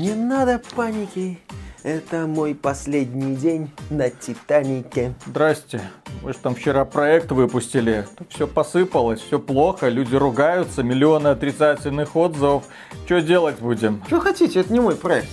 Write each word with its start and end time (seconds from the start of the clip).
Не 0.00 0.14
надо 0.14 0.58
паники. 0.74 1.38
Это 1.82 2.26
мой 2.26 2.54
последний 2.54 3.36
день 3.36 3.70
на 3.90 4.08
Титанике. 4.08 5.12
Здрасте. 5.26 5.82
Вы 6.22 6.32
же 6.32 6.38
там 6.38 6.54
вчера 6.54 6.86
проект 6.86 7.30
выпустили. 7.32 8.06
Тут 8.16 8.32
все 8.32 8.46
посыпалось, 8.46 9.20
все 9.20 9.38
плохо, 9.38 9.90
люди 9.90 10.16
ругаются, 10.16 10.82
миллионы 10.82 11.28
отрицательных 11.28 12.16
отзывов. 12.16 12.64
Что 13.04 13.20
делать 13.20 13.58
будем? 13.58 14.02
Что 14.06 14.20
хотите, 14.20 14.60
это 14.60 14.72
не 14.72 14.80
мой 14.80 14.96
проект. 14.96 15.28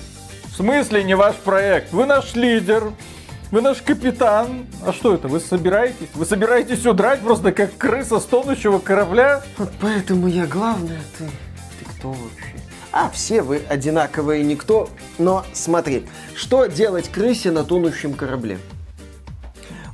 В 0.50 0.58
смысле 0.58 1.06
не 1.06 1.16
ваш 1.16 1.38
проект? 1.38 1.94
Вы 1.94 2.06
наш 2.06 2.36
лидер. 2.36 2.92
Вы 3.52 3.62
наш 3.62 3.82
капитан. 3.82 4.66
А 4.86 4.92
что 4.92 5.14
это, 5.14 5.30
вы 5.30 5.40
собираетесь? 5.40 6.10
Вы 6.14 6.26
собираетесь 6.26 6.86
удрать 6.86 7.22
просто 7.22 7.54
как 7.54 7.78
крыса 7.78 8.20
с 8.20 8.26
тонущего 8.26 8.80
корабля? 8.80 9.44
Вот 9.58 9.72
поэтому 9.80 10.28
я 10.28 10.46
главное, 10.46 11.00
ты, 11.18 11.24
ты 11.24 11.86
кто 11.86 12.10
вообще? 12.10 12.57
А 13.00 13.12
все 13.12 13.44
вы 13.44 13.62
одинаковые 13.70 14.44
никто. 14.44 14.90
Но 15.20 15.46
смотри, 15.54 16.08
что 16.34 16.66
делать 16.66 17.10
крысе 17.10 17.52
на 17.52 17.64
тонущем 17.64 18.16
корабле? 18.16 18.58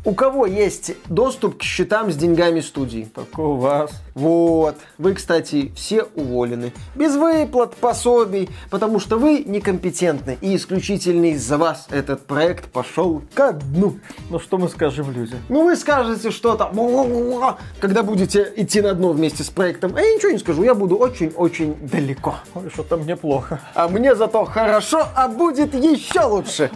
У 0.05 0.13
кого 0.13 0.45
есть 0.45 0.91
доступ 1.07 1.59
к 1.59 1.63
счетам 1.63 2.11
с 2.11 2.17
деньгами 2.17 2.59
студии? 2.59 3.09
Только 3.15 3.39
у 3.39 3.55
вас. 3.55 3.89
Вот. 4.15 4.75
Вы, 4.97 5.13
кстати, 5.13 5.71
все 5.77 6.03
уволены. 6.15 6.73
Без 6.93 7.15
выплат, 7.15 7.75
пособий, 7.75 8.49
потому 8.69 8.99
что 8.99 9.17
вы 9.17 9.45
некомпетентны. 9.45 10.37
И 10.41 10.57
исключительно 10.57 11.27
из-за 11.27 11.57
вас 11.57 11.87
этот 11.89 12.27
проект 12.27 12.65
пошел 12.65 13.21
ко 13.33 13.53
дну. 13.53 13.97
Ну 14.29 14.39
что 14.39 14.57
мы 14.57 14.67
скажем 14.67 15.09
людям? 15.09 15.39
Ну 15.47 15.63
вы 15.63 15.77
скажете 15.77 16.31
что-то, 16.31 16.69
когда 17.79 18.03
будете 18.03 18.51
идти 18.57 18.81
на 18.81 18.93
дно 18.93 19.13
вместе 19.13 19.45
с 19.45 19.49
проектом. 19.49 19.95
А 19.95 20.01
я 20.01 20.15
ничего 20.15 20.33
не 20.33 20.39
скажу, 20.39 20.63
я 20.63 20.75
буду 20.75 20.97
очень-очень 20.97 21.75
далеко. 21.75 22.35
Ой, 22.55 22.69
что-то 22.73 22.97
мне 22.97 23.15
плохо. 23.15 23.61
А 23.73 23.87
мне 23.87 24.15
зато 24.15 24.43
хорошо, 24.43 25.07
а 25.15 25.29
будет 25.29 25.73
еще 25.73 26.23
лучше. 26.25 26.71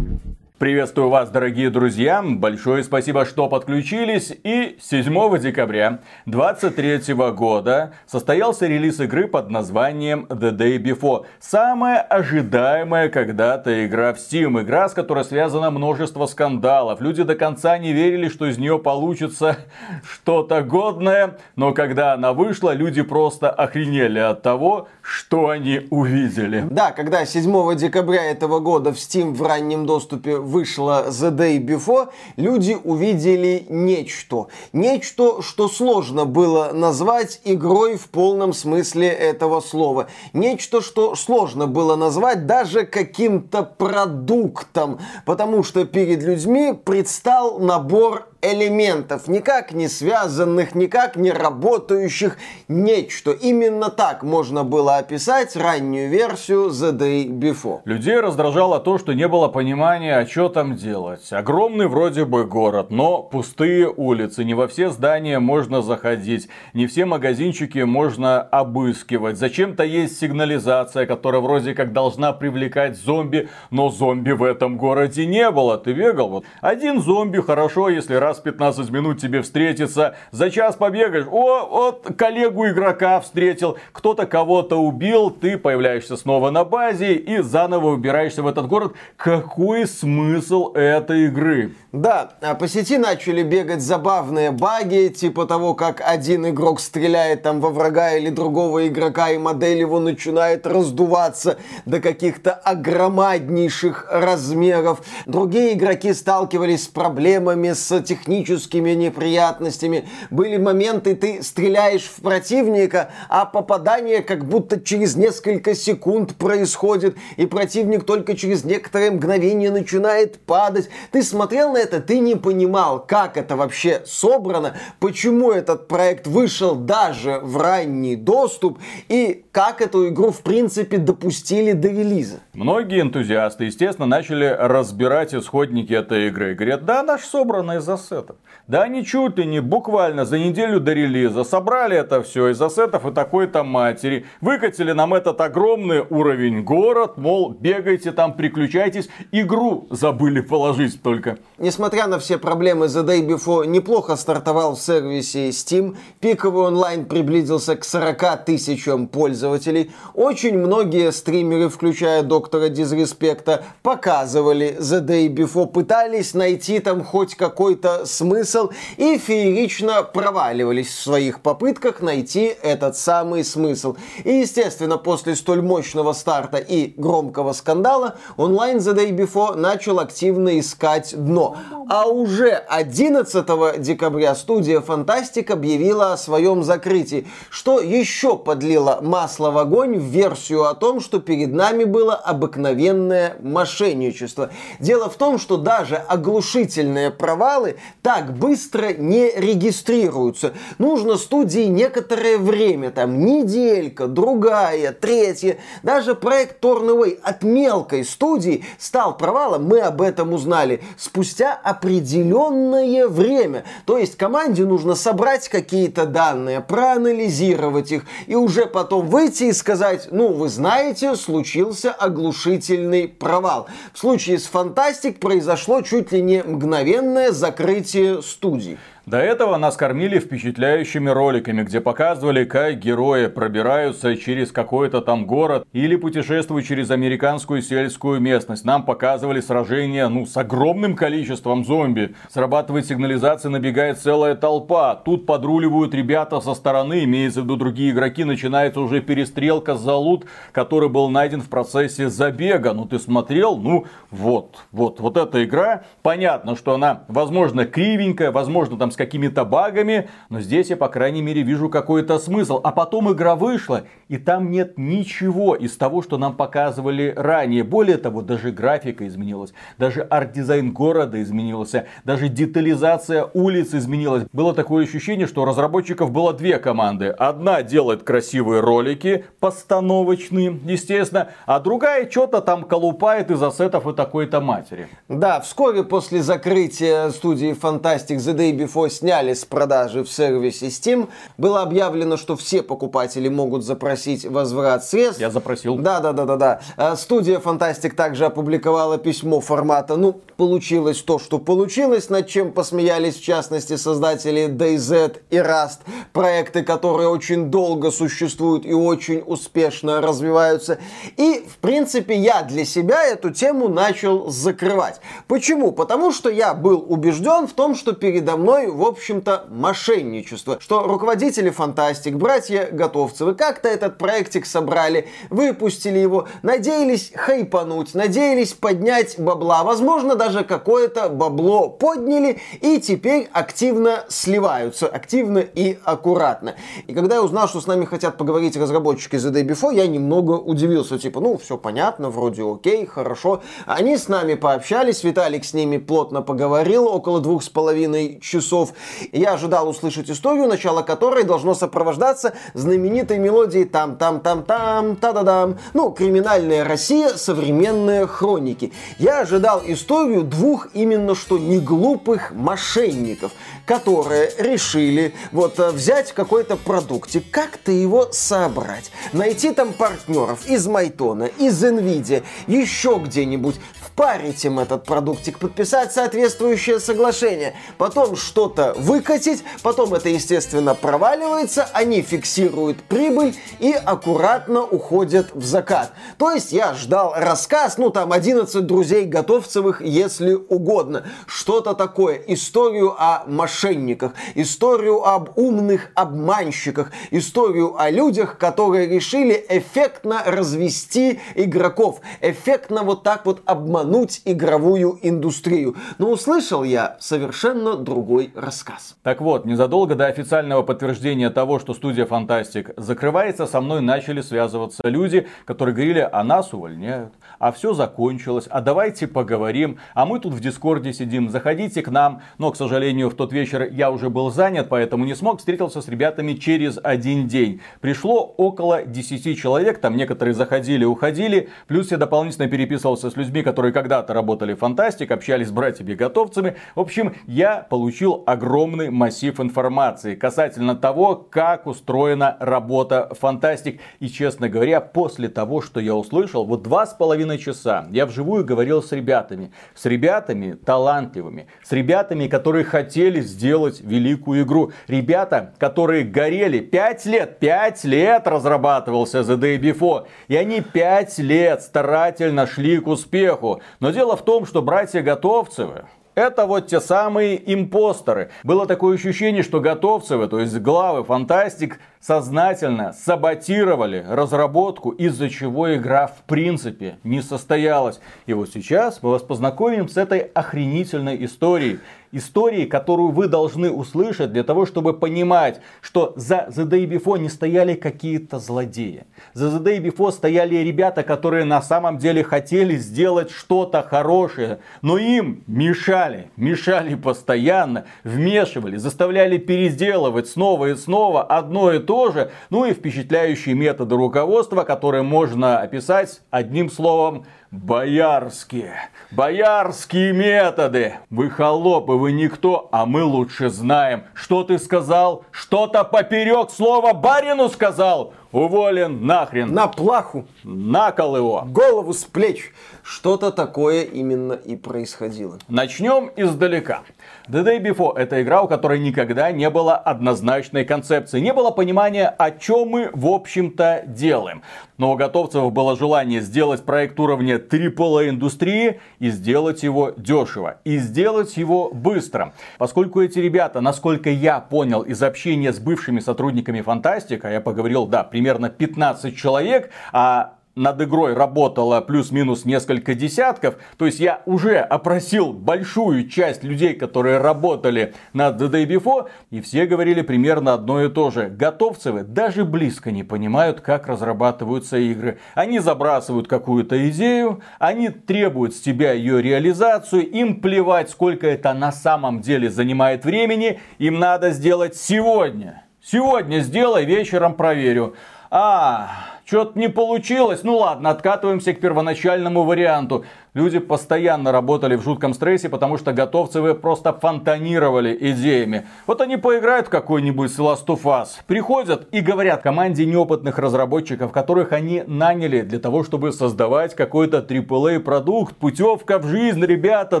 Приветствую 0.60 1.08
вас, 1.08 1.30
дорогие 1.30 1.70
друзья. 1.70 2.22
Большое 2.22 2.84
спасибо, 2.84 3.24
что 3.24 3.48
подключились. 3.48 4.30
И 4.44 4.76
7 4.78 5.38
декабря 5.38 6.00
2023 6.26 7.14
года 7.32 7.94
состоялся 8.06 8.66
релиз 8.66 9.00
игры 9.00 9.26
под 9.26 9.48
названием 9.48 10.26
The 10.28 10.54
Day 10.54 10.76
Before. 10.76 11.24
Самая 11.40 12.02
ожидаемая 12.02 13.08
когда-то 13.08 13.86
игра 13.86 14.12
в 14.12 14.18
Steam. 14.18 14.60
Игра, 14.60 14.90
с 14.90 14.92
которой 14.92 15.24
связано 15.24 15.70
множество 15.70 16.26
скандалов. 16.26 17.00
Люди 17.00 17.22
до 17.22 17.36
конца 17.36 17.78
не 17.78 17.94
верили, 17.94 18.28
что 18.28 18.44
из 18.44 18.58
нее 18.58 18.78
получится 18.78 19.56
что-то 20.12 20.60
годное. 20.60 21.38
Но 21.56 21.72
когда 21.72 22.12
она 22.12 22.34
вышла, 22.34 22.74
люди 22.74 23.00
просто 23.00 23.48
охренели 23.48 24.18
от 24.18 24.42
того, 24.42 24.88
что 25.00 25.48
они 25.48 25.86
увидели. 25.88 26.66
Да, 26.70 26.92
когда 26.92 27.24
7 27.24 27.76
декабря 27.76 28.24
этого 28.30 28.60
года 28.60 28.92
в 28.92 28.96
Steam 28.96 29.32
в 29.32 29.40
раннем 29.40 29.86
доступе 29.86 30.49
вышла 30.50 31.06
The 31.08 31.30
Day 31.30 31.58
Before, 31.58 32.08
люди 32.36 32.76
увидели 32.82 33.64
нечто. 33.68 34.48
Нечто, 34.72 35.40
что 35.40 35.68
сложно 35.68 36.24
было 36.26 36.72
назвать 36.72 37.40
игрой 37.44 37.96
в 37.96 38.08
полном 38.08 38.52
смысле 38.52 39.08
этого 39.08 39.60
слова. 39.60 40.08
Нечто, 40.32 40.82
что 40.82 41.14
сложно 41.14 41.66
было 41.66 41.96
назвать 41.96 42.46
даже 42.46 42.84
каким-то 42.84 43.62
продуктом, 43.62 44.98
потому 45.24 45.62
что 45.62 45.84
перед 45.84 46.22
людьми 46.22 46.72
предстал 46.72 47.58
набор 47.58 48.29
элементов, 48.42 49.28
никак 49.28 49.72
не 49.72 49.88
связанных, 49.88 50.74
никак 50.74 51.16
не 51.16 51.30
работающих, 51.30 52.38
нечто. 52.68 53.32
Именно 53.32 53.90
так 53.90 54.22
можно 54.22 54.64
было 54.64 54.96
описать 54.96 55.56
раннюю 55.56 56.08
версию 56.08 56.68
The 56.68 56.92
Day 56.92 57.26
Before. 57.26 57.80
Людей 57.84 58.18
раздражало 58.18 58.80
то, 58.80 58.98
что 58.98 59.12
не 59.12 59.28
было 59.28 59.48
понимания, 59.48 60.16
а 60.16 60.26
что 60.26 60.48
там 60.48 60.76
делать. 60.76 61.32
Огромный 61.32 61.86
вроде 61.86 62.24
бы 62.24 62.44
город, 62.44 62.90
но 62.90 63.22
пустые 63.22 63.88
улицы. 63.88 64.44
Не 64.44 64.54
во 64.54 64.68
все 64.68 64.90
здания 64.90 65.38
можно 65.38 65.82
заходить, 65.82 66.48
не 66.72 66.86
все 66.86 67.04
магазинчики 67.04 67.80
можно 67.80 68.40
обыскивать. 68.40 69.36
Зачем-то 69.36 69.84
есть 69.84 70.18
сигнализация, 70.18 71.06
которая 71.06 71.40
вроде 71.40 71.74
как 71.74 71.92
должна 71.92 72.32
привлекать 72.32 72.96
зомби, 72.96 73.48
но 73.70 73.90
зомби 73.90 74.32
в 74.32 74.42
этом 74.42 74.78
городе 74.78 75.26
не 75.26 75.50
было. 75.50 75.76
Ты 75.78 75.92
бегал? 75.92 76.28
Вот 76.28 76.44
один 76.60 77.00
зомби 77.02 77.40
хорошо, 77.40 77.88
если 77.88 78.14
раз 78.14 78.29
в 78.38 78.42
15 78.42 78.90
минут 78.90 79.20
тебе 79.20 79.42
встретится. 79.42 80.16
За 80.30 80.50
час 80.50 80.76
побегаешь, 80.76 81.26
о, 81.30 81.66
вот 81.66 82.12
коллегу 82.16 82.68
игрока 82.68 83.20
встретил, 83.20 83.78
кто-то 83.92 84.26
кого-то 84.26 84.76
убил, 84.76 85.30
ты 85.30 85.58
появляешься 85.58 86.16
снова 86.16 86.50
на 86.50 86.64
базе 86.64 87.14
и 87.14 87.38
заново 87.38 87.88
убираешься 87.88 88.42
в 88.42 88.46
этот 88.46 88.66
город. 88.66 88.94
Какой 89.16 89.86
смысл 89.86 90.72
этой 90.74 91.26
игры? 91.26 91.72
Да, 91.92 92.34
а 92.40 92.54
по 92.54 92.68
сети 92.68 92.98
начали 92.98 93.42
бегать 93.42 93.82
забавные 93.82 94.52
баги, 94.52 95.08
типа 95.08 95.44
того, 95.44 95.74
как 95.74 96.00
один 96.04 96.48
игрок 96.48 96.78
стреляет 96.78 97.42
там 97.42 97.60
во 97.60 97.70
врага 97.70 98.12
или 98.12 98.30
другого 98.30 98.86
игрока, 98.86 99.30
и 99.30 99.38
модель 99.38 99.78
его 99.78 99.98
начинает 99.98 100.68
раздуваться 100.68 101.58
до 101.86 102.00
каких-то 102.00 102.52
огромаднейших 102.52 104.06
размеров. 104.08 105.00
Другие 105.26 105.72
игроки 105.72 106.14
сталкивались 106.14 106.84
с 106.84 106.86
проблемами, 106.86 107.72
с 107.72 108.00
техническими 108.02 108.90
неприятностями. 108.90 110.08
Были 110.30 110.58
моменты, 110.58 111.16
ты 111.16 111.42
стреляешь 111.42 112.04
в 112.04 112.22
противника, 112.22 113.10
а 113.28 113.46
попадание 113.46 114.22
как 114.22 114.44
будто 114.44 114.78
через 114.78 115.16
несколько 115.16 115.74
секунд 115.74 116.36
происходит, 116.36 117.16
и 117.36 117.46
противник 117.46 118.04
только 118.04 118.36
через 118.36 118.62
некоторое 118.62 119.10
мгновение 119.10 119.72
начинает 119.72 120.38
падать. 120.38 120.88
Ты 121.10 121.24
смотрел 121.24 121.72
на 121.72 121.79
это, 121.80 122.00
ты 122.00 122.20
не 122.20 122.36
понимал, 122.36 123.04
как 123.04 123.36
это 123.36 123.56
вообще 123.56 124.02
собрано, 124.04 124.76
почему 125.00 125.50
этот 125.50 125.88
проект 125.88 126.26
вышел 126.26 126.74
даже 126.74 127.40
в 127.42 127.56
ранний 127.56 128.16
доступ 128.16 128.78
и 129.08 129.44
как 129.52 129.80
эту 129.80 130.08
игру 130.08 130.30
в 130.30 130.42
принципе 130.42 130.98
допустили 130.98 131.72
до 131.72 131.88
релиза. 131.88 132.40
Многие 132.52 133.00
энтузиасты, 133.00 133.64
естественно, 133.64 134.06
начали 134.06 134.46
разбирать 134.46 135.34
исходники 135.34 135.92
этой 135.92 136.28
игры. 136.28 136.54
Говорят, 136.54 136.84
да, 136.84 137.00
она 137.00 137.18
ж 137.18 137.22
собрана 137.22 137.76
из 137.78 137.88
ассетов. 137.88 138.36
Да 138.70 138.82
они 138.82 139.04
чуть 139.04 139.36
ли 139.36 139.46
не 139.46 139.60
буквально 139.60 140.24
за 140.24 140.38
неделю 140.38 140.78
до 140.78 140.92
релиза 140.92 141.42
собрали 141.42 141.96
это 141.96 142.22
все 142.22 142.50
из 142.50 142.62
ассетов 142.62 143.04
и 143.04 143.10
такой-то 143.10 143.64
матери. 143.64 144.26
Выкатили 144.40 144.92
нам 144.92 145.12
этот 145.12 145.40
огромный 145.40 146.04
уровень 146.08 146.62
город, 146.62 147.16
мол, 147.16 147.50
бегайте 147.50 148.12
там, 148.12 148.32
приключайтесь. 148.34 149.08
Игру 149.32 149.88
забыли 149.90 150.40
положить 150.40 151.02
только. 151.02 151.38
Несмотря 151.58 152.06
на 152.06 152.20
все 152.20 152.38
проблемы, 152.38 152.86
The 152.86 153.04
Day 153.04 153.26
Before 153.26 153.66
неплохо 153.66 154.14
стартовал 154.14 154.76
в 154.76 154.80
сервисе 154.80 155.48
Steam. 155.48 155.96
Пиковый 156.20 156.66
онлайн 156.66 157.06
приблизился 157.06 157.74
к 157.74 157.84
40 157.84 158.44
тысячам 158.44 159.08
пользователей. 159.08 159.90
Очень 160.14 160.56
многие 160.58 161.10
стримеры, 161.10 161.70
включая 161.70 162.22
доктора 162.22 162.68
Дизреспекта, 162.68 163.64
показывали 163.82 164.76
The 164.78 165.04
Day 165.04 165.26
Before, 165.26 165.66
пытались 165.66 166.34
найти 166.34 166.78
там 166.78 167.02
хоть 167.02 167.34
какой-то 167.34 168.06
смысл 168.06 168.59
и 168.96 169.18
феерично 169.18 170.02
проваливались 170.02 170.88
в 170.88 171.02
своих 171.02 171.40
попытках 171.40 172.00
найти 172.00 172.54
этот 172.62 172.96
самый 172.96 173.44
смысл. 173.44 173.96
И, 174.24 174.40
естественно, 174.40 174.98
после 174.98 175.36
столь 175.36 175.62
мощного 175.62 176.12
старта 176.12 176.58
и 176.58 176.92
громкого 176.96 177.52
скандала, 177.52 178.16
онлайн 178.36 178.78
The 178.78 178.94
Day 178.94 179.10
Before 179.10 179.56
начал 179.56 180.00
активно 180.00 180.58
искать 180.58 181.14
дно. 181.16 181.56
А 181.92 182.06
уже 182.06 182.50
11 182.52 183.82
декабря 183.82 184.36
студия 184.36 184.78
Фантастик 184.78 185.50
объявила 185.50 186.12
о 186.12 186.16
своем 186.16 186.62
закрытии, 186.62 187.26
что 187.50 187.80
еще 187.80 188.36
подлило 188.36 189.00
масло 189.02 189.50
в 189.50 189.58
огонь 189.58 189.98
в 189.98 190.04
версию 190.04 190.66
о 190.66 190.76
том, 190.76 191.00
что 191.00 191.18
перед 191.18 191.52
нами 191.52 191.82
было 191.82 192.14
обыкновенное 192.14 193.38
мошенничество. 193.40 194.50
Дело 194.78 195.10
в 195.10 195.16
том, 195.16 195.40
что 195.40 195.56
даже 195.56 195.96
оглушительные 195.96 197.10
провалы 197.10 197.76
так 198.02 198.38
быстро 198.38 198.92
не 198.92 199.32
регистрируются. 199.32 200.52
Нужно 200.78 201.16
студии 201.16 201.64
некоторое 201.64 202.38
время, 202.38 202.92
там 202.92 203.18
неделька, 203.24 204.06
другая, 204.06 204.92
третья. 204.92 205.58
Даже 205.82 206.14
проект 206.14 206.64
Tornaway 206.64 207.18
от 207.20 207.42
мелкой 207.42 208.04
студии 208.04 208.64
стал 208.78 209.16
провалом, 209.16 209.64
мы 209.64 209.80
об 209.80 210.00
этом 210.00 210.32
узнали 210.32 210.84
спустя 210.96 211.52
определенное 211.80 213.08
время. 213.08 213.64
То 213.86 213.96
есть 213.96 214.16
команде 214.16 214.64
нужно 214.64 214.94
собрать 214.94 215.48
какие-то 215.48 216.04
данные, 216.04 216.60
проанализировать 216.60 217.90
их 217.90 218.04
и 218.26 218.34
уже 218.34 218.66
потом 218.66 219.08
выйти 219.08 219.44
и 219.44 219.52
сказать, 219.52 220.08
ну 220.10 220.32
вы 220.32 220.50
знаете, 220.50 221.16
случился 221.16 221.90
оглушительный 221.90 223.08
провал. 223.08 223.66
В 223.94 223.98
случае 223.98 224.38
с 224.38 224.44
Фантастик 224.44 225.20
произошло 225.20 225.80
чуть 225.80 226.12
ли 226.12 226.20
не 226.20 226.42
мгновенное 226.42 227.32
закрытие 227.32 228.22
студий. 228.22 228.78
До 229.06 229.16
этого 229.16 229.56
нас 229.56 229.76
кормили 229.76 230.18
впечатляющими 230.18 231.08
роликами, 231.08 231.62
где 231.62 231.80
показывали, 231.80 232.44
как 232.44 232.78
герои 232.78 233.28
пробираются 233.28 234.14
через 234.16 234.52
какой-то 234.52 235.00
там 235.00 235.26
город 235.26 235.66
или 235.72 235.96
путешествуют 235.96 236.66
через 236.66 236.90
американскую 236.90 237.62
сельскую 237.62 238.20
местность. 238.20 238.64
Нам 238.66 238.84
показывали 238.84 239.40
сражения, 239.40 240.06
ну, 240.08 240.26
с 240.26 240.36
огромным 240.36 240.96
количеством 240.96 241.64
зомби. 241.64 242.14
Срабатывает 242.30 242.86
сигнализация, 242.86 243.48
набегает 243.48 243.98
целая 243.98 244.34
толпа. 244.34 244.94
Тут 244.96 245.24
подруливают 245.24 245.94
ребята 245.94 246.40
со 246.40 246.54
стороны, 246.54 247.04
имеется 247.04 247.40
в 247.40 247.44
виду 247.44 247.56
другие 247.56 247.92
игроки, 247.92 248.24
начинается 248.24 248.80
уже 248.80 249.00
перестрелка 249.00 249.76
за 249.76 249.94
лут, 249.94 250.26
который 250.52 250.90
был 250.90 251.08
найден 251.08 251.40
в 251.40 251.48
процессе 251.48 252.10
забега. 252.10 252.74
Ну, 252.74 252.84
ты 252.84 252.98
смотрел? 252.98 253.56
Ну, 253.56 253.86
вот, 254.10 254.58
вот, 254.72 255.00
вот 255.00 255.16
эта 255.16 255.42
игра. 255.42 255.84
Понятно, 256.02 256.54
что 256.54 256.74
она, 256.74 257.04
возможно, 257.08 257.64
кривенькая, 257.64 258.30
возможно, 258.30 258.76
там 258.76 258.89
с 258.90 258.96
какими-то 258.96 259.44
багами, 259.44 260.08
но 260.28 260.40
здесь 260.40 260.70
я, 260.70 260.76
по 260.76 260.88
крайней 260.88 261.22
мере, 261.22 261.42
вижу 261.42 261.68
какой-то 261.68 262.18
смысл. 262.18 262.60
А 262.62 262.72
потом 262.72 263.12
игра 263.12 263.36
вышла, 263.36 263.84
и 264.08 264.16
там 264.16 264.50
нет 264.50 264.78
ничего 264.78 265.54
из 265.54 265.76
того, 265.76 266.02
что 266.02 266.18
нам 266.18 266.36
показывали 266.36 267.12
ранее. 267.16 267.64
Более 267.64 267.96
того, 267.96 268.22
даже 268.22 268.50
графика 268.50 269.06
изменилась, 269.06 269.52
даже 269.78 270.02
арт-дизайн 270.02 270.72
города 270.72 271.20
изменился, 271.22 271.86
даже 272.04 272.28
детализация 272.28 273.28
улиц 273.34 273.74
изменилась. 273.74 274.24
Было 274.32 274.54
такое 274.54 274.84
ощущение, 274.84 275.26
что 275.26 275.44
разработчиков 275.44 276.10
было 276.10 276.32
две 276.32 276.58
команды. 276.58 277.08
Одна 277.08 277.62
делает 277.62 278.02
красивые 278.02 278.60
ролики, 278.60 279.24
постановочные, 279.40 280.58
естественно, 280.64 281.28
а 281.46 281.60
другая 281.60 282.10
что-то 282.10 282.40
там 282.40 282.64
колупает 282.64 283.30
из 283.30 283.42
ассетов 283.42 283.86
и 283.86 283.92
такой-то 283.92 284.40
матери. 284.40 284.88
Да, 285.08 285.40
вскоре 285.40 285.84
после 285.84 286.22
закрытия 286.22 287.10
студии 287.10 287.52
Fantastic 287.52 288.16
The 288.16 288.34
Day 288.34 288.56
Before 288.56 288.79
сняли 288.88 289.34
с 289.34 289.44
продажи 289.44 290.04
в 290.04 290.10
сервисе 290.10 290.68
Steam. 290.68 291.08
Было 291.36 291.62
объявлено, 291.62 292.16
что 292.16 292.36
все 292.36 292.62
покупатели 292.62 293.28
могут 293.28 293.64
запросить 293.64 294.24
возврат 294.24 294.84
средств. 294.84 295.20
Я 295.20 295.30
запросил. 295.30 295.76
Да, 295.76 296.00
да, 296.00 296.12
да, 296.12 296.24
да, 296.24 296.36
да. 296.36 296.60
А, 296.76 296.96
студия 296.96 297.38
Fantastic 297.38 297.94
также 297.94 298.26
опубликовала 298.26 298.96
письмо 298.96 299.40
формата. 299.40 299.96
Ну, 299.96 300.20
получилось 300.36 301.02
то, 301.02 301.18
что 301.18 301.38
получилось, 301.38 302.08
над 302.08 302.28
чем 302.28 302.52
посмеялись 302.52 303.16
в 303.16 303.22
частности 303.22 303.76
создатели 303.76 304.48
DayZ 304.48 305.18
и 305.30 305.36
Rust. 305.36 305.80
Проекты, 306.12 306.62
которые 306.62 307.08
очень 307.08 307.50
долго 307.50 307.90
существуют 307.90 308.64
и 308.64 308.72
очень 308.72 309.22
успешно 309.26 310.00
развиваются. 310.00 310.78
И, 311.16 311.44
в 311.46 311.58
принципе, 311.58 312.16
я 312.16 312.42
для 312.42 312.64
себя 312.64 313.04
эту 313.04 313.30
тему 313.30 313.68
начал 313.68 314.30
закрывать. 314.30 315.00
Почему? 315.26 315.72
Потому 315.72 316.12
что 316.12 316.30
я 316.30 316.54
был 316.54 316.84
убежден 316.88 317.46
в 317.46 317.52
том, 317.52 317.74
что 317.74 317.92
передо 317.92 318.36
мной 318.36 318.69
в 318.70 318.82
общем-то, 318.82 319.46
мошенничество. 319.48 320.58
Что 320.60 320.82
руководители 320.84 321.50
Фантастик, 321.50 322.14
братья 322.14 322.68
Готовцевы, 322.70 323.34
как-то 323.34 323.68
этот 323.68 323.98
проектик 323.98 324.46
собрали, 324.46 325.08
выпустили 325.30 325.98
его, 325.98 326.28
надеялись 326.42 327.12
хайпануть, 327.14 327.94
надеялись 327.94 328.52
поднять 328.52 329.18
бабла, 329.18 329.64
возможно, 329.64 330.14
даже 330.14 330.44
какое-то 330.44 331.08
бабло 331.08 331.68
подняли 331.68 332.40
и 332.60 332.80
теперь 332.80 333.28
активно 333.32 334.04
сливаются, 334.08 334.86
активно 334.86 335.38
и 335.38 335.78
аккуратно. 335.84 336.54
И 336.86 336.94
когда 336.94 337.16
я 337.16 337.22
узнал, 337.22 337.48
что 337.48 337.60
с 337.60 337.66
нами 337.66 337.84
хотят 337.84 338.16
поговорить 338.16 338.56
разработчики 338.56 339.16
The 339.16 339.32
Day 339.32 339.46
Before, 339.46 339.74
я 339.74 339.86
немного 339.86 340.32
удивился, 340.32 340.98
типа, 340.98 341.20
ну, 341.20 341.38
все 341.38 341.56
понятно, 341.56 342.10
вроде 342.10 342.42
окей, 342.44 342.86
хорошо. 342.86 343.42
Они 343.66 343.96
с 343.96 344.08
нами 344.08 344.34
пообщались, 344.34 345.04
Виталик 345.04 345.44
с 345.44 345.54
ними 345.54 345.78
плотно 345.78 346.22
поговорил, 346.22 346.86
около 346.86 347.20
двух 347.20 347.42
с 347.42 347.48
половиной 347.48 348.20
часов 348.20 348.59
часов. 348.60 348.74
Я 349.12 349.32
ожидал 349.34 349.68
услышать 349.68 350.10
историю, 350.10 350.46
начало 350.46 350.82
которой 350.82 351.24
должно 351.24 351.54
сопровождаться 351.54 352.34
знаменитой 352.54 353.18
мелодией 353.18 353.64
там-там-там-там, 353.64 354.96
та-да-дам. 354.96 355.58
Ну, 355.74 355.90
криминальная 355.90 356.64
Россия, 356.64 357.10
современные 357.10 358.06
хроники. 358.06 358.72
Я 358.98 359.20
ожидал 359.20 359.62
историю 359.66 360.22
двух 360.22 360.68
именно 360.74 361.14
что 361.14 361.38
неглупых 361.38 362.32
мошенников, 362.32 363.32
которые 363.70 364.32
решили 364.36 365.14
вот 365.30 365.60
э, 365.60 365.70
взять 365.70 366.10
какой-то 366.10 366.56
продуктик, 366.56 367.30
как-то 367.30 367.70
его 367.70 368.08
собрать, 368.10 368.90
найти 369.12 369.52
там 369.52 369.72
партнеров 369.74 370.44
из 370.48 370.66
Майтона, 370.66 371.30
из 371.38 371.62
Nvidia, 371.62 372.24
еще 372.48 373.00
где-нибудь, 373.00 373.60
впарить 373.80 374.44
им 374.44 374.58
этот 374.58 374.84
продуктик, 374.84 375.38
подписать 375.38 375.92
соответствующее 375.92 376.80
соглашение, 376.80 377.54
потом 377.78 378.16
что-то 378.16 378.74
выкатить, 378.76 379.44
потом 379.62 379.94
это, 379.94 380.08
естественно, 380.08 380.74
проваливается, 380.74 381.68
они 381.72 382.02
фиксируют 382.02 382.82
прибыль 382.82 383.36
и 383.60 383.72
аккуратно 383.72 384.62
уходят 384.62 385.32
в 385.32 385.44
закат. 385.44 385.92
То 386.18 386.32
есть 386.32 386.50
я 386.50 386.74
ждал 386.74 387.12
рассказ, 387.16 387.78
ну 387.78 387.90
там 387.90 388.12
11 388.12 388.66
друзей 388.66 389.04
готовцевых, 389.04 389.80
если 389.80 390.32
угодно. 390.32 391.04
Что-то 391.26 391.74
такое, 391.74 392.16
историю 392.26 392.96
о 392.98 393.24
мошенниках, 393.60 394.14
историю 394.34 395.04
об 395.06 395.36
умных 395.36 395.90
обманщиках, 395.94 396.90
историю 397.10 397.78
о 397.78 397.90
людях, 397.90 398.38
которые 398.38 398.88
решили 398.88 399.44
эффектно 399.48 400.22
развести 400.24 401.20
игроков, 401.34 402.00
эффектно 402.20 402.82
вот 402.82 403.02
так 403.02 403.26
вот 403.26 403.42
обмануть 403.44 404.22
игровую 404.24 404.98
индустрию. 405.02 405.76
Но 405.98 406.10
услышал 406.10 406.64
я 406.64 406.96
совершенно 407.00 407.76
другой 407.76 408.32
рассказ. 408.34 408.96
Так 409.02 409.20
вот, 409.20 409.44
незадолго 409.44 409.94
до 409.94 410.06
официального 410.06 410.62
подтверждения 410.62 411.30
того, 411.30 411.58
что 411.58 411.74
студия 411.74 412.06
Фантастик 412.06 412.70
закрывается, 412.76 413.46
со 413.46 413.60
мной 413.60 413.82
начали 413.82 414.22
связываться 414.22 414.80
люди, 414.84 415.26
которые 415.44 415.74
говорили, 415.74 416.08
а 416.10 416.24
нас 416.24 416.54
увольняют, 416.54 417.12
а 417.38 417.52
все 417.52 417.74
закончилось, 417.74 418.46
а 418.48 418.60
давайте 418.60 419.06
поговорим, 419.06 419.78
а 419.94 420.06
мы 420.06 420.18
тут 420.18 420.32
в 420.32 420.40
Дискорде 420.40 420.92
сидим, 420.92 421.28
заходите 421.28 421.82
к 421.82 421.88
нам. 421.88 422.22
Но, 422.38 422.50
к 422.50 422.56
сожалению, 422.56 423.10
в 423.10 423.14
тот 423.14 423.32
вечер 423.32 423.49
я 423.52 423.90
уже 423.90 424.10
был 424.10 424.30
занят, 424.30 424.68
поэтому 424.68 425.04
не 425.04 425.14
смог, 425.14 425.38
встретился 425.38 425.82
с 425.82 425.88
ребятами 425.88 426.34
через 426.34 426.78
один 426.82 427.26
день. 427.26 427.60
Пришло 427.80 428.34
около 428.36 428.82
10 428.84 429.38
человек, 429.38 429.80
там 429.80 429.96
некоторые 429.96 430.34
заходили, 430.34 430.84
уходили, 430.84 431.48
плюс 431.66 431.90
я 431.90 431.96
дополнительно 431.96 432.48
переписывался 432.48 433.10
с 433.10 433.16
людьми, 433.16 433.42
которые 433.42 433.72
когда-то 433.72 434.14
работали 434.14 434.54
в 434.54 434.58
Фантастик, 434.58 435.10
общались 435.10 435.48
с 435.48 435.52
братьями-готовцами. 435.52 436.56
В 436.74 436.80
общем, 436.80 437.14
я 437.26 437.66
получил 437.68 438.22
огромный 438.26 438.90
массив 438.90 439.38
информации 439.40 440.14
касательно 440.14 440.74
того, 440.76 441.16
как 441.16 441.66
устроена 441.66 442.36
работа 442.40 443.08
Фантастик. 443.18 443.80
И, 444.00 444.08
честно 444.08 444.48
говоря, 444.48 444.80
после 444.80 445.28
того, 445.28 445.60
что 445.60 445.80
я 445.80 445.94
услышал, 445.94 446.44
вот 446.44 446.62
два 446.62 446.86
с 446.86 446.94
половиной 446.94 447.38
часа 447.38 447.86
я 447.90 448.06
вживую 448.06 448.44
говорил 448.44 448.82
с 448.82 448.92
ребятами. 448.92 449.52
С 449.74 449.86
ребятами 449.86 450.52
талантливыми. 450.52 451.46
С 451.62 451.72
ребятами, 451.72 452.26
которые 452.26 452.64
хотели 452.64 453.20
сделать 453.30 453.80
великую 453.80 454.42
игру. 454.42 454.72
Ребята, 454.88 455.54
которые 455.58 456.04
горели 456.04 456.60
5 456.60 457.06
лет, 457.06 457.38
5 457.38 457.84
лет 457.84 458.26
разрабатывался 458.26 459.20
The 459.20 459.38
Day 459.38 459.58
Before. 459.58 460.06
И 460.28 460.36
они 460.36 460.60
5 460.60 461.18
лет 461.20 461.62
старательно 461.62 462.46
шли 462.46 462.78
к 462.78 462.86
успеху. 462.86 463.62
Но 463.80 463.90
дело 463.90 464.16
в 464.16 464.24
том, 464.24 464.46
что 464.46 464.62
братья 464.62 465.00
Готовцевы, 465.00 465.84
это 466.14 466.44
вот 466.44 466.66
те 466.66 466.80
самые 466.80 467.40
импостеры. 467.54 468.30
Было 468.42 468.66
такое 468.66 468.96
ощущение, 468.96 469.42
что 469.42 469.60
Готовцевы, 469.60 470.28
то 470.28 470.40
есть 470.40 470.58
главы 470.58 471.04
Фантастик, 471.04 471.78
сознательно 472.00 472.94
саботировали 472.94 474.04
разработку, 474.08 474.90
из-за 474.90 475.28
чего 475.28 475.74
игра 475.74 476.06
в 476.06 476.22
принципе 476.26 476.98
не 477.04 477.20
состоялась. 477.20 478.00
И 478.26 478.32
вот 478.32 478.50
сейчас 478.50 479.02
мы 479.02 479.10
вас 479.10 479.22
познакомим 479.22 479.88
с 479.88 479.96
этой 479.96 480.20
охренительной 480.20 481.22
историей 481.24 481.78
истории, 482.12 482.64
которую 482.64 483.10
вы 483.10 483.28
должны 483.28 483.70
услышать 483.70 484.32
для 484.32 484.42
того, 484.42 484.66
чтобы 484.66 484.94
понимать, 484.94 485.60
что 485.80 486.12
за 486.16 486.48
The 486.50 486.68
Day 486.68 486.86
Before 486.86 487.18
не 487.18 487.28
стояли 487.28 487.74
какие-то 487.74 488.38
злодеи. 488.38 489.04
За 489.32 489.46
The 489.46 489.62
Day 489.62 489.78
Before 489.80 490.10
стояли 490.10 490.56
ребята, 490.56 491.02
которые 491.02 491.44
на 491.44 491.62
самом 491.62 491.98
деле 491.98 492.24
хотели 492.24 492.76
сделать 492.76 493.30
что-то 493.30 493.82
хорошее, 493.82 494.58
но 494.82 494.98
им 494.98 495.44
мешали, 495.46 496.30
мешали 496.36 496.94
постоянно, 496.94 497.84
вмешивали, 498.02 498.76
заставляли 498.76 499.38
переделывать 499.38 500.28
снова 500.28 500.70
и 500.70 500.74
снова 500.74 501.22
одно 501.22 501.72
и 501.72 501.78
то 501.78 501.89
же, 502.12 502.30
ну 502.50 502.64
и 502.64 502.72
впечатляющие 502.72 503.54
методы 503.54 503.96
руководства, 503.96 504.64
которые 504.64 505.02
можно 505.02 505.58
описать 505.58 506.20
одним 506.30 506.70
словом 506.70 507.24
Боярские, 507.52 508.74
боярские 509.10 510.12
методы. 510.12 510.94
Вы 511.10 511.30
холопы, 511.30 511.94
вы 511.94 512.12
никто, 512.12 512.68
а 512.70 512.86
мы 512.86 513.02
лучше 513.02 513.50
знаем. 513.50 514.04
Что 514.14 514.44
ты 514.44 514.56
сказал? 514.56 515.24
Что-то 515.32 515.82
поперек 515.82 516.52
слова 516.52 516.92
барину 516.92 517.48
сказал? 517.48 518.14
Уволен 518.30 519.04
нахрен. 519.04 519.52
На 519.52 519.66
плаху. 519.66 520.28
На 520.44 520.92
кол 520.92 521.16
его. 521.16 521.42
Голову 521.48 521.92
с 521.92 522.04
плеч. 522.04 522.52
Что-то 522.84 523.32
такое 523.32 523.82
именно 523.82 524.34
и 524.34 524.54
происходило. 524.54 525.36
Начнем 525.48 526.08
издалека. 526.14 526.82
The 527.28 527.44
Day 527.44 527.62
Before 527.62 527.96
это 527.96 528.22
игра, 528.22 528.42
у 528.42 528.48
которой 528.48 528.78
никогда 528.80 529.30
не 529.30 529.48
было 529.50 529.76
однозначной 529.76 530.64
концепции. 530.64 531.20
Не 531.20 531.32
было 531.32 531.50
понимания, 531.50 532.08
о 532.08 532.30
чем 532.32 532.68
мы 532.68 532.90
в 532.92 533.06
общем-то 533.06 533.84
делаем. 533.86 534.42
Но 534.78 534.92
у 534.92 534.96
готовцев 534.96 535.52
было 535.52 535.76
желание 535.76 536.20
сделать 536.22 536.64
проект 536.64 536.98
уровня 536.98 537.36
AAA 537.36 538.08
индустрии 538.08 538.80
и 538.98 539.10
сделать 539.10 539.62
его 539.62 539.92
дешево. 539.96 540.58
И 540.64 540.78
сделать 540.78 541.36
его 541.36 541.70
быстро. 541.70 542.32
Поскольку 542.58 543.00
эти 543.00 543.18
ребята, 543.18 543.60
насколько 543.60 544.10
я 544.10 544.40
понял 544.40 544.82
из 544.82 545.02
общения 545.02 545.52
с 545.52 545.60
бывшими 545.60 546.00
сотрудниками 546.00 546.62
Фантастика, 546.62 547.30
я 547.30 547.40
поговорил, 547.40 547.86
да, 547.86 548.02
примерно 548.02 548.48
15 548.48 549.16
человек, 549.16 549.70
а 549.92 550.34
над 550.54 550.82
игрой 550.82 551.14
работало 551.14 551.80
плюс-минус 551.80 552.44
несколько 552.44 552.94
десятков. 552.94 553.56
То 553.78 553.86
есть 553.86 554.00
я 554.00 554.22
уже 554.26 554.58
опросил 554.58 555.32
большую 555.32 556.08
часть 556.08 556.42
людей, 556.42 556.74
которые 556.74 557.18
работали 557.18 557.94
над 558.12 558.40
The 558.40 558.50
Day 558.50 558.66
Before, 558.66 559.08
и 559.30 559.40
все 559.40 559.66
говорили 559.66 560.02
примерно 560.02 560.54
одно 560.54 560.82
и 560.82 560.88
то 560.88 561.10
же. 561.10 561.28
Готовцевы 561.28 562.02
даже 562.02 562.44
близко 562.44 562.90
не 562.90 563.04
понимают, 563.04 563.60
как 563.60 563.86
разрабатываются 563.86 564.76
игры. 564.78 565.18
Они 565.34 565.58
забрасывают 565.58 566.28
какую-то 566.28 566.88
идею, 566.90 567.40
они 567.58 567.88
требуют 567.88 568.54
с 568.54 568.60
тебя 568.60 568.92
ее 568.92 569.22
реализацию, 569.22 570.08
им 570.08 570.40
плевать, 570.40 570.90
сколько 570.90 571.26
это 571.26 571.52
на 571.54 571.72
самом 571.72 572.20
деле 572.20 572.50
занимает 572.50 573.04
времени, 573.04 573.60
им 573.78 573.98
надо 573.98 574.30
сделать 574.30 574.76
сегодня. 574.76 575.64
Сегодня 575.82 576.40
сделай, 576.40 576.84
вечером 576.84 577.34
проверю. 577.34 577.94
А, 578.30 578.90
что-то 579.30 579.56
не 579.56 579.68
получилось. 579.68 580.40
Ну 580.42 580.56
ладно, 580.56 580.90
откатываемся 580.90 581.54
к 581.54 581.60
первоначальному 581.60 582.42
варианту. 582.42 583.04
Люди 583.32 583.60
постоянно 583.60 584.32
работали 584.32 584.74
в 584.74 584.82
жутком 584.82 585.14
стрессе, 585.14 585.48
потому 585.48 585.78
что 585.78 585.92
готовцевы 585.92 586.56
просто 586.56 586.92
фонтанировали 586.92 587.96
идеями. 588.10 588.66
Вот 588.88 589.00
они 589.00 589.18
поиграют 589.18 589.68
в 589.68 589.70
какой-нибудь 589.70 590.32
Last 590.32 590.66
of 590.66 590.82
Us, 590.82 591.10
приходят 591.28 591.86
и 591.92 592.00
говорят 592.00 592.42
команде 592.42 592.84
неопытных 592.86 593.38
разработчиков, 593.38 594.10
которых 594.10 594.50
они 594.50 594.82
наняли 594.84 595.42
для 595.42 595.60
того, 595.60 595.84
чтобы 595.84 596.10
создавать 596.10 596.74
какой-то 596.74 597.18
AAA 597.18 597.78
продукт, 597.78 598.34
путевка 598.34 598.98
в 598.98 599.06
жизнь, 599.06 599.44
ребята, 599.44 600.00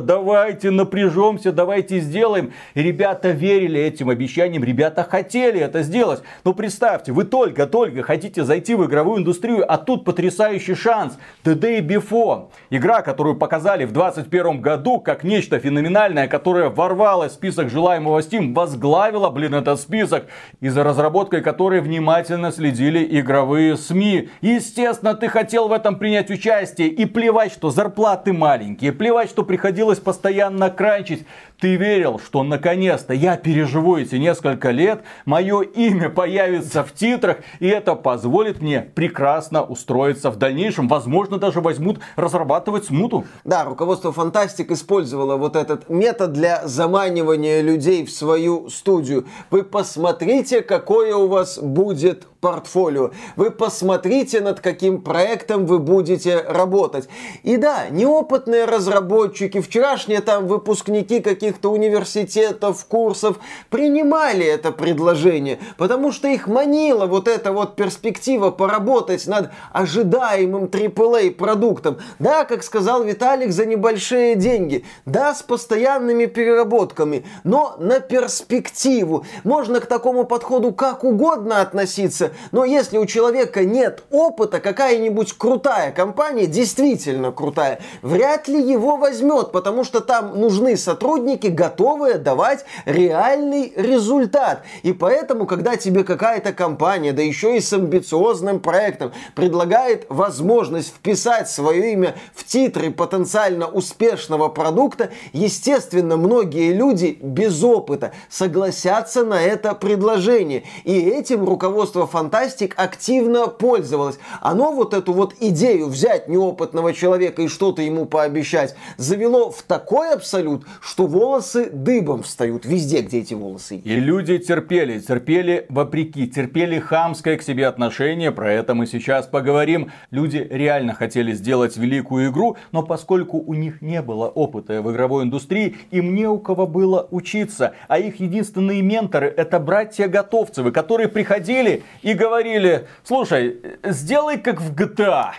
давайте 0.00 0.72
напряжемся, 0.72 1.52
давайте 1.52 2.00
сделаем. 2.00 2.52
И 2.74 2.82
ребята 2.82 3.30
верили 3.30 3.80
этим 3.80 4.10
обещаниям, 4.10 4.64
ребята 4.64 5.04
хотели 5.08 5.60
это 5.60 5.82
сделать. 5.82 6.20
Но 6.42 6.52
представьте, 6.52 7.12
вы 7.12 7.22
только-только 7.22 8.02
хотите 8.02 8.42
зайти 8.42 8.74
в 8.74 8.84
игровую 8.86 9.20
индустрию, 9.20 9.72
а 9.72 9.78
тут 9.78 10.04
потрясающий 10.04 10.74
шанс. 10.74 11.16
The 11.44 11.54
Day 11.54 11.80
Before. 11.80 12.48
Игра, 12.70 13.02
которая 13.02 13.19
которую 13.20 13.36
показали 13.36 13.84
в 13.84 13.92
2021 13.92 14.62
году 14.62 14.98
как 14.98 15.24
нечто 15.24 15.58
феноменальное, 15.58 16.26
которое 16.26 16.70
ворвалось 16.70 17.32
в 17.32 17.34
список 17.34 17.68
желаемого 17.68 18.20
Steam, 18.20 18.54
возглавила, 18.54 19.28
блин, 19.28 19.54
этот 19.56 19.78
список, 19.78 20.24
и 20.62 20.70
за 20.70 20.84
разработкой 20.84 21.42
которой 21.42 21.82
внимательно 21.82 22.50
следили 22.50 23.06
игровые 23.20 23.76
СМИ. 23.76 24.30
Естественно, 24.40 25.12
ты 25.12 25.28
хотел 25.28 25.68
в 25.68 25.72
этом 25.72 25.98
принять 25.98 26.30
участие, 26.30 26.88
и 26.88 27.04
плевать, 27.04 27.52
что 27.52 27.68
зарплаты 27.68 28.32
маленькие, 28.32 28.92
плевать, 28.92 29.28
что 29.28 29.42
приходилось 29.42 29.98
постоянно 29.98 30.70
кранчить. 30.70 31.26
Ты 31.60 31.76
верил, 31.76 32.18
что 32.18 32.42
наконец-то 32.42 33.12
я 33.12 33.36
переживу 33.36 33.98
эти 33.98 34.16
несколько 34.16 34.70
лет, 34.70 35.02
мое 35.26 35.60
имя 35.60 36.08
появится 36.08 36.82
в 36.82 36.94
титрах, 36.94 37.38
и 37.58 37.68
это 37.68 37.94
позволит 37.94 38.62
мне 38.62 38.80
прекрасно 38.80 39.62
устроиться 39.62 40.30
в 40.30 40.36
дальнейшем. 40.36 40.88
Возможно, 40.88 41.36
даже 41.38 41.60
возьмут 41.60 42.00
разрабатывать 42.16 42.86
смуту. 42.86 43.26
Да, 43.44 43.64
руководство 43.64 44.10
Фантастик 44.10 44.70
использовало 44.70 45.36
вот 45.36 45.54
этот 45.54 45.90
метод 45.90 46.32
для 46.32 46.66
заманивания 46.66 47.60
людей 47.60 48.06
в 48.06 48.10
свою 48.10 48.70
студию. 48.70 49.26
Вы 49.50 49.62
посмотрите, 49.62 50.62
какое 50.62 51.14
у 51.14 51.28
вас 51.28 51.58
будет 51.58 52.26
портфолио. 52.40 53.10
Вы 53.36 53.50
посмотрите, 53.50 54.40
над 54.40 54.60
каким 54.60 55.02
проектом 55.02 55.66
вы 55.66 55.78
будете 55.78 56.40
работать. 56.40 57.08
И 57.42 57.56
да, 57.56 57.88
неопытные 57.90 58.64
разработчики, 58.64 59.60
вчерашние 59.60 60.20
там 60.20 60.46
выпускники 60.46 61.20
каких-то 61.50 61.72
университетов, 61.72 62.84
курсов 62.86 63.38
принимали 63.70 64.46
это 64.46 64.70
предложение, 64.70 65.58
потому 65.76 66.12
что 66.12 66.28
их 66.28 66.46
манила 66.46 67.06
вот 67.06 67.26
эта 67.26 67.50
вот 67.50 67.74
перспектива 67.74 68.50
поработать 68.50 69.26
над 69.26 69.50
ожидаемым 69.72 70.66
AAA 70.66 71.32
продуктом. 71.32 71.98
Да, 72.20 72.44
как 72.44 72.62
сказал 72.62 73.02
Виталик, 73.02 73.50
за 73.50 73.66
небольшие 73.66 74.36
деньги. 74.36 74.84
Да, 75.06 75.34
с 75.34 75.42
постоянными 75.42 76.26
переработками, 76.26 77.24
но 77.42 77.74
на 77.78 77.98
перспективу. 77.98 79.26
Можно 79.42 79.80
к 79.80 79.86
такому 79.86 80.24
подходу 80.24 80.72
как 80.72 81.02
угодно 81.02 81.60
относиться, 81.60 82.30
но 82.52 82.64
если 82.64 82.98
у 82.98 83.06
человека 83.06 83.64
нет 83.64 84.04
опыта, 84.10 84.60
какая-нибудь 84.60 85.32
крутая 85.32 85.90
компания, 85.90 86.46
действительно 86.46 87.32
крутая, 87.32 87.80
вряд 88.02 88.46
ли 88.46 88.62
его 88.62 88.96
возьмет, 88.96 89.50
потому 89.50 89.82
что 89.82 90.00
там 90.00 90.38
нужны 90.38 90.76
сотрудники, 90.76 91.39
готовые 91.48 92.18
давать 92.18 92.64
реальный 92.84 93.72
результат. 93.76 94.62
И 94.82 94.92
поэтому, 94.92 95.46
когда 95.46 95.76
тебе 95.76 96.04
какая-то 96.04 96.52
компания, 96.52 97.12
да 97.12 97.22
еще 97.22 97.56
и 97.56 97.60
с 97.60 97.72
амбициозным 97.72 98.60
проектом, 98.60 99.12
предлагает 99.34 100.06
возможность 100.08 100.88
вписать 100.88 101.48
свое 101.48 101.92
имя 101.92 102.14
в 102.34 102.44
титры 102.44 102.90
потенциально 102.90 103.66
успешного 103.66 104.48
продукта, 104.48 105.10
естественно, 105.32 106.16
многие 106.16 106.72
люди 106.72 107.18
без 107.20 107.62
опыта 107.62 108.12
согласятся 108.28 109.24
на 109.24 109.40
это 109.40 109.74
предложение. 109.74 110.64
И 110.84 110.98
этим 110.98 111.44
руководство 111.44 112.06
Фантастик 112.06 112.74
активно 112.76 113.46
пользовалось. 113.46 114.18
Оно 114.40 114.72
вот 114.72 114.94
эту 114.94 115.12
вот 115.12 115.34
идею 115.40 115.86
взять 115.88 116.28
неопытного 116.28 116.92
человека 116.92 117.42
и 117.42 117.48
что-то 117.48 117.82
ему 117.82 118.06
пообещать 118.06 118.74
завело 118.96 119.50
в 119.50 119.62
такой 119.62 120.12
абсолют, 120.12 120.64
что 120.80 121.06
волосы 121.30 121.70
дыбом 121.70 122.24
встают 122.24 122.64
везде, 122.64 123.02
где 123.02 123.20
эти 123.20 123.34
волосы. 123.34 123.76
И 123.76 123.94
люди 124.00 124.38
терпели, 124.38 124.98
терпели 124.98 125.64
вопреки, 125.68 126.26
терпели 126.26 126.80
хамское 126.80 127.36
к 127.36 127.42
себе 127.42 127.68
отношение, 127.68 128.32
про 128.32 128.52
это 128.52 128.74
мы 128.74 128.86
сейчас 128.86 129.28
поговорим. 129.28 129.92
Люди 130.10 130.44
реально 130.50 130.92
хотели 130.92 131.32
сделать 131.32 131.76
великую 131.76 132.32
игру, 132.32 132.56
но 132.72 132.82
поскольку 132.82 133.38
у 133.38 133.54
них 133.54 133.80
не 133.80 134.02
было 134.02 134.26
опыта 134.26 134.82
в 134.82 134.90
игровой 134.90 135.22
индустрии, 135.22 135.76
им 135.92 136.16
не 136.16 136.26
у 136.26 136.38
кого 136.38 136.66
было 136.66 137.06
учиться, 137.12 137.74
а 137.86 137.98
их 137.98 138.18
единственные 138.18 138.82
менторы 138.82 139.28
это 139.28 139.60
братья-готовцевы, 139.60 140.72
которые 140.72 141.08
приходили 141.08 141.84
и 142.02 142.14
говорили, 142.14 142.88
слушай, 143.04 143.60
сделай 143.84 144.36
как 144.36 144.60
в 144.60 144.74
GTA, 144.74 145.30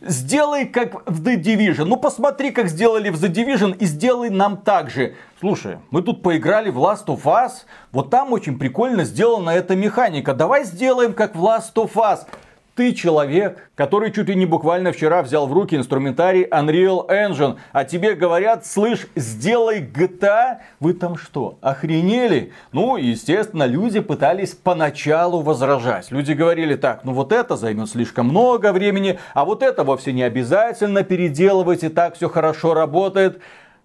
сделай 0.00 0.64
как 0.64 1.06
в 1.06 1.22
The 1.22 1.36
Division, 1.36 1.84
ну 1.84 1.96
посмотри, 1.96 2.50
как 2.50 2.68
сделали 2.68 3.10
в 3.10 3.22
The 3.22 3.30
Division 3.30 3.76
и 3.76 3.84
сделай 3.84 4.30
нам 4.30 4.56
так 4.56 4.88
же. 4.88 5.14
Слушай, 5.44 5.76
мы 5.90 6.00
тут 6.00 6.22
поиграли 6.22 6.70
в 6.70 6.78
Last 6.78 7.04
of 7.08 7.24
Us, 7.24 7.66
вот 7.92 8.08
там 8.08 8.32
очень 8.32 8.58
прикольно 8.58 9.04
сделана 9.04 9.50
эта 9.50 9.76
механика, 9.76 10.32
давай 10.32 10.64
сделаем 10.64 11.12
как 11.12 11.36
в 11.36 11.44
Last 11.44 11.74
of 11.74 11.92
Us. 11.96 12.20
Ты 12.74 12.94
человек, 12.94 13.70
который 13.74 14.10
чуть 14.10 14.30
ли 14.30 14.36
не 14.36 14.46
буквально 14.46 14.90
вчера 14.90 15.22
взял 15.22 15.46
в 15.46 15.52
руки 15.52 15.76
инструментарий 15.76 16.44
Unreal 16.44 17.06
Engine, 17.10 17.58
а 17.72 17.84
тебе 17.84 18.14
говорят, 18.14 18.64
слышь, 18.64 19.06
сделай 19.16 19.82
GTA, 19.82 20.60
вы 20.80 20.94
там 20.94 21.18
что, 21.18 21.58
охренели? 21.60 22.50
Ну, 22.72 22.96
естественно, 22.96 23.66
люди 23.66 24.00
пытались 24.00 24.54
поначалу 24.54 25.42
возражать. 25.42 26.10
Люди 26.10 26.32
говорили 26.32 26.74
так, 26.74 27.04
ну 27.04 27.12
вот 27.12 27.32
это 27.32 27.56
займет 27.56 27.90
слишком 27.90 28.30
много 28.30 28.72
времени, 28.72 29.18
а 29.34 29.44
вот 29.44 29.62
это 29.62 29.84
вовсе 29.84 30.14
не 30.14 30.22
обязательно 30.22 31.02
переделывать, 31.04 31.84
и 31.84 31.90
так 31.90 32.14
все 32.14 32.30
хорошо 32.30 32.72
работает. 32.72 33.42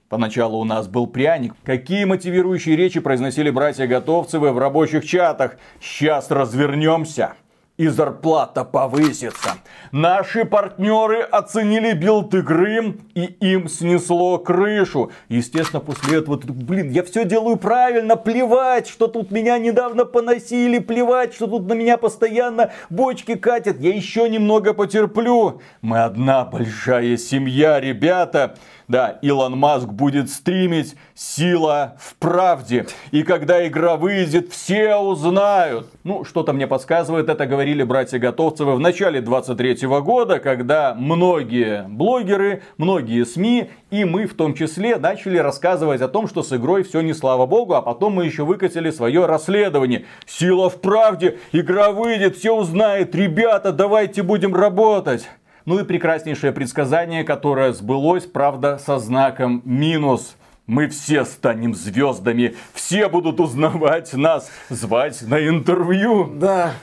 Поначалу 0.10 0.60
у 0.60 0.64
нас 0.64 0.88
был 0.88 1.06
пряник. 1.06 1.54
Какие 1.64 2.04
мотивирующие 2.06 2.76
речи 2.76 3.00
произносили 3.00 3.52
братья 3.52 3.86
Готовцевы 3.86 4.52
в 4.52 4.58
рабочих 4.58 5.06
чатах? 5.06 5.58
Сейчас 5.80 6.32
развернемся. 6.32 7.36
и 7.80 7.88
зарплата 7.88 8.66
повысится. 8.66 9.52
Наши 9.94 10.44
партнеры 10.44 11.22
оценили 11.22 11.94
билд 11.94 12.36
игры 12.36 12.98
и 13.16 13.24
им 13.40 13.70
снесло 13.70 14.38
крышу. 14.38 15.12
Естественно, 15.30 15.80
после 15.80 16.18
этого, 16.18 16.38
блин, 16.44 16.90
я 16.90 17.04
все 17.04 17.24
делаю 17.24 17.56
правильно, 17.56 18.18
плевать, 18.18 18.90
что 18.90 19.08
тут 19.08 19.32
меня 19.32 19.58
недавно 19.58 20.04
поносили, 20.04 20.80
плевать, 20.80 21.34
что 21.34 21.48
тут 21.48 21.70
на 21.70 21.74
меня 21.74 21.96
постоянно 21.96 22.72
бочки 22.90 23.36
катят, 23.36 23.80
я 23.80 23.96
еще 23.96 24.30
немного 24.30 24.74
потерплю. 24.74 25.62
Мы 25.82 26.04
одна 26.04 26.44
большая 26.44 27.16
семья, 27.16 27.80
ребята. 27.80 28.58
Да, 28.90 29.20
Илон 29.22 29.56
Маск 29.56 29.88
будет 29.88 30.32
стримить 30.32 30.96
«Сила 31.14 31.96
в 32.00 32.16
правде». 32.16 32.88
И 33.12 33.22
когда 33.22 33.66
игра 33.68 33.98
выйдет, 33.98 34.52
все 34.52 34.96
узнают. 34.96 35.92
Ну, 36.04 36.24
что-то 36.24 36.54
мне 36.54 36.66
подсказывает, 36.66 37.30
это 37.30 37.46
говорили 37.46 37.84
братья 37.84 38.18
Готовцевы 38.18 38.74
в 38.74 38.80
начале 38.80 39.22
23 39.22 39.86
года, 40.02 40.40
когда 40.40 40.96
многие 40.96 41.86
блогеры, 41.88 42.64
многие 42.78 43.26
СМИ 43.26 43.70
и 43.92 44.06
мы 44.06 44.26
в 44.26 44.34
том 44.34 44.56
числе 44.56 44.98
начали 44.98 45.38
рассказывать 45.38 46.02
о 46.02 46.08
том, 46.08 46.28
что 46.28 46.42
с 46.42 46.52
игрой 46.52 46.84
все 46.84 47.02
не 47.02 47.14
слава 47.14 47.46
богу, 47.46 47.76
а 47.76 47.84
потом 47.84 48.14
мы 48.14 48.26
еще 48.26 48.44
выкатили 48.44 48.90
свое 48.90 49.28
расследование. 49.28 50.06
Сила 50.26 50.68
в 50.70 50.82
правде, 50.82 51.38
игра 51.52 51.92
выйдет, 51.92 52.38
все 52.38 52.56
узнает, 52.56 53.14
ребята, 53.14 53.72
давайте 53.72 54.24
будем 54.24 54.56
работать. 54.56 55.28
Ну 55.66 55.80
и 55.80 55.84
прекраснейшее 55.84 56.52
предсказание, 56.52 57.24
которое 57.24 57.74
сбылось, 57.74 58.26
правда, 58.26 58.80
со 58.84 59.00
знаком 59.00 59.62
минус. 59.66 60.36
Мы 60.66 60.88
все 60.88 61.26
станем 61.26 61.74
звездами, 61.74 62.56
все 62.74 63.10
будут 63.10 63.40
узнавать 63.40 64.14
нас, 64.14 64.52
звать 64.70 65.22
на 65.24 65.48
интервью. 65.48 66.30
Да, 66.36 66.74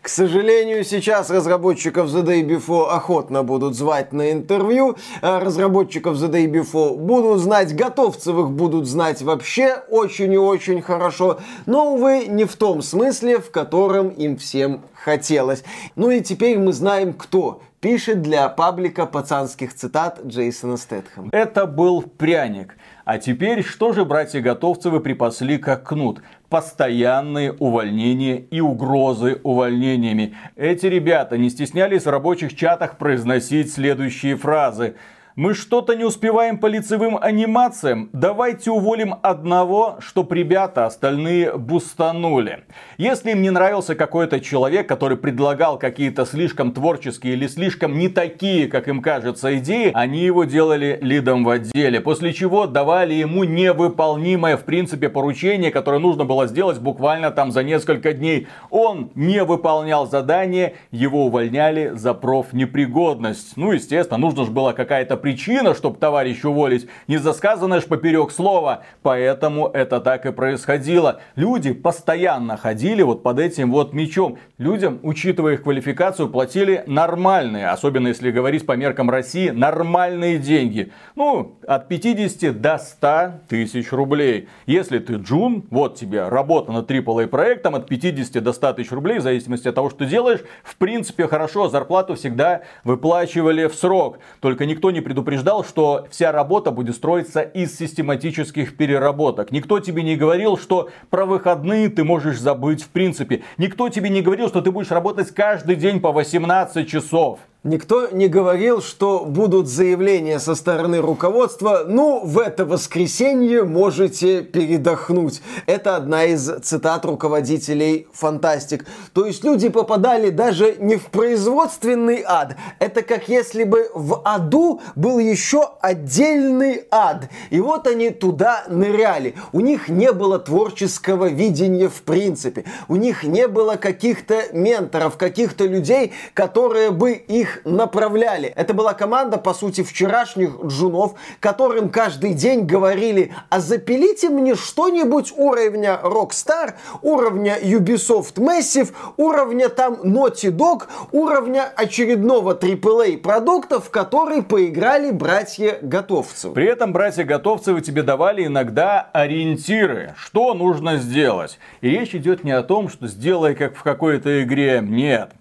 к 0.00 0.08
сожалению, 0.08 0.84
сейчас 0.84 1.28
разработчиков 1.28 2.08
The 2.08 2.22
Day 2.22 2.42
Before 2.46 2.88
охотно 2.88 3.42
будут 3.42 3.74
звать 3.74 4.12
на 4.12 4.32
интервью. 4.32 4.96
А 5.22 5.40
разработчиков 5.40 6.16
The 6.16 6.30
Day 6.30 6.46
Before 6.46 6.96
будут 6.96 7.40
знать, 7.40 7.74
готовцевых 7.74 8.50
будут 8.50 8.86
знать 8.86 9.22
вообще 9.22 9.76
очень 9.90 10.32
и 10.32 10.38
очень 10.38 10.82
хорошо. 10.82 11.38
Но, 11.66 11.94
увы, 11.94 12.26
не 12.28 12.44
в 12.44 12.56
том 12.56 12.82
смысле, 12.82 13.38
в 13.38 13.50
котором 13.50 14.08
им 14.08 14.36
всем 14.36 14.82
хотелось. 14.94 15.64
Ну 15.96 16.10
и 16.10 16.20
теперь 16.20 16.58
мы 16.58 16.72
знаем, 16.72 17.12
кто 17.12 17.60
пишет 17.80 18.22
для 18.22 18.48
паблика 18.48 19.06
пацанских 19.06 19.74
цитат 19.74 20.20
Джейсона 20.24 20.76
Стэтхэма. 20.76 21.28
Это 21.32 21.66
был 21.66 22.02
пряник. 22.02 22.76
А 23.04 23.18
теперь 23.18 23.62
что 23.62 23.92
же 23.92 24.04
братья-готовцевы 24.04 25.00
припасли 25.00 25.58
как 25.58 25.88
кнут? 25.88 26.20
Постоянные 26.48 27.52
увольнения 27.52 28.38
и 28.38 28.60
угрозы 28.60 29.40
увольнениями. 29.42 30.36
Эти 30.56 30.86
ребята 30.86 31.38
не 31.38 31.50
стеснялись 31.50 32.04
в 32.04 32.10
рабочих 32.10 32.56
чатах 32.56 32.98
произносить 32.98 33.72
следующие 33.72 34.36
фразы. 34.36 34.96
Мы 35.38 35.54
что-то 35.54 35.94
не 35.94 36.02
успеваем 36.02 36.58
по 36.58 36.66
лицевым 36.66 37.16
анимациям. 37.16 38.10
Давайте 38.12 38.72
уволим 38.72 39.14
одного, 39.22 39.98
чтоб 40.00 40.32
ребята 40.32 40.84
остальные 40.84 41.56
бустанули. 41.56 42.64
Если 42.96 43.30
им 43.30 43.42
не 43.42 43.50
нравился 43.50 43.94
какой-то 43.94 44.40
человек, 44.40 44.88
который 44.88 45.16
предлагал 45.16 45.78
какие-то 45.78 46.26
слишком 46.26 46.72
творческие 46.72 47.34
или 47.34 47.46
слишком 47.46 47.96
не 47.96 48.08
такие, 48.08 48.66
как 48.66 48.88
им 48.88 49.00
кажется, 49.00 49.56
идеи, 49.58 49.92
они 49.94 50.24
его 50.24 50.42
делали 50.42 50.98
лидом 51.02 51.44
в 51.44 51.50
отделе. 51.50 52.00
После 52.00 52.32
чего 52.32 52.66
давали 52.66 53.14
ему 53.14 53.44
невыполнимое 53.44 54.56
в 54.56 54.64
принципе 54.64 55.08
поручение, 55.08 55.70
которое 55.70 56.00
нужно 56.00 56.24
было 56.24 56.48
сделать 56.48 56.80
буквально 56.80 57.30
там 57.30 57.52
за 57.52 57.62
несколько 57.62 58.12
дней. 58.12 58.48
Он 58.70 59.12
не 59.14 59.44
выполнял 59.44 60.10
задание, 60.10 60.74
его 60.90 61.26
увольняли 61.26 61.92
за 61.94 62.12
профнепригодность. 62.12 63.56
Ну, 63.56 63.70
естественно, 63.70 64.18
нужно 64.18 64.44
же 64.44 64.50
было 64.50 64.72
какая-то 64.72 65.16
причина, 65.28 65.74
чтобы 65.74 65.98
товарищ 65.98 66.42
уволить. 66.42 66.88
Не 67.06 67.18
засказанное 67.18 67.82
ж 67.82 67.84
поперек 67.84 68.30
слова. 68.30 68.84
Поэтому 69.02 69.66
это 69.66 70.00
так 70.00 70.24
и 70.24 70.32
происходило. 70.32 71.20
Люди 71.36 71.74
постоянно 71.74 72.56
ходили 72.56 73.02
вот 73.02 73.22
под 73.22 73.38
этим 73.38 73.70
вот 73.70 73.92
мечом. 73.92 74.38
Людям, 74.56 75.00
учитывая 75.02 75.54
их 75.54 75.64
квалификацию, 75.64 76.30
платили 76.30 76.82
нормальные, 76.86 77.68
особенно 77.68 78.08
если 78.08 78.30
говорить 78.30 78.64
по 78.64 78.72
меркам 78.72 79.10
России, 79.10 79.50
нормальные 79.50 80.38
деньги. 80.38 80.92
Ну, 81.14 81.58
от 81.66 81.88
50 81.88 82.58
до 82.58 82.78
100 82.78 83.32
тысяч 83.50 83.92
рублей. 83.92 84.48
Если 84.64 84.98
ты 84.98 85.16
джун, 85.16 85.66
вот 85.70 85.96
тебе 85.96 86.26
работа 86.26 86.72
над 86.72 86.90
AAA 86.90 87.26
проектом 87.26 87.74
от 87.74 87.86
50 87.86 88.42
до 88.42 88.54
100 88.54 88.72
тысяч 88.72 88.92
рублей, 88.92 89.18
в 89.18 89.22
зависимости 89.22 89.68
от 89.68 89.74
того, 89.74 89.90
что 89.90 90.06
делаешь, 90.06 90.40
в 90.64 90.76
принципе 90.76 91.28
хорошо, 91.28 91.68
зарплату 91.68 92.14
всегда 92.14 92.62
выплачивали 92.82 93.66
в 93.66 93.74
срок. 93.74 94.20
Только 94.40 94.64
никто 94.64 94.90
не 94.90 95.02
предупреждал 95.02 95.17
предупреждал, 95.22 95.64
что 95.64 96.06
вся 96.10 96.30
работа 96.30 96.70
будет 96.70 96.94
строиться 96.94 97.40
из 97.40 97.76
систематических 97.76 98.76
переработок. 98.76 99.50
Никто 99.50 99.80
тебе 99.80 100.02
не 100.02 100.16
говорил, 100.16 100.56
что 100.56 100.90
про 101.10 101.26
выходные 101.26 101.88
ты 101.88 102.04
можешь 102.04 102.38
забыть 102.38 102.82
в 102.82 102.88
принципе. 102.88 103.42
Никто 103.56 103.88
тебе 103.88 104.10
не 104.10 104.22
говорил, 104.22 104.48
что 104.48 104.60
ты 104.60 104.70
будешь 104.70 104.90
работать 104.90 105.32
каждый 105.32 105.76
день 105.76 106.00
по 106.00 106.12
18 106.12 106.88
часов. 106.88 107.40
Никто 107.64 108.08
не 108.12 108.28
говорил, 108.28 108.80
что 108.80 109.24
будут 109.24 109.66
заявления 109.66 110.38
со 110.38 110.54
стороны 110.54 110.98
руководства, 111.00 111.82
ну, 111.88 112.24
в 112.24 112.38
это 112.38 112.64
воскресенье 112.64 113.64
можете 113.64 114.42
передохнуть. 114.42 115.42
Это 115.66 115.96
одна 115.96 116.24
из 116.24 116.48
цитат 116.62 117.04
руководителей 117.04 118.06
Фантастик. 118.12 118.86
То 119.12 119.26
есть 119.26 119.42
люди 119.42 119.70
попадали 119.70 120.30
даже 120.30 120.76
не 120.78 120.94
в 120.94 121.06
производственный 121.06 122.22
ад. 122.24 122.54
Это 122.78 123.02
как 123.02 123.28
если 123.28 123.64
бы 123.64 123.90
в 123.92 124.22
аду 124.24 124.80
был 124.94 125.18
еще 125.18 125.68
отдельный 125.80 126.84
ад. 126.92 127.28
И 127.50 127.60
вот 127.60 127.88
они 127.88 128.10
туда 128.10 128.66
ныряли. 128.68 129.34
У 129.52 129.58
них 129.58 129.88
не 129.88 130.12
было 130.12 130.38
творческого 130.38 131.28
видения 131.28 131.88
в 131.88 132.02
принципе. 132.02 132.66
У 132.86 132.94
них 132.94 133.24
не 133.24 133.48
было 133.48 133.74
каких-то 133.74 134.44
менторов, 134.52 135.16
каких-то 135.16 135.64
людей, 135.64 136.12
которые 136.34 136.92
бы 136.92 137.14
их 137.14 137.47
их 137.48 137.60
направляли. 137.64 138.48
Это 138.48 138.74
была 138.74 138.94
команда, 138.94 139.38
по 139.38 139.54
сути, 139.54 139.82
вчерашних 139.82 140.64
джунов, 140.64 141.14
которым 141.40 141.88
каждый 141.88 142.34
день 142.34 142.66
говорили, 142.66 143.32
а 143.48 143.60
запилите 143.60 144.28
мне 144.28 144.54
что-нибудь 144.54 145.32
уровня 145.36 145.98
Rockstar, 146.02 146.74
уровня 147.02 147.58
Ubisoft 147.60 148.34
Massive, 148.36 148.92
уровня 149.16 149.68
там 149.68 149.94
Naughty 150.02 150.50
Dog, 150.50 150.84
уровня 151.12 151.72
очередного 151.74 152.54
AAA 152.54 153.18
продукта, 153.18 153.80
в 153.80 153.90
который 153.90 154.42
поиграли 154.42 155.10
братья-готовцы. 155.10 156.50
При 156.50 156.66
этом 156.66 156.92
братья-готовцевы 156.92 157.80
тебе 157.80 158.02
давали 158.02 158.46
иногда 158.46 159.08
ориентиры, 159.12 160.14
что 160.18 160.54
нужно 160.54 160.98
сделать. 160.98 161.58
И 161.80 161.88
речь 161.88 162.14
идет 162.14 162.44
не 162.44 162.52
о 162.52 162.62
том, 162.62 162.88
что 162.88 163.06
сделай 163.06 163.54
как 163.54 163.76
в 163.76 163.82
какой-то 163.82 164.42
игре. 164.42 164.80
Нет. 164.82 165.32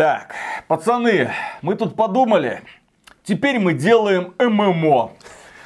Так, 0.00 0.34
пацаны, 0.66 1.30
мы 1.60 1.74
тут 1.74 1.94
подумали. 1.94 2.62
Теперь 3.22 3.58
мы 3.58 3.74
делаем 3.74 4.32
ММО. 4.38 5.12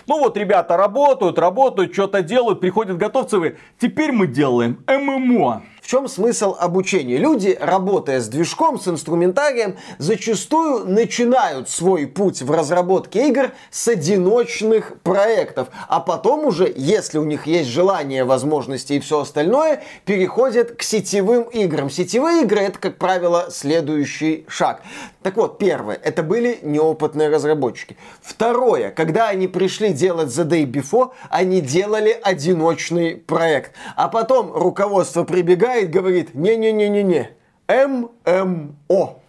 Ну 0.08 0.18
вот 0.18 0.36
ребята 0.36 0.76
работают, 0.76 1.38
работают, 1.38 1.92
что-то 1.92 2.20
делают, 2.20 2.58
приходят 2.58 2.96
готовцевые. 2.96 3.58
Теперь 3.78 4.10
мы 4.10 4.26
делаем 4.26 4.82
ММО. 4.88 5.62
В 5.84 5.86
чем 5.86 6.08
смысл 6.08 6.56
обучения? 6.58 7.18
Люди, 7.18 7.58
работая 7.60 8.22
с 8.22 8.28
движком, 8.28 8.80
с 8.80 8.88
инструментарием, 8.88 9.76
зачастую 9.98 10.86
начинают 10.86 11.68
свой 11.68 12.06
путь 12.06 12.40
в 12.40 12.50
разработке 12.50 13.28
игр 13.28 13.50
с 13.70 13.86
одиночных 13.88 14.98
проектов, 15.02 15.68
а 15.86 16.00
потом 16.00 16.46
уже, 16.46 16.72
если 16.74 17.18
у 17.18 17.24
них 17.24 17.46
есть 17.46 17.68
желание, 17.68 18.24
возможности 18.24 18.94
и 18.94 19.00
все 19.00 19.20
остальное, 19.20 19.82
переходят 20.06 20.74
к 20.74 20.82
сетевым 20.82 21.42
играм. 21.42 21.90
Сетевые 21.90 22.44
игры 22.44 22.60
это, 22.60 22.78
как 22.78 22.96
правило, 22.96 23.48
следующий 23.50 24.46
шаг. 24.48 24.80
Так 25.22 25.36
вот, 25.36 25.58
первое, 25.58 26.00
это 26.02 26.22
были 26.22 26.60
неопытные 26.62 27.28
разработчики. 27.28 27.98
Второе, 28.22 28.90
когда 28.90 29.28
они 29.28 29.48
пришли 29.48 29.90
делать 29.90 30.28
The 30.28 30.48
Day 30.48 30.64
Before, 30.64 31.10
они 31.28 31.60
делали 31.60 32.18
одиночный 32.22 33.16
проект. 33.16 33.72
А 33.96 34.08
потом 34.08 34.50
руководство 34.50 35.24
прибегает, 35.24 35.73
говорит, 35.82 36.34
не-не-не-не-не, 36.34 37.30
ММО. 37.68 39.20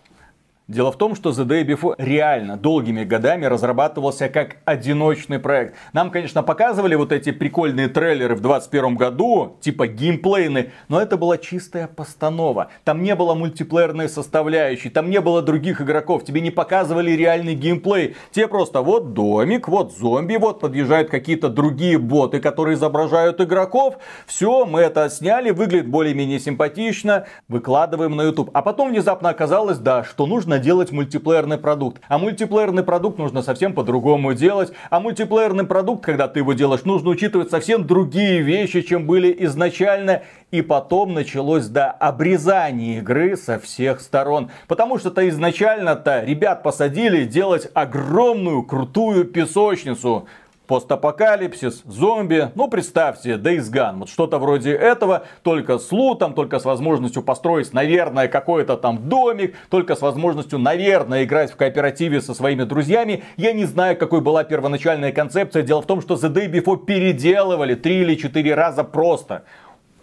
Дело 0.67 0.91
в 0.91 0.97
том, 0.97 1.13
что 1.13 1.29
The 1.29 1.45
Day 1.45 1.63
Before 1.63 1.93
реально 1.99 2.57
долгими 2.57 3.03
годами 3.03 3.45
разрабатывался 3.45 4.29
как 4.29 4.57
одиночный 4.65 5.37
проект. 5.37 5.75
Нам, 5.93 6.09
конечно, 6.09 6.41
показывали 6.41 6.95
вот 6.95 7.11
эти 7.11 7.31
прикольные 7.31 7.87
трейлеры 7.87 8.33
в 8.33 8.39
2021 8.39 8.95
году, 8.95 9.57
типа 9.61 9.85
геймплейны, 9.85 10.71
но 10.87 10.99
это 10.99 11.17
была 11.17 11.37
чистая 11.37 11.87
постанова. 11.87 12.69
Там 12.83 13.03
не 13.03 13.13
было 13.13 13.35
мультиплеерной 13.35 14.09
составляющей, 14.09 14.89
там 14.89 15.11
не 15.11 15.21
было 15.21 15.43
других 15.43 15.81
игроков, 15.81 16.25
тебе 16.25 16.41
не 16.41 16.49
показывали 16.49 17.11
реальный 17.11 17.53
геймплей. 17.53 18.15
Тебе 18.31 18.47
просто 18.47 18.81
вот 18.81 19.13
домик, 19.13 19.67
вот 19.67 19.95
зомби, 19.95 20.37
вот 20.37 20.61
подъезжают 20.61 21.11
какие-то 21.11 21.49
другие 21.49 21.99
боты, 21.99 22.39
которые 22.39 22.73
изображают 22.73 23.39
игроков. 23.39 23.99
Все, 24.25 24.65
мы 24.65 24.81
это 24.81 25.11
сняли, 25.11 25.51
выглядит 25.51 25.87
более-менее 25.87 26.39
симпатично, 26.39 27.27
выкладываем 27.47 28.15
на 28.15 28.23
YouTube. 28.23 28.49
А 28.55 28.63
потом 28.63 28.89
внезапно 28.89 29.29
оказалось, 29.29 29.77
да, 29.77 30.03
что 30.03 30.25
нужно 30.25 30.54
нужно 30.55 30.59
делать 30.59 30.91
мультиплеерный 30.91 31.57
продукт. 31.57 32.01
А 32.07 32.17
мультиплеерный 32.17 32.83
продукт 32.83 33.17
нужно 33.17 33.41
совсем 33.41 33.73
по-другому 33.73 34.33
делать. 34.33 34.71
А 34.89 34.99
мультиплеерный 34.99 35.65
продукт, 35.65 36.03
когда 36.03 36.27
ты 36.27 36.39
его 36.39 36.53
делаешь, 36.53 36.85
нужно 36.85 37.09
учитывать 37.09 37.49
совсем 37.49 37.85
другие 37.85 38.41
вещи, 38.41 38.81
чем 38.81 39.05
были 39.05 39.35
изначально. 39.45 40.21
И 40.51 40.61
потом 40.61 41.13
началось, 41.13 41.67
да, 41.67 41.91
обрезание 41.91 42.99
игры 42.99 43.35
со 43.35 43.59
всех 43.59 43.99
сторон. 43.99 44.49
Потому 44.67 44.97
что-то 44.97 45.27
изначально-то 45.27 46.23
ребят 46.23 46.63
посадили 46.63 47.25
делать 47.25 47.69
огромную 47.73 48.63
крутую 48.63 49.25
песочницу 49.25 50.27
постапокалипсис, 50.67 51.83
зомби, 51.85 52.51
ну 52.55 52.67
представьте, 52.67 53.33
Days 53.33 53.71
Gone, 53.71 53.99
вот 53.99 54.09
что-то 54.09 54.39
вроде 54.39 54.71
этого, 54.71 55.23
только 55.43 55.77
с 55.77 55.91
лутом, 55.91 56.33
только 56.33 56.59
с 56.59 56.65
возможностью 56.65 57.23
построить, 57.23 57.73
наверное, 57.73 58.27
какой-то 58.27 58.77
там 58.77 59.09
домик, 59.09 59.55
только 59.69 59.95
с 59.95 60.01
возможностью, 60.01 60.59
наверное, 60.59 61.23
играть 61.23 61.51
в 61.51 61.55
кооперативе 61.55 62.21
со 62.21 62.33
своими 62.33 62.63
друзьями. 62.63 63.23
Я 63.37 63.53
не 63.53 63.65
знаю, 63.65 63.97
какой 63.97 64.21
была 64.21 64.43
первоначальная 64.43 65.11
концепция. 65.11 65.63
Дело 65.63 65.81
в 65.81 65.85
том, 65.85 66.01
что 66.01 66.15
The 66.15 66.33
Day 66.33 66.51
Before 66.51 66.85
переделывали 66.85 67.75
три 67.75 68.01
или 68.01 68.15
четыре 68.15 68.55
раза 68.55 68.83
просто 68.83 69.43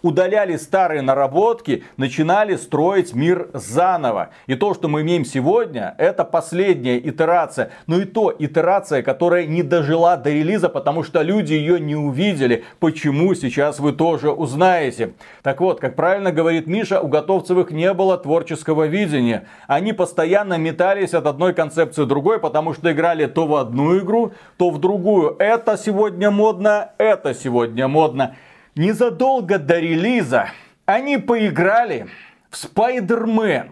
удаляли 0.03 0.57
старые 0.57 1.01
наработки, 1.01 1.83
начинали 1.97 2.55
строить 2.55 3.15
мир 3.15 3.49
заново. 3.53 4.29
И 4.45 4.53
то, 4.53 4.75
что 4.75 4.87
мы 4.87 5.01
имеем 5.01 5.25
сегодня, 5.25 5.95
это 5.97 6.25
последняя 6.25 6.99
итерация. 6.99 7.71
Но 7.87 7.99
и 7.99 8.05
то 8.05 8.35
итерация, 8.37 9.01
которая 9.01 9.45
не 9.47 9.63
дожила 9.63 10.17
до 10.17 10.29
релиза, 10.29 10.69
потому 10.69 11.01
что 11.03 11.21
люди 11.23 11.53
ее 11.53 11.79
не 11.79 11.95
увидели. 11.95 12.65
Почему 12.79 13.33
сейчас 13.33 13.79
вы 13.79 13.93
тоже 13.93 14.29
узнаете. 14.29 15.13
Так 15.41 15.61
вот, 15.61 15.79
как 15.79 15.95
правильно 15.95 16.31
говорит 16.31 16.67
Миша, 16.67 16.99
у 17.01 17.07
Готовцевых 17.07 17.71
не 17.71 17.91
было 17.93 18.17
творческого 18.17 18.85
видения. 18.85 19.47
Они 19.67 19.93
постоянно 19.93 20.57
метались 20.57 21.13
от 21.13 21.25
одной 21.25 21.53
концепции 21.53 22.03
другой, 22.03 22.39
потому 22.39 22.73
что 22.73 22.91
играли 22.91 23.25
то 23.25 23.47
в 23.47 23.55
одну 23.55 23.97
игру, 23.99 24.33
то 24.57 24.69
в 24.69 24.79
другую. 24.79 25.37
Это 25.39 25.77
сегодня 25.77 26.29
модно, 26.29 26.91
это 26.97 27.33
сегодня 27.33 27.87
модно. 27.87 28.35
Незадолго 28.75 29.59
до 29.59 29.77
релиза 29.79 30.49
они 30.85 31.17
поиграли 31.17 32.07
в 32.49 32.55
Spider-Man. 32.55 33.69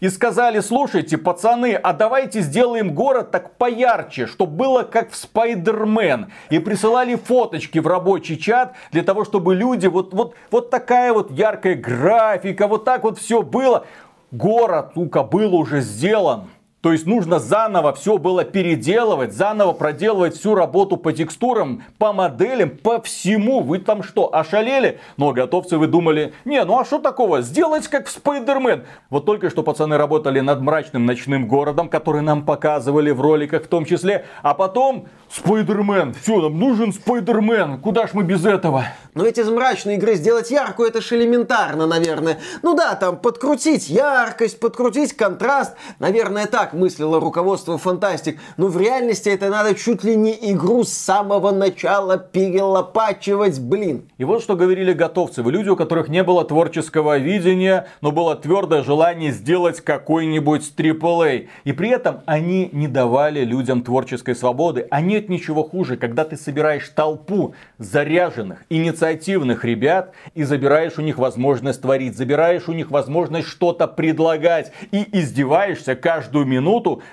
И 0.00 0.08
сказали, 0.10 0.60
слушайте, 0.60 1.18
пацаны, 1.18 1.74
а 1.74 1.92
давайте 1.92 2.40
сделаем 2.40 2.94
город 2.94 3.30
так 3.30 3.56
поярче, 3.56 4.26
чтобы 4.26 4.52
было 4.52 4.82
как 4.82 5.10
в 5.10 5.14
Spider-Man. 5.14 6.26
И 6.50 6.58
присылали 6.58 7.16
фоточки 7.16 7.78
в 7.78 7.86
рабочий 7.86 8.38
чат 8.38 8.74
для 8.92 9.02
того, 9.02 9.24
чтобы 9.24 9.54
люди, 9.54 9.86
вот, 9.86 10.12
вот, 10.12 10.34
вот 10.50 10.70
такая 10.70 11.12
вот 11.12 11.30
яркая 11.30 11.74
графика, 11.74 12.68
вот 12.68 12.84
так 12.84 13.04
вот 13.04 13.18
все 13.18 13.42
было. 13.42 13.86
Город, 14.30 14.92
сука, 14.94 15.22
был 15.22 15.54
уже 15.54 15.80
сделан. 15.80 16.48
То 16.82 16.90
есть 16.90 17.06
нужно 17.06 17.38
заново 17.38 17.92
все 17.92 18.18
было 18.18 18.42
переделывать, 18.42 19.32
заново 19.32 19.72
проделывать 19.72 20.36
всю 20.36 20.56
работу 20.56 20.96
по 20.96 21.12
текстурам, 21.12 21.84
по 21.96 22.12
моделям, 22.12 22.70
по 22.70 23.00
всему. 23.00 23.60
Вы 23.60 23.78
там 23.78 24.02
что, 24.02 24.34
ошалели? 24.34 24.98
Но 25.16 25.30
готовцы 25.30 25.78
вы 25.78 25.86
думали, 25.86 26.34
не, 26.44 26.62
ну 26.64 26.80
а 26.80 26.84
что 26.84 26.98
такого, 26.98 27.40
сделать 27.40 27.86
как 27.86 28.08
в 28.08 28.10
Спайдермен. 28.10 28.84
Вот 29.10 29.24
только 29.24 29.48
что 29.48 29.62
пацаны 29.62 29.96
работали 29.96 30.40
над 30.40 30.60
мрачным 30.60 31.06
ночным 31.06 31.46
городом, 31.46 31.88
который 31.88 32.20
нам 32.20 32.44
показывали 32.44 33.12
в 33.12 33.20
роликах 33.20 33.62
в 33.62 33.68
том 33.68 33.84
числе. 33.84 34.24
А 34.42 34.52
потом 34.52 35.06
Спайдермен, 35.30 36.14
все, 36.14 36.40
нам 36.40 36.58
нужен 36.58 36.92
Спайдермен, 36.92 37.80
куда 37.80 38.08
ж 38.08 38.10
мы 38.12 38.24
без 38.24 38.44
этого? 38.44 38.86
Но 39.14 39.24
ведь 39.24 39.38
из 39.38 39.48
мрачной 39.48 39.94
игры 39.94 40.16
сделать 40.16 40.50
яркую, 40.50 40.88
это 40.88 41.00
ж 41.00 41.12
элементарно, 41.12 41.86
наверное. 41.86 42.40
Ну 42.62 42.74
да, 42.74 42.96
там 42.96 43.18
подкрутить 43.18 43.88
яркость, 43.88 44.58
подкрутить 44.58 45.12
контраст. 45.12 45.76
Наверное, 45.98 46.46
так 46.46 46.71
мыслило 46.72 47.20
руководство 47.20 47.78
Фантастик. 47.78 48.38
Но 48.56 48.68
в 48.68 48.78
реальности 48.78 49.28
это 49.28 49.48
надо 49.48 49.74
чуть 49.74 50.04
ли 50.04 50.16
не 50.16 50.32
игру 50.52 50.84
с 50.84 50.92
самого 50.92 51.50
начала 51.50 52.18
перелопачивать, 52.18 53.60
блин. 53.60 54.08
И 54.18 54.24
вот 54.24 54.42
что 54.42 54.56
говорили 54.56 54.92
готовцы. 54.92 55.42
Вы 55.42 55.52
люди, 55.52 55.68
у 55.68 55.76
которых 55.76 56.08
не 56.08 56.22
было 56.22 56.44
творческого 56.44 57.18
видения, 57.18 57.86
но 58.00 58.12
было 58.12 58.36
твердое 58.36 58.82
желание 58.82 59.32
сделать 59.32 59.80
какой-нибудь 59.80 60.72
AAA. 60.76 61.48
И 61.64 61.72
при 61.72 61.90
этом 61.90 62.20
они 62.26 62.68
не 62.72 62.88
давали 62.88 63.44
людям 63.44 63.82
творческой 63.82 64.34
свободы. 64.34 64.86
А 64.90 65.00
нет 65.00 65.28
ничего 65.28 65.64
хуже, 65.64 65.96
когда 65.96 66.24
ты 66.24 66.36
собираешь 66.36 66.88
толпу 66.88 67.54
заряженных, 67.78 68.64
инициативных 68.68 69.02
инициативных 69.02 69.64
ребят 69.64 70.12
и 70.34 70.44
забираешь 70.44 70.98
у 70.98 71.02
них 71.02 71.18
возможность 71.18 71.82
творить, 71.82 72.16
забираешь 72.16 72.68
у 72.68 72.72
них 72.72 72.90
возможность 72.90 73.48
что-то 73.48 73.86
предлагать 73.86 74.72
и 74.90 75.06
издеваешься 75.18 75.94
каждую 75.94 76.46
минуту 76.46 76.61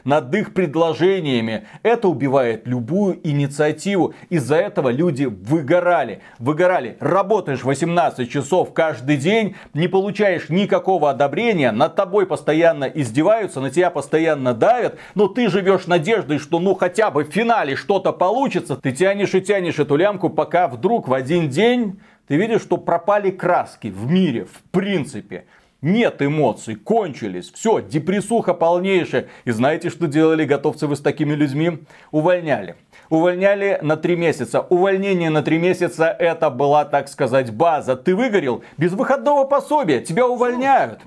над 0.03 0.33
их 0.33 0.53
предложениями. 0.53 1.65
Это 1.83 2.07
убивает 2.07 2.67
любую 2.67 3.19
инициативу. 3.27 4.13
Из-за 4.29 4.55
этого 4.55 4.89
люди 4.89 5.25
выгорали. 5.25 6.21
Выгорали. 6.39 6.97
Работаешь 6.99 7.63
18 7.63 8.29
часов 8.29 8.73
каждый 8.73 9.17
день, 9.17 9.55
не 9.73 9.87
получаешь 9.87 10.49
никакого 10.49 11.09
одобрения, 11.09 11.71
над 11.71 11.95
тобой 11.95 12.25
постоянно 12.25 12.85
издеваются, 12.85 13.59
на 13.61 13.69
тебя 13.69 13.89
постоянно 13.89 14.53
давят, 14.53 14.97
но 15.15 15.27
ты 15.27 15.49
живешь 15.49 15.87
надеждой, 15.87 16.39
что 16.39 16.59
ну 16.59 16.75
хотя 16.75 17.11
бы 17.11 17.23
в 17.23 17.31
финале 17.31 17.75
что-то 17.75 18.11
получится. 18.11 18.75
Ты 18.75 18.91
тянешь 18.91 19.33
и 19.33 19.41
тянешь 19.41 19.79
эту 19.79 19.95
лямку, 19.95 20.29
пока 20.29 20.67
вдруг 20.67 21.07
в 21.07 21.13
один 21.13 21.49
день 21.49 21.99
ты 22.27 22.35
видишь, 22.35 22.61
что 22.61 22.77
пропали 22.77 23.31
краски 23.31 23.87
в 23.87 24.09
мире, 24.09 24.45
в 24.45 24.61
принципе. 24.71 25.45
Нет 25.81 26.21
эмоций, 26.21 26.75
кончились, 26.75 27.49
все, 27.51 27.79
депрессуха 27.79 28.53
полнейшая. 28.53 29.27
И 29.45 29.51
знаете, 29.51 29.89
что 29.89 30.07
делали 30.07 30.43
готовцы 30.43 30.87
вы 30.87 30.97
с 30.97 30.99
такими 30.99 31.33
людьми? 31.33 31.79
Увольняли. 32.11 32.75
Увольняли 33.09 33.79
на 33.81 33.95
три 33.95 34.17
месяца. 34.17 34.59
Увольнение 34.59 35.29
на 35.29 35.41
три 35.41 35.57
месяца 35.57 36.07
это 36.07 36.49
была, 36.49 36.83
так 36.83 37.07
сказать, 37.07 37.53
база. 37.53 37.95
Ты 37.95 38.13
выгорел 38.13 38.61
без 38.77 38.91
выходного 38.91 39.45
пособия, 39.45 40.01
тебя 40.01 40.27
увольняют. 40.27 40.99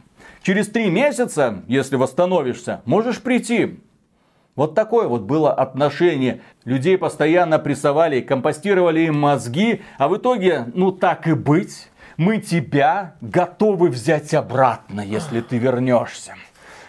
Через 0.42 0.68
три 0.68 0.88
месяца, 0.88 1.62
если 1.68 1.96
восстановишься, 1.96 2.80
можешь 2.86 3.20
прийти. 3.20 3.78
Вот 4.56 4.74
такое 4.74 5.06
вот 5.06 5.22
было 5.22 5.52
отношение. 5.52 6.40
Людей 6.64 6.96
постоянно 6.96 7.58
прессовали, 7.58 8.22
компостировали 8.22 9.00
им 9.00 9.18
мозги, 9.18 9.82
а 9.98 10.08
в 10.08 10.16
итоге, 10.16 10.66
ну 10.74 10.92
так 10.92 11.26
и 11.26 11.34
быть, 11.34 11.90
мы 12.22 12.38
тебя 12.38 13.16
готовы 13.20 13.88
взять 13.88 14.32
обратно, 14.32 15.00
если 15.00 15.40
ты 15.40 15.58
вернешься. 15.58 16.36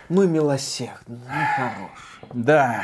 Мы 0.07 0.27
милосердны, 0.27 1.21
мы 1.27 1.45
хорошие. 1.55 2.33
Да. 2.33 2.83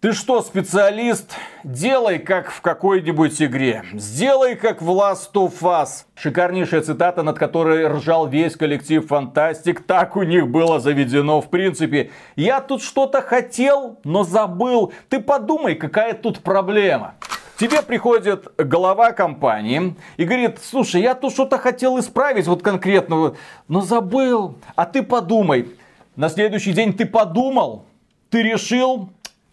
Ты 0.00 0.12
что, 0.12 0.42
специалист? 0.42 1.32
Делай 1.64 2.18
как 2.18 2.50
в 2.50 2.60
какой-нибудь 2.60 3.40
игре. 3.42 3.82
Сделай 3.94 4.54
как 4.54 4.82
в 4.82 4.88
Last 4.90 5.32
of 5.32 5.54
Us. 5.62 6.04
Шикарнейшая 6.14 6.82
цитата, 6.82 7.22
над 7.22 7.38
которой 7.38 7.88
ржал 7.88 8.28
весь 8.28 8.54
коллектив 8.54 9.04
Фантастик. 9.06 9.84
Так 9.84 10.14
у 10.16 10.22
них 10.22 10.48
было 10.48 10.78
заведено 10.78 11.40
в 11.40 11.48
принципе. 11.48 12.10
Я 12.36 12.60
тут 12.60 12.82
что-то 12.82 13.22
хотел, 13.22 13.98
но 14.04 14.24
забыл. 14.24 14.92
Ты 15.08 15.20
подумай, 15.20 15.74
какая 15.74 16.12
тут 16.12 16.40
проблема. 16.40 17.14
Тебе 17.58 17.82
приходит 17.82 18.52
глава 18.56 19.10
компании 19.10 19.96
и 20.16 20.24
говорит, 20.24 20.60
слушай, 20.62 21.02
я 21.02 21.16
тут 21.16 21.32
что-то 21.32 21.58
хотел 21.58 21.98
исправить, 21.98 22.46
вот 22.46 22.62
конкретно, 22.62 23.34
но 23.66 23.80
забыл. 23.80 24.54
А 24.76 24.86
ты 24.86 25.02
подумай. 25.02 25.68
На 26.14 26.28
следующий 26.28 26.72
день 26.72 26.92
ты 26.92 27.04
подумал, 27.04 27.84
ты 28.30 28.44
решил, 28.44 29.10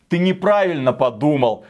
ты 0.08 0.20
неправильно 0.20 0.94
подумал. 0.94 1.66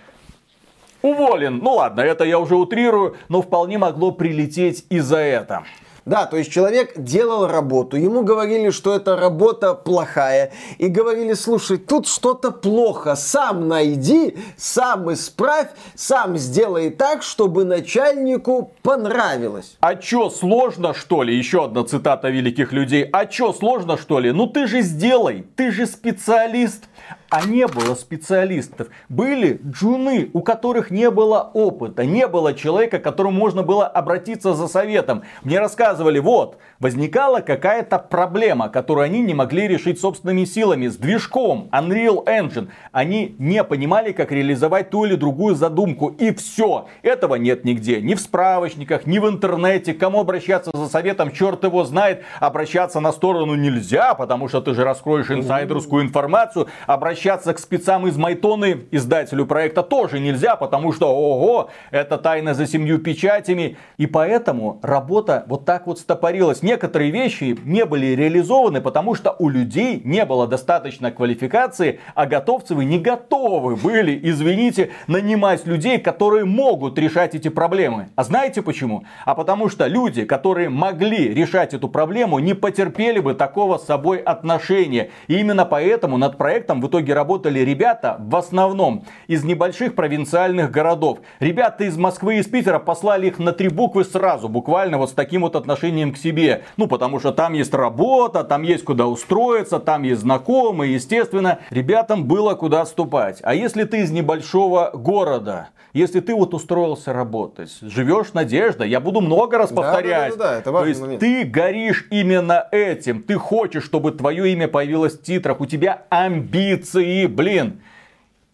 Уволен. 1.02 1.60
Ну 1.60 1.76
ладно, 1.76 2.02
это 2.02 2.26
я 2.26 2.38
уже 2.38 2.58
утрирую, 2.58 3.16
но 3.30 3.42
вполне 3.42 3.78
могло 3.78 4.12
прилететь 4.12 4.86
и 4.90 5.00
за 5.00 5.20
это. 5.20 5.64
Да, 6.06 6.28
то 6.28 6.38
есть 6.38 6.52
человек 6.52 6.94
делал 6.98 7.48
работу, 7.48 7.98
ему 7.98 8.22
говорили, 8.22 8.70
что 8.70 8.96
эта 8.96 9.16
работа 9.16 9.74
плохая, 9.74 10.52
и 10.78 10.88
говорили, 10.88 11.34
слушай, 11.34 11.78
тут 11.78 12.08
что-то 12.08 12.52
плохо, 12.52 13.16
сам 13.16 13.68
найди, 13.68 14.38
сам 14.56 15.12
исправь, 15.12 15.70
сам 15.96 16.38
сделай 16.38 16.92
так, 16.92 17.24
чтобы 17.24 17.66
начальнику 17.66 18.72
понравилось. 18.84 19.78
А 19.80 19.96
чё, 19.96 20.30
сложно 20.30 20.94
что 20.94 21.24
ли? 21.24 21.36
Еще 21.36 21.66
одна 21.66 21.84
цитата 21.84 22.30
великих 22.30 22.72
людей. 22.72 23.10
А 23.12 23.26
чё, 23.26 23.52
сложно 23.52 23.98
что 23.98 24.20
ли? 24.20 24.32
Ну 24.32 24.46
ты 24.46 24.68
же 24.68 24.82
сделай, 24.82 25.44
ты 25.56 25.72
же 25.72 25.88
специалист 25.88 26.84
а 27.30 27.46
не 27.46 27.68
было 27.68 27.96
специалистов. 27.96 28.88
Были 29.10 29.60
джуны, 29.66 30.30
у 30.34 30.42
которых 30.42 30.92
не 30.92 31.10
было 31.10 31.50
опыта, 31.54 32.06
не 32.06 32.28
было 32.28 32.54
человека, 32.54 33.00
к 33.00 33.04
которому 33.04 33.38
можно 33.38 33.64
было 33.64 33.88
обратиться 33.88 34.54
за 34.54 34.68
советом. 34.68 35.24
Мне 35.44 35.60
рассказывали, 35.60 36.20
вот, 36.20 36.58
возникала 36.80 37.42
какая-то 37.42 38.00
проблема, 38.00 38.70
которую 38.70 39.06
они 39.06 39.22
не 39.22 39.34
могли 39.34 39.68
решить 39.68 40.00
собственными 40.00 40.46
силами 40.46 40.88
с 40.88 40.98
движком 40.98 41.70
Unreal 41.72 42.26
Engine. 42.26 42.70
Они 42.92 43.36
не 43.40 43.64
понимали, 43.64 44.12
как 44.12 44.32
реализовать 44.32 44.90
ту 44.90 45.06
или 45.06 45.16
другую 45.16 45.56
задумку. 45.56 46.10
И 46.10 46.34
все. 46.34 46.88
Этого 47.02 47.36
нет 47.36 47.66
нигде. 47.66 48.02
Ни 48.02 48.16
в 48.16 48.20
справочниках, 48.20 49.06
ни 49.06 49.20
в 49.20 49.28
интернете. 49.28 49.94
К 49.94 50.00
кому 50.00 50.22
обращаться 50.22 50.72
за 50.74 50.88
советом, 50.88 51.32
черт 51.32 51.64
его 51.64 51.84
знает. 51.84 52.24
Обращаться 52.40 53.00
на 53.00 53.12
сторону 53.12 53.56
нельзя, 53.56 54.14
потому 54.14 54.48
что 54.48 54.62
ты 54.62 54.74
же 54.74 54.84
раскроешь 54.84 55.32
инсайдерскую 55.32 56.04
информацию. 56.04 56.68
Обращаться 56.88 57.15
к 57.16 57.60
спецам 57.60 58.08
из 58.08 58.18
Майтоны, 58.18 58.86
издателю 58.92 59.46
проекта, 59.46 59.84
тоже 59.84 60.20
нельзя, 60.20 60.56
потому 60.56 60.92
что, 60.92 61.08
ого, 61.16 61.70
это 61.92 62.18
тайна 62.18 62.54
за 62.54 62.68
семью 62.68 63.00
печатями. 63.00 63.78
И 63.98 64.06
поэтому 64.06 64.80
работа 64.82 65.46
вот 65.48 65.66
так 65.66 65.88
вот 65.88 66.00
стопорилась. 66.00 66.64
Некоторые 66.64 67.12
вещи 67.12 67.58
не 67.64 67.86
были 67.86 68.08
реализованы, 68.08 68.82
потому 68.82 69.16
что 69.16 69.36
у 69.40 69.50
людей 69.50 70.02
не 70.04 70.26
было 70.26 70.48
достаточно 70.48 71.12
квалификации, 71.12 72.00
а 72.14 72.26
готовцевы 72.26 72.86
не 72.86 73.00
готовы 73.00 73.76
были, 73.76 74.20
извините, 74.22 74.92
нанимать 75.08 75.66
людей, 75.66 76.00
которые 76.00 76.46
могут 76.46 76.98
решать 76.98 77.36
эти 77.36 77.50
проблемы. 77.50 78.10
А 78.16 78.24
знаете 78.24 78.62
почему? 78.62 79.06
А 79.26 79.36
потому 79.36 79.70
что 79.70 79.88
люди, 79.88 80.26
которые 80.26 80.70
могли 80.70 81.34
решать 81.34 81.74
эту 81.74 81.88
проблему, 81.90 82.40
не 82.40 82.54
потерпели 82.54 83.20
бы 83.20 83.34
такого 83.34 83.78
с 83.78 83.86
собой 83.86 84.18
отношения. 84.18 85.10
И 85.28 85.40
именно 85.40 85.66
поэтому 85.66 86.18
над 86.18 86.38
проектом 86.38 86.82
в 86.82 86.88
итоге 86.88 87.05
работали 87.12 87.60
ребята 87.60 88.18
в 88.20 88.36
основном 88.36 89.06
из 89.28 89.44
небольших 89.44 89.96
провинциальных 89.96 90.72
городов. 90.72 91.20
Ребята 91.40 91.86
из 91.86 91.98
Москвы 91.98 92.36
и 92.36 92.40
из 92.40 92.48
Питера 92.48 92.80
послали 92.80 93.28
их 93.28 93.40
на 93.40 93.52
три 93.52 93.70
буквы 93.70 94.04
сразу, 94.04 94.50
буквально 94.50 94.98
вот 94.98 95.10
с 95.10 95.14
таким 95.14 95.42
вот 95.42 95.56
отношением 95.56 96.14
к 96.14 96.18
себе. 96.18 96.64
Ну, 96.78 96.88
потому 96.88 97.20
что 97.20 97.32
там 97.32 97.54
есть 97.54 97.74
работа, 97.74 98.44
там 98.44 98.64
есть 98.64 98.84
куда 98.84 99.08
устроиться, 99.08 99.80
там 99.80 100.04
есть 100.04 100.22
знакомые, 100.22 100.94
естественно, 100.94 101.60
ребятам 101.70 102.26
было 102.26 102.54
куда 102.56 102.86
ступать. 102.86 103.40
А 103.44 103.54
если 103.54 103.84
ты 103.84 104.02
из 104.02 104.12
небольшого 104.12 104.92
города, 104.94 105.70
если 105.94 106.20
ты 106.20 106.36
вот 106.36 106.54
устроился 106.54 107.14
работать, 107.14 107.78
живешь 107.82 108.34
надежда, 108.34 108.84
я 108.84 109.00
буду 109.00 109.22
много 109.22 109.58
раз 109.58 109.72
повторять. 109.72 110.32
Да, 110.32 110.38
да, 110.38 110.44
да, 110.44 110.52
да, 110.52 110.60
это 110.60 110.72
важный 110.72 110.86
То 110.86 110.90
есть 110.90 111.02
момент. 111.02 111.20
ты 111.22 111.44
горишь 111.46 112.08
именно 112.12 112.68
этим, 112.72 113.24
ты 113.24 113.36
хочешь, 113.36 113.86
чтобы 113.86 114.12
твое 114.12 114.52
имя 114.52 114.68
появилось 114.68 115.18
в 115.18 115.22
титрах, 115.22 115.62
у 115.62 115.66
тебя 115.66 116.02
амбиции, 116.10 116.95
блин. 117.28 117.82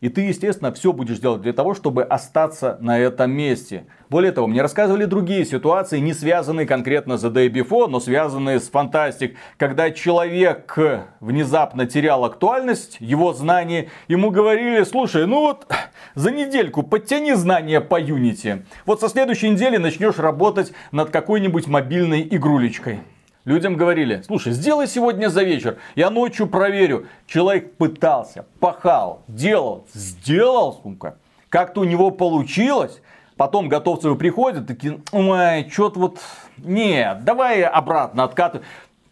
И 0.01 0.09
ты, 0.09 0.21
естественно, 0.21 0.71
все 0.71 0.93
будешь 0.93 1.19
делать 1.19 1.43
для 1.43 1.53
того, 1.53 1.75
чтобы 1.75 2.01
остаться 2.03 2.79
на 2.81 2.97
этом 2.97 3.29
месте. 3.31 3.85
Более 4.09 4.31
того, 4.31 4.47
мне 4.47 4.63
рассказывали 4.63 5.05
другие 5.05 5.45
ситуации, 5.45 5.99
не 5.99 6.13
связанные 6.13 6.65
конкретно 6.65 7.17
с 7.17 7.23
The 7.23 7.31
Day 7.31 7.49
Before, 7.49 7.87
но 7.87 7.99
связанные 7.99 8.59
с 8.59 8.67
фантастик. 8.67 9.37
Когда 9.57 9.91
человек 9.91 10.75
внезапно 11.19 11.85
терял 11.85 12.25
актуальность, 12.25 12.97
его 12.99 13.31
знания, 13.33 13.89
ему 14.07 14.31
говорили, 14.31 14.83
слушай, 14.85 15.27
ну 15.27 15.41
вот 15.41 15.71
за 16.15 16.31
недельку 16.31 16.81
подтяни 16.81 17.33
знания 17.33 17.79
по 17.79 18.01
Unity. 18.01 18.63
Вот 18.87 19.01
со 19.01 19.07
следующей 19.07 19.49
недели 19.49 19.77
начнешь 19.77 20.17
работать 20.17 20.73
над 20.91 21.11
какой-нибудь 21.11 21.67
мобильной 21.67 22.27
игрулечкой. 22.27 23.01
Людям 23.43 23.75
говорили, 23.75 24.21
слушай, 24.27 24.53
сделай 24.53 24.87
сегодня 24.87 25.29
за 25.29 25.41
вечер, 25.41 25.77
я 25.95 26.11
ночью 26.11 26.45
проверю. 26.47 27.07
Человек 27.25 27.75
пытался, 27.75 28.45
пахал, 28.59 29.23
делал, 29.27 29.85
сделал, 29.93 30.79
сука. 30.83 31.17
Как-то 31.49 31.81
у 31.81 31.83
него 31.83 32.11
получилось. 32.11 33.01
Потом 33.37 33.67
готовцы 33.67 34.13
приходят, 34.13 34.67
такие, 34.67 34.99
ой, 35.11 35.67
что-то 35.71 35.99
вот, 35.99 36.19
нет, 36.57 37.23
давай 37.23 37.63
обратно 37.63 38.25
откатывай. 38.25 38.63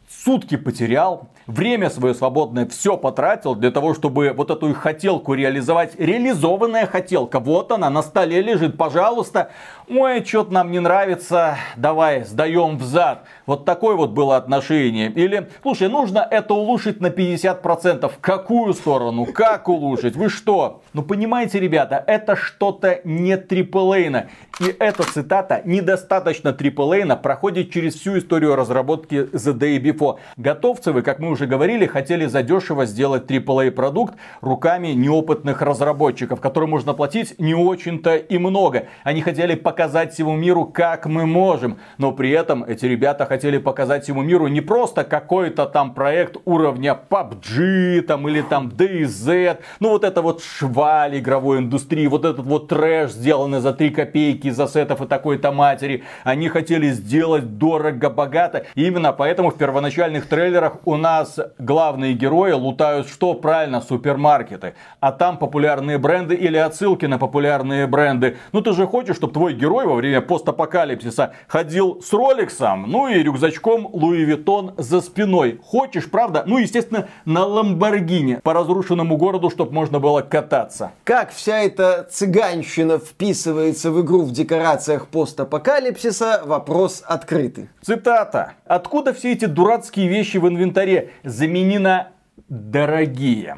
Сутки 0.07 0.57
потерял, 0.57 1.29
время 1.47 1.89
свое 1.89 2.13
свободное 2.13 2.67
все 2.67 2.97
потратил 2.97 3.55
для 3.55 3.71
того, 3.71 3.95
чтобы 3.95 4.33
вот 4.35 4.51
эту 4.51 4.69
их 4.69 4.77
хотелку 4.77 5.33
реализовать. 5.33 5.99
Реализованная 5.99 6.85
хотелка, 6.85 7.39
вот 7.39 7.71
она 7.71 7.89
на 7.89 8.03
столе 8.03 8.41
лежит, 8.41 8.77
пожалуйста. 8.77 9.49
Ой, 9.91 10.23
что-то 10.23 10.54
нам 10.54 10.69
не 10.69 10.80
нравится, 10.80 11.58
давай 11.75 12.23
сдаем 12.23 12.78
в 12.78 12.84
зад. 12.84 13.23
Вот 13.47 13.65
такое 13.65 13.95
вот 13.95 14.12
было 14.12 14.38
отношение. 14.38 15.10
Или, 15.10 15.49
слушай, 15.63 15.89
нужно 15.89 16.19
это 16.30 16.54
улучшить 16.54 17.02
на 17.02 17.08
50%. 17.08 18.08
В 18.08 18.19
какую 18.19 18.73
сторону? 18.75 19.25
Как 19.25 19.67
улучшить? 19.67 20.15
Вы 20.15 20.30
что? 20.30 20.84
Ну 20.93 21.02
понимаете, 21.02 21.60
ребята, 21.60 22.04
это 22.06 22.36
что-то 22.36 23.02
не 23.04 23.36
триплейна. 23.36 24.28
И 24.60 24.65
эта 24.78 25.02
цитата 25.12 25.63
недостаточно 25.65 26.54
триплейна 26.54 27.15
проходит 27.15 27.71
через 27.71 27.95
всю 27.95 28.19
историю 28.19 28.56
разработки 28.56 29.28
The 29.34 29.58
Day 29.58 29.80
Before. 29.82 30.17
Готовцевы, 30.38 31.02
как 31.02 31.17
мы 31.17 31.32
уже 31.32 31.47
говорили, 31.47 31.88
хотели 31.88 32.28
задешево 32.28 32.86
сделать 32.86 33.25
AAA 33.25 33.71
продукт 33.71 34.13
руками 34.41 34.89
неопытных 34.89 35.63
разработчиков, 35.63 36.39
которым 36.39 36.69
можно 36.69 36.93
платить 36.93 37.39
не 37.39 37.56
очень-то 37.56 38.17
и 38.17 38.38
много. 38.38 38.86
Они 39.04 39.21
хотели 39.21 39.56
показать 39.56 39.78
всему 39.87 40.35
миру, 40.35 40.65
как 40.65 41.05
мы 41.05 41.25
можем. 41.25 41.79
Но 41.97 42.11
при 42.11 42.31
этом 42.31 42.63
эти 42.63 42.85
ребята 42.85 43.25
хотели 43.25 43.57
показать 43.57 44.03
всему 44.03 44.21
миру 44.21 44.47
не 44.47 44.61
просто 44.61 45.03
какой-то 45.03 45.65
там 45.65 45.93
проект 45.93 46.37
уровня 46.45 46.97
PUBG 47.09 48.01
там, 48.01 48.27
или 48.27 48.41
там 48.41 48.67
DayZ. 48.67 49.59
Ну 49.79 49.89
вот 49.89 50.03
это 50.03 50.21
вот 50.21 50.43
шваль 50.43 51.19
игровой 51.19 51.59
индустрии, 51.59 52.07
вот 52.07 52.25
этот 52.25 52.45
вот 52.45 52.67
трэш, 52.67 53.11
сделанный 53.11 53.59
за 53.59 53.73
3 53.73 53.91
копейки 53.91 54.47
из 54.47 54.59
ассетов 54.59 55.01
и 55.01 55.07
такой-то 55.07 55.51
матери. 55.51 56.03
Они 56.23 56.49
хотели 56.49 56.89
сделать 56.89 57.57
дорого-богато. 57.57 58.65
И 58.75 58.87
именно 58.87 59.13
поэтому 59.13 59.51
в 59.51 59.57
первоначальных 59.57 60.27
трейлерах 60.27 60.77
у 60.85 60.97
нас 60.97 61.39
главные 61.57 62.13
герои 62.13 62.51
лутают 62.51 63.07
что? 63.07 63.33
Правильно, 63.35 63.81
супермаркеты. 63.81 64.73
А 64.99 65.11
там 65.11 65.37
популярные 65.37 65.97
бренды 65.97 66.35
или 66.35 66.57
отсылки 66.57 67.05
на 67.05 67.17
популярные 67.17 67.87
бренды. 67.87 68.37
Ну 68.51 68.61
ты 68.61 68.73
же 68.73 68.87
хочешь, 68.87 69.15
чтобы 69.15 69.33
твой 69.33 69.53
герой 69.53 69.68
во 69.69 69.95
время 69.95 70.21
постапокалипсиса 70.21 71.34
ходил 71.47 72.01
с 72.01 72.12
Роликсом, 72.13 72.86
ну 72.88 73.08
и 73.08 73.21
рюкзачком 73.23 73.89
Луи 73.91 74.23
Виттон 74.23 74.73
за 74.77 75.01
спиной. 75.01 75.60
Хочешь, 75.63 76.10
правда? 76.10 76.43
Ну, 76.45 76.58
естественно, 76.58 77.08
на 77.25 77.45
Ламборгини 77.45 78.39
по 78.43 78.53
разрушенному 78.53 79.17
городу, 79.17 79.49
чтобы 79.49 79.73
можно 79.73 79.99
было 79.99 80.21
кататься. 80.21 80.91
Как 81.03 81.32
вся 81.32 81.60
эта 81.60 82.08
цыганщина 82.10 82.99
вписывается 82.99 83.91
в 83.91 84.01
игру 84.01 84.23
в 84.23 84.32
декорациях 84.32 85.08
постапокалипсиса, 85.08 86.41
вопрос 86.45 87.03
открытый. 87.05 87.69
Цитата. 87.82 88.53
Откуда 88.65 89.13
все 89.13 89.34
эти 89.34 89.45
дурацкие 89.45 90.08
вещи 90.08 90.38
в 90.38 90.47
инвентаре? 90.47 91.12
Заменено 91.23 92.10
дорогие. 92.49 93.58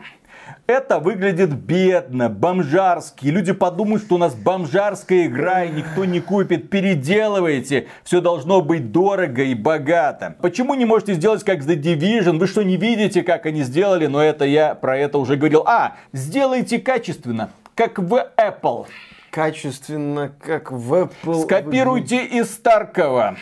Это 0.67 0.99
выглядит 0.99 1.53
бедно, 1.53 2.29
бомжарски. 2.29 3.27
Люди 3.27 3.51
подумают, 3.51 4.03
что 4.03 4.15
у 4.15 4.17
нас 4.17 4.33
бомжарская 4.35 5.25
игра 5.25 5.65
и 5.65 5.71
никто 5.71 6.05
не 6.05 6.21
купит. 6.21 6.69
Переделывайте. 6.69 7.87
Все 8.03 8.21
должно 8.21 8.61
быть 8.61 8.91
дорого 8.91 9.43
и 9.43 9.53
богато. 9.53 10.35
Почему 10.41 10.73
не 10.75 10.85
можете 10.85 11.15
сделать 11.15 11.43
как 11.43 11.59
The 11.59 11.75
Division? 11.75 12.37
Вы 12.37 12.47
что, 12.47 12.63
не 12.63 12.77
видите, 12.77 13.23
как 13.23 13.45
они 13.45 13.63
сделали? 13.63 14.07
Но 14.07 14.21
это 14.21 14.45
я 14.45 14.75
про 14.75 14.97
это 14.97 15.17
уже 15.17 15.35
говорил. 15.35 15.63
А, 15.65 15.97
сделайте 16.13 16.79
качественно, 16.79 17.49
как 17.75 17.99
в 17.99 18.31
Apple. 18.37 18.85
Качественно, 19.29 20.31
как 20.39 20.71
в 20.71 20.93
Apple. 20.93 21.43
Скопируйте 21.43 22.25
из 22.25 22.51
Старкова. 22.53 23.35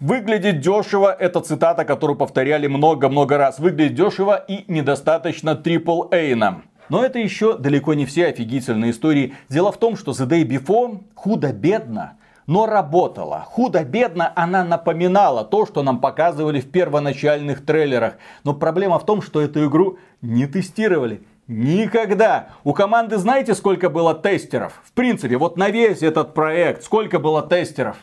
Выглядит 0.00 0.60
дешево, 0.60 1.12
это 1.12 1.40
цитата, 1.40 1.84
которую 1.84 2.16
повторяли 2.16 2.66
много-много 2.66 3.36
раз. 3.36 3.58
Выглядит 3.58 3.94
дешево 3.94 4.36
и 4.36 4.64
недостаточно 4.66 5.50
AAA 5.50 6.34
нам. 6.34 6.64
Но 6.88 7.04
это 7.04 7.18
еще 7.18 7.58
далеко 7.58 7.92
не 7.92 8.06
все 8.06 8.28
офигительные 8.28 8.92
истории. 8.92 9.34
Дело 9.50 9.70
в 9.70 9.76
том, 9.76 9.96
что 9.96 10.12
The 10.12 10.26
Day 10.26 10.44
Before 10.44 11.00
худо-бедно 11.14 12.16
но 12.46 12.66
работала. 12.66 13.44
Худо-бедно 13.46 14.32
она 14.34 14.64
напоминала 14.64 15.44
то, 15.44 15.66
что 15.66 15.84
нам 15.84 16.00
показывали 16.00 16.60
в 16.60 16.68
первоначальных 16.68 17.64
трейлерах. 17.64 18.14
Но 18.42 18.54
проблема 18.54 18.98
в 18.98 19.06
том, 19.06 19.22
что 19.22 19.40
эту 19.40 19.68
игру 19.68 19.98
не 20.20 20.48
тестировали. 20.48 21.22
Никогда. 21.46 22.48
У 22.64 22.72
команды 22.72 23.18
знаете, 23.18 23.54
сколько 23.54 23.88
было 23.88 24.16
тестеров? 24.16 24.80
В 24.84 24.90
принципе, 24.90 25.36
вот 25.36 25.56
на 25.56 25.70
весь 25.70 26.02
этот 26.02 26.34
проект 26.34 26.82
сколько 26.82 27.20
было 27.20 27.46
тестеров? 27.46 27.98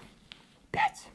Пять. 0.71 1.06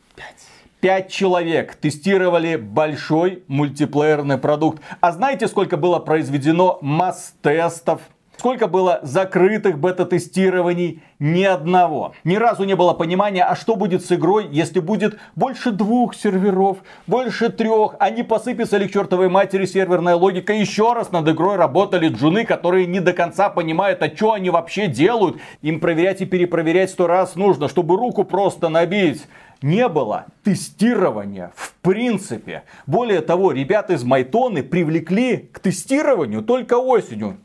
Пять 0.83 1.12
человек 1.12 1.77
тестировали 1.77 2.57
большой 2.57 3.45
мультиплеерный 3.47 4.37
продукт. 4.37 4.83
А 5.01 5.12
знаете, 5.12 5.47
сколько 5.47 5.77
было 5.77 6.01
произведено 6.01 6.81
масс-тестов? 6.83 8.01
Сколько 8.38 8.66
было 8.66 8.99
закрытых 9.03 9.79
бета-тестирований? 9.79 11.03
Ни 11.18 11.45
одного. 11.45 12.14
Ни 12.25 12.35
разу 12.35 12.64
не 12.64 12.75
было 12.75 12.92
понимания, 12.92 13.45
а 13.45 13.55
что 13.55 13.77
будет 13.77 14.05
с 14.05 14.11
игрой, 14.11 14.49
если 14.51 14.81
будет 14.81 15.18
больше 15.37 15.71
двух 15.71 16.16
серверов, 16.16 16.79
больше 17.07 17.51
трех, 17.51 17.95
а 18.01 18.11
не 18.11 18.25
посыпется 18.25 18.79
ли 18.79 18.88
к 18.88 18.92
чертовой 18.92 19.29
матери 19.29 19.64
серверная 19.64 20.16
логика. 20.16 20.53
Еще 20.53 20.92
раз 20.92 21.12
над 21.12 21.29
игрой 21.29 21.57
работали 21.57 22.09
джуны, 22.09 22.45
которые 22.45 22.87
не 22.87 22.99
до 22.99 23.12
конца 23.12 23.49
понимают, 23.49 24.03
а 24.03 24.09
что 24.09 24.33
они 24.33 24.51
вообще 24.51 24.88
делают. 24.88 25.37
Им 25.61 25.79
проверять 25.79 26.21
и 26.23 26.27
перепроверять 26.27 26.90
сто 26.90 27.07
раз 27.07 27.37
нужно, 27.37 27.68
чтобы 27.68 27.97
руку 27.97 28.25
просто 28.25 28.68
набить 28.68 29.23
не 29.62 29.87
было 29.88 30.27
тестирования 30.42 31.53
в 31.55 31.75
принципе. 31.83 32.64
Более 32.87 33.21
того, 33.21 33.53
ребята 33.53 33.92
из 33.92 34.03
Майтоны 34.03 34.64
привлекли 34.64 35.49
к 35.53 35.61
тестированию 35.61 36.42
только 36.42 36.79
осенью 36.79 37.38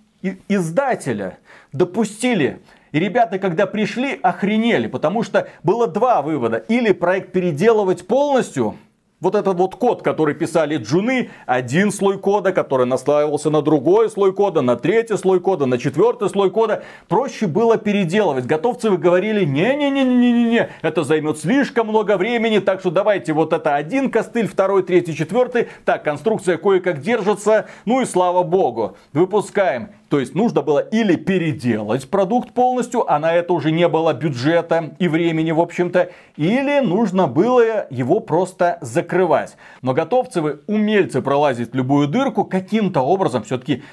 издателя 0.47 1.37
допустили. 1.71 2.59
И 2.91 2.99
ребята, 2.99 3.39
когда 3.39 3.65
пришли, 3.65 4.19
охренели, 4.21 4.87
потому 4.87 5.23
что 5.23 5.47
было 5.63 5.87
два 5.87 6.21
вывода. 6.21 6.57
Или 6.57 6.93
проект 6.93 7.31
переделывать 7.31 8.07
полностью, 8.07 8.75
вот 9.19 9.33
этот 9.33 9.57
вот 9.57 9.75
код, 9.75 10.03
который 10.03 10.35
писали 10.35 10.77
джуны, 10.77 11.31
один 11.47 11.91
слой 11.91 12.19
кода, 12.19 12.51
который 12.51 12.85
наслаивался 12.85 13.49
на 13.49 13.61
другой 13.61 14.09
слой 14.11 14.31
кода, 14.33 14.61
на 14.61 14.75
третий 14.75 15.17
слой 15.17 15.39
кода, 15.39 15.65
на 15.65 15.77
четвертый 15.77 16.29
слой 16.29 16.51
кода, 16.51 16.83
проще 17.07 17.47
было 17.47 17.77
переделывать. 17.77 18.45
Готовцевы 18.45 18.97
говорили, 18.97 19.43
не-не-не-не-не-не, 19.43 20.69
это 20.81 21.03
займет 21.03 21.39
слишком 21.39 21.87
много 21.87 22.17
времени, 22.17 22.59
так 22.59 22.79
что 22.79 22.91
давайте 22.91 23.33
вот 23.33 23.53
это 23.53 23.75
один 23.75 24.11
костыль, 24.11 24.47
второй, 24.47 24.83
третий, 24.83 25.15
четвертый. 25.15 25.67
Так, 25.83 26.03
конструкция 26.03 26.57
кое-как 26.57 27.01
держится, 27.01 27.67
ну 27.85 28.01
и 28.01 28.05
слава 28.05 28.43
богу, 28.43 28.97
выпускаем. 29.13 29.89
То 30.09 30.19
есть 30.19 30.35
нужно 30.35 30.61
было 30.61 30.79
или 30.79 31.15
переделать 31.15 32.09
продукт 32.09 32.53
полностью, 32.53 33.11
а 33.11 33.19
на 33.19 33.33
это 33.33 33.53
уже 33.53 33.71
не 33.71 33.87
было 33.87 34.13
бюджета 34.13 34.95
и 34.99 35.07
времени, 35.07 35.51
в 35.51 35.59
общем-то, 35.59 36.11
или 36.37 36.79
нужно 36.79 37.27
было 37.27 37.87
его 37.89 38.19
просто 38.21 38.77
закрывать. 38.81 39.57
Но 39.81 39.93
готовцевы 39.93 40.61
умельцы 40.67 41.21
пролазить 41.21 41.75
любую 41.75 42.07
дырку 42.07 42.45
каким-то 42.45 43.01
образом 43.01 43.43
все-таки 43.43 43.83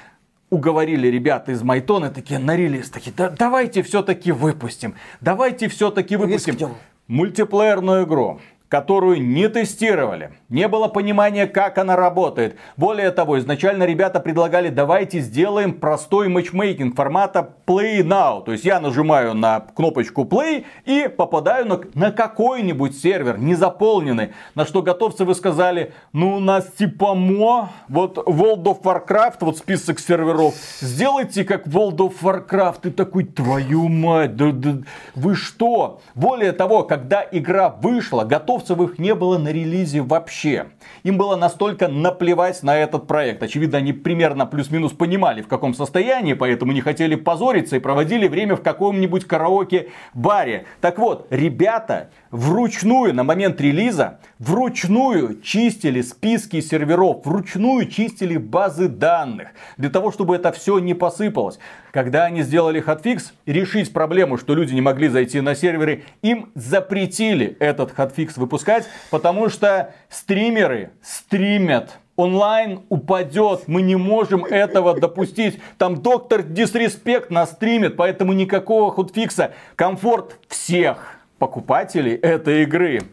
уговорили 0.49 1.07
ребята 1.07 1.51
из 1.51 1.63
Майтона 1.63 2.09
такие 2.11 2.39
на 2.39 2.55
релиз, 2.55 2.89
такие, 2.89 3.13
да, 3.15 3.29
давайте 3.29 3.83
все-таки 3.83 4.31
выпустим, 4.31 4.95
давайте 5.19 5.67
все-таки 5.67 6.15
выпустим 6.15 6.75
мультиплеерную 7.07 8.05
игру 8.05 8.39
которую 8.69 9.21
не 9.21 9.47
тестировали. 9.47 10.31
Не 10.49 10.67
было 10.67 10.87
понимания, 10.87 11.47
как 11.47 11.77
она 11.77 11.95
работает. 11.95 12.57
Более 12.77 13.11
того, 13.11 13.37
изначально 13.39 13.83
ребята 13.83 14.19
предлагали, 14.19 14.69
давайте 14.69 15.19
сделаем 15.19 15.73
простой 15.73 16.27
матчмейкинг 16.29 16.95
формата 16.95 17.49
Play 17.67 18.01
Now. 18.01 18.43
То 18.43 18.51
есть 18.51 18.65
я 18.65 18.79
нажимаю 18.79 19.33
на 19.33 19.59
кнопочку 19.59 20.23
Play 20.23 20.65
и 20.85 21.07
попадаю 21.07 21.67
на, 21.67 21.81
на 21.93 22.11
какой-нибудь 22.11 22.97
сервер, 22.97 23.37
не 23.37 23.55
заполненный. 23.55 24.33
На 24.55 24.65
что 24.65 24.81
готовцы 24.81 25.25
вы 25.25 25.35
сказали, 25.35 25.93
ну 26.13 26.35
у 26.35 26.39
нас 26.39 26.65
типа 26.77 27.13
мо, 27.13 27.69
вот 27.87 28.17
World 28.17 28.63
of 28.63 28.81
Warcraft, 28.81 29.37
вот 29.41 29.57
список 29.57 29.99
серверов, 29.99 30.55
сделайте 30.79 31.43
как 31.43 31.67
World 31.67 31.97
of 31.97 32.13
Warcraft. 32.21 32.79
Ты 32.83 32.91
такой, 32.91 33.25
твою 33.25 33.87
мать, 33.89 34.35
да, 34.35 34.51
да, 34.51 34.77
вы 35.13 35.35
что? 35.35 36.01
Более 36.13 36.51
того, 36.51 36.83
когда 36.83 37.25
игра 37.31 37.69
вышла, 37.69 38.23
готов 38.23 38.54
Литовцевых 38.55 38.99
не 38.99 39.13
было 39.15 39.37
на 39.37 39.49
релизе 39.49 40.01
вообще. 40.01 40.67
Им 41.03 41.17
было 41.17 41.35
настолько 41.35 41.89
наплевать 41.89 42.63
на 42.63 42.77
этот 42.77 43.05
проект. 43.05 43.43
Очевидно, 43.43 43.79
они 43.79 43.91
примерно 43.91 44.45
плюс-минус 44.45 44.93
понимали, 44.93 45.41
в 45.41 45.47
каком 45.47 45.73
состоянии, 45.73 46.33
поэтому 46.33 46.71
не 46.71 46.79
хотели 46.79 47.15
позориться 47.15 47.75
и 47.75 47.79
проводили 47.79 48.29
время 48.29 48.55
в 48.55 48.61
каком-нибудь 48.61 49.25
караоке-баре. 49.25 50.67
Так 50.79 50.99
вот, 50.99 51.27
ребята 51.31 52.11
вручную 52.31 53.13
на 53.13 53.25
момент 53.25 53.59
релиза, 53.59 54.19
вручную 54.39 55.41
чистили 55.41 56.01
списки 56.01 56.61
серверов, 56.61 57.25
вручную 57.25 57.87
чистили 57.87 58.37
базы 58.37 58.87
данных, 58.87 59.49
для 59.75 59.89
того, 59.89 60.13
чтобы 60.13 60.35
это 60.37 60.53
все 60.53 60.79
не 60.79 60.93
посыпалось. 60.93 61.59
Когда 61.95 62.25
они 62.25 62.41
сделали 62.41 62.81
hotfix, 62.81 63.31
решить 63.45 63.93
проблему, 63.93 64.37
что 64.37 64.53
люди 64.53 64.73
не 64.73 64.81
могли 64.81 65.07
зайти 65.07 65.39
на 65.39 65.55
серверы, 65.55 66.03
им 66.21 66.51
запретили 66.53 67.55
этот 67.61 67.93
hotfix 67.93 68.35
выпускать, 68.35 68.85
потому 69.11 69.47
что 69.47 69.95
стримеры 70.09 70.89
стримят 71.01 71.91
онлайн 72.17 72.81
упадет. 72.89 73.69
Мы 73.69 73.81
не 73.81 73.95
можем 73.95 74.43
этого 74.43 74.99
допустить. 74.99 75.61
Там 75.77 76.01
доктор 76.01 76.43
Дисреспект 76.43 77.31
нас 77.31 77.51
стримит, 77.51 77.95
поэтому 77.95 78.33
никакого 78.33 78.91
hotfix 78.91 79.38
а. 79.38 79.53
Комфорт 79.77 80.37
всех 80.49 81.15
покупателей 81.39 82.15
этой 82.15 82.63
игры. 82.63 83.03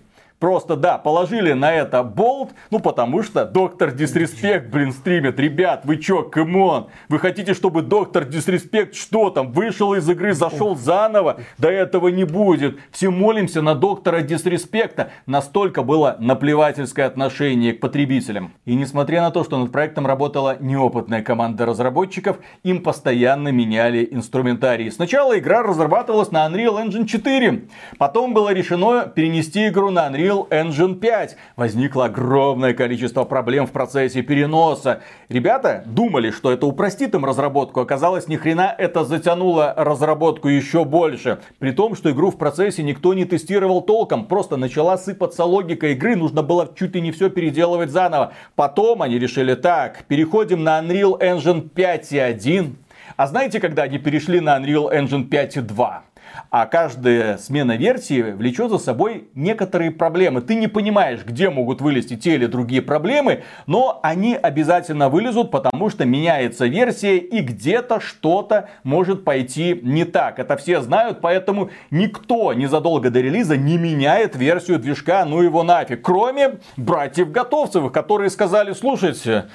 Просто, 0.42 0.74
да, 0.74 0.98
положили 0.98 1.52
на 1.52 1.72
это 1.72 2.02
болт, 2.02 2.50
ну 2.72 2.81
потому 2.81 3.22
что 3.22 3.44
доктор 3.44 3.92
Дисреспект, 3.92 4.70
блин, 4.70 4.90
стримит. 4.90 5.38
Ребят, 5.38 5.83
вы 5.85 5.98
чё, 5.98 6.24
come 6.25 6.61
on? 6.61 6.88
Вы 7.09 7.20
хотите, 7.20 7.55
чтобы 7.55 7.83
доктор 7.83 8.24
Дисреспект 8.24 8.96
что 8.96 9.31
там, 9.31 9.52
вышел 9.52 9.94
из 9.94 10.11
игры, 10.11 10.35
зашел 10.35 10.74
заново? 10.74 11.38
До 11.59 11.70
этого 11.70 12.09
не 12.09 12.24
будет. 12.24 12.76
Все 12.90 13.11
молимся 13.11 13.62
на 13.62 13.76
доктора 13.76 14.22
Дисреспекта. 14.22 15.12
Настолько 15.26 15.85
было 15.85 16.16
наплевательское 16.18 17.07
отношение 17.07 17.72
к 17.74 17.78
потребителям. 17.78 18.52
И 18.64 18.74
несмотря 18.74 19.22
на 19.22 19.31
то, 19.31 19.44
что 19.44 19.61
над 19.61 19.70
проектом 19.70 20.09
работала 20.09 20.57
неопытная 20.59 21.22
команда 21.22 21.66
разработчиков, 21.66 22.38
им 22.64 22.83
постоянно 22.83 23.50
меняли 23.50 24.09
инструментарий. 24.11 24.90
Сначала 24.90 25.38
игра 25.38 25.62
разрабатывалась 25.62 26.33
на 26.33 26.44
Unreal 26.48 26.85
Engine 26.85 27.07
4. 27.07 27.68
Потом 27.96 28.35
было 28.35 28.52
решено 28.52 29.05
перенести 29.07 29.68
игру 29.68 29.90
на 29.90 30.09
Unreal 30.09 30.32
Unreal 30.33 30.49
Engine 30.49 30.95
5. 30.95 31.37
Возникло 31.57 32.07
огромное 32.07 32.75
количество 32.75 33.25
проблем 33.25 33.66
в 33.66 33.73
процессе 33.73 34.23
переноса. 34.23 35.03
Ребята 35.29 35.83
думали, 35.87 36.31
что 36.31 36.51
это 36.51 36.66
упростит 36.66 37.14
им 37.14 37.25
разработку. 37.25 37.81
Оказалось, 37.81 38.29
ни 38.29 38.37
хрена 38.37 38.75
это 38.77 39.05
затянуло 39.05 39.75
разработку 39.77 40.49
еще 40.49 40.85
больше. 40.85 41.40
При 41.59 41.73
том, 41.73 41.95
что 41.95 42.11
игру 42.11 42.31
в 42.31 42.38
процессе 42.38 42.83
никто 42.83 43.14
не 43.14 43.25
тестировал 43.25 43.83
толком. 43.83 44.27
Просто 44.27 44.57
начала 44.57 44.97
сыпаться 44.97 45.45
логика 45.45 45.88
игры. 45.88 46.16
Нужно 46.16 46.42
было 46.42 46.71
чуть 46.75 46.95
ли 46.95 47.01
не 47.01 47.12
все 47.12 47.31
переделывать 47.31 47.90
заново. 47.90 48.33
Потом 48.55 49.03
они 49.03 49.18
решили 49.18 49.55
так, 49.55 50.05
переходим 50.05 50.64
на 50.64 50.81
Unreal 50.81 51.21
Engine 51.21 51.68
5.1. 51.71 52.75
А 53.16 53.27
знаете, 53.27 53.61
когда 53.61 53.83
они 53.83 53.99
перешли 53.99 54.40
на 54.40 54.59
Unreal 54.59 54.92
Engine 54.92 55.29
5.2? 55.29 56.12
А 56.50 56.66
каждая 56.66 57.38
смена 57.38 57.76
версии 57.76 58.20
влечет 58.33 58.70
за 58.70 58.78
собой 58.78 59.28
некоторые 59.35 59.90
проблемы. 59.90 60.42
Ты 60.42 60.55
не 60.55 60.68
понимаешь, 60.68 61.20
где 61.24 61.50
могут 61.50 61.81
вылезти 61.81 62.16
те 62.16 62.35
или 62.35 62.46
другие 62.46 62.83
проблемы, 62.83 63.44
но 63.66 64.00
они 64.02 64.35
обязательно 64.35 65.09
вылезут, 65.09 65.50
потому 65.50 65.90
что 65.90 66.05
меняется 66.05 66.66
версия 66.66 67.18
и 67.18 67.40
где-то 67.40 68.00
что-то 68.00 68.68
может 68.85 69.24
пойти 69.24 69.81
не 69.83 70.05
так. 70.05 70.38
Это 70.38 70.57
все 70.57 70.81
знают, 70.81 71.20
поэтому 71.20 71.70
никто 71.90 72.52
незадолго 72.52 73.11
до 73.11 73.20
релиза 73.20 73.57
не 73.57 73.78
меняет 73.78 74.37
версию 74.37 74.78
движка, 74.78 75.24
ну 75.24 75.42
его 75.42 75.62
нафиг. 75.62 76.02
Кроме 76.02 76.59
братьев 76.76 77.31
Готовцевых, 77.31 77.92
которые 77.92 78.31
сказали, 78.31 78.72
слушайте, 78.72 79.46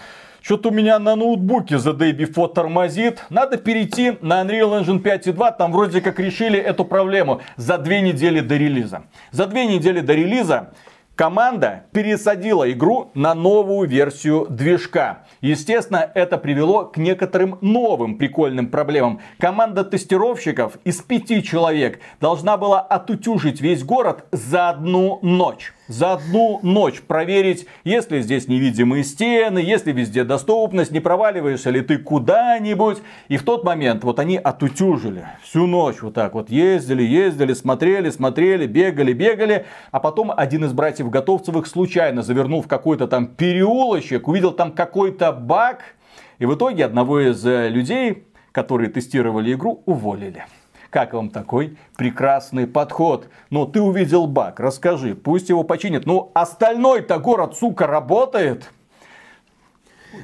что-то 0.47 0.69
у 0.69 0.71
меня 0.71 0.97
на 0.97 1.17
ноутбуке 1.17 1.75
The 1.75 1.93
Day 1.93 2.15
Before 2.15 2.53
тормозит. 2.53 3.21
Надо 3.29 3.57
перейти 3.57 4.17
на 4.21 4.41
Unreal 4.41 4.81
Engine 4.81 5.03
5.2. 5.03 5.57
Там 5.57 5.73
вроде 5.73 5.99
как 5.99 6.21
решили 6.21 6.57
эту 6.57 6.85
проблему 6.85 7.41
за 7.57 7.77
две 7.77 7.99
недели 7.99 8.39
до 8.39 8.55
релиза. 8.55 9.03
За 9.31 9.45
две 9.45 9.65
недели 9.65 9.99
до 9.99 10.13
релиза 10.13 10.71
команда 11.15 11.83
пересадила 11.91 12.71
игру 12.71 13.11
на 13.13 13.33
новую 13.35 13.89
версию 13.89 14.47
движка. 14.49 15.25
Естественно, 15.41 16.09
это 16.15 16.37
привело 16.37 16.85
к 16.85 16.95
некоторым 16.95 17.57
новым 17.59 18.17
прикольным 18.17 18.67
проблемам. 18.67 19.19
Команда 19.39 19.83
тестировщиков 19.83 20.77
из 20.85 21.01
пяти 21.01 21.43
человек 21.43 21.99
должна 22.21 22.55
была 22.55 22.79
отутюжить 22.79 23.59
весь 23.59 23.83
город 23.83 24.23
за 24.31 24.69
одну 24.69 25.19
ночь 25.21 25.73
за 25.87 26.13
одну 26.13 26.59
ночь 26.63 27.01
проверить, 27.01 27.67
есть 27.83 28.11
ли 28.11 28.21
здесь 28.21 28.47
невидимые 28.47 29.03
стены, 29.03 29.59
есть 29.59 29.85
ли 29.85 29.93
везде 29.93 30.23
доступность, 30.23 30.91
не 30.91 30.99
проваливаешься 30.99 31.69
ли 31.69 31.81
ты 31.81 31.97
куда-нибудь. 31.97 32.99
И 33.27 33.37
в 33.37 33.43
тот 33.43 33.63
момент 33.63 34.03
вот 34.03 34.19
они 34.19 34.37
отутюжили 34.37 35.25
всю 35.43 35.67
ночь 35.67 36.01
вот 36.01 36.13
так 36.13 36.33
вот 36.33 36.49
ездили, 36.49 37.03
ездили, 37.03 37.53
смотрели, 37.53 38.09
смотрели, 38.09 38.67
бегали, 38.67 39.13
бегали. 39.13 39.65
А 39.91 39.99
потом 39.99 40.31
один 40.35 40.65
из 40.65 40.73
братьев 40.73 41.09
Готовцевых 41.09 41.67
случайно 41.67 42.21
завернул 42.21 42.61
в 42.61 42.67
какой-то 42.67 43.07
там 43.07 43.27
переулочек, 43.27 44.27
увидел 44.27 44.51
там 44.51 44.71
какой-то 44.71 45.31
баг. 45.31 45.95
И 46.39 46.45
в 46.45 46.53
итоге 46.53 46.85
одного 46.85 47.19
из 47.19 47.43
э, 47.45 47.69
людей, 47.69 48.25
которые 48.51 48.89
тестировали 48.89 49.53
игру, 49.53 49.81
уволили. 49.85 50.45
Как 50.89 51.13
вам 51.13 51.29
такой 51.29 51.77
прекрасный 51.97 52.67
подход? 52.67 53.29
Ну, 53.49 53.65
ты 53.65 53.81
увидел 53.81 54.27
баг, 54.27 54.59
расскажи, 54.59 55.15
пусть 55.15 55.49
его 55.49 55.63
починят. 55.63 56.05
Ну, 56.05 56.31
остальной-то 56.33 57.19
город, 57.19 57.55
сука, 57.57 57.87
работает. 57.87 58.71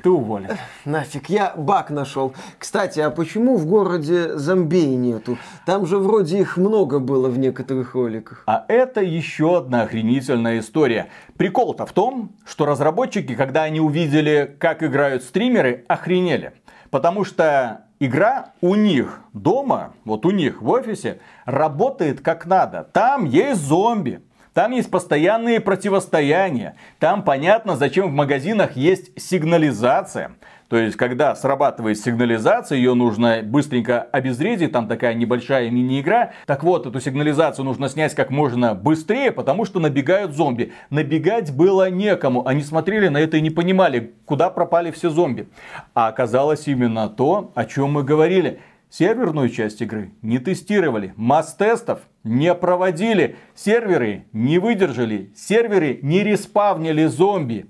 Ты 0.01 0.09
уволен. 0.09 0.49
Нафиг, 0.85 1.29
я 1.29 1.53
баг 1.55 1.89
нашел. 1.89 2.33
Кстати, 2.57 2.99
а 2.99 3.11
почему 3.11 3.57
в 3.57 3.65
городе 3.65 4.37
зомбей 4.37 4.95
нету? 4.95 5.37
Там 5.65 5.85
же 5.85 5.97
вроде 5.97 6.39
их 6.39 6.57
много 6.57 6.99
было 6.99 7.29
в 7.29 7.37
некоторых 7.37 7.93
роликах. 7.93 8.43
А 8.47 8.65
это 8.67 9.01
еще 9.01 9.57
одна 9.57 9.83
охренительная 9.83 10.59
история. 10.59 11.09
Прикол-то 11.37 11.85
в 11.85 11.91
том, 11.91 12.31
что 12.45 12.65
разработчики, 12.65 13.35
когда 13.35 13.63
они 13.63 13.81
увидели, 13.81 14.55
как 14.59 14.81
играют 14.83 15.23
стримеры, 15.23 15.85
охренели. 15.87 16.53
Потому 16.89 17.23
что 17.23 17.85
игра 18.05 18.53
у 18.61 18.75
них 18.75 19.21
дома, 19.33 19.93
вот 20.05 20.25
у 20.25 20.31
них 20.31 20.61
в 20.61 20.69
офисе, 20.69 21.19
работает 21.45 22.21
как 22.21 22.45
надо. 22.45 22.83
Там 22.91 23.25
есть 23.25 23.61
зомби. 23.61 24.21
Там 24.53 24.71
есть 24.71 24.91
постоянные 24.91 25.59
противостояния. 25.59 26.75
Там 26.99 27.23
понятно, 27.23 27.75
зачем 27.75 28.09
в 28.09 28.13
магазинах 28.13 28.75
есть 28.75 29.19
сигнализация. 29.19 30.35
То 30.73 30.79
есть, 30.79 30.97
когда 30.97 31.35
срабатывает 31.35 31.99
сигнализация, 31.99 32.79
ее 32.79 32.95
нужно 32.95 33.41
быстренько 33.43 34.01
обезвредить, 34.01 34.71
там 34.71 34.87
такая 34.87 35.13
небольшая 35.13 35.69
мини-игра. 35.69 36.31
Так 36.47 36.63
вот, 36.63 36.87
эту 36.87 36.99
сигнализацию 36.99 37.63
нужно 37.63 37.89
снять 37.89 38.15
как 38.15 38.31
можно 38.31 38.73
быстрее, 38.73 39.31
потому 39.31 39.65
что 39.65 39.79
набегают 39.79 40.31
зомби. 40.31 40.73
Набегать 40.89 41.55
было 41.55 41.91
некому. 41.91 42.47
Они 42.47 42.63
смотрели 42.63 43.07
на 43.09 43.19
это 43.19 43.37
и 43.37 43.41
не 43.41 43.51
понимали, 43.51 44.15
куда 44.25 44.49
пропали 44.49 44.89
все 44.89 45.11
зомби. 45.11 45.47
А 45.93 46.07
оказалось 46.07 46.67
именно 46.67 47.07
то, 47.07 47.51
о 47.53 47.65
чем 47.65 47.91
мы 47.91 48.01
говорили. 48.01 48.59
Серверную 48.89 49.49
часть 49.49 49.79
игры 49.81 50.11
не 50.23 50.39
тестировали, 50.39 51.13
масс-тестов 51.15 52.01
не 52.23 52.53
проводили, 52.53 53.37
серверы 53.55 54.25
не 54.33 54.59
выдержали, 54.59 55.31
серверы 55.35 55.99
не 56.01 56.23
респавнили 56.23 57.05
зомби. 57.05 57.67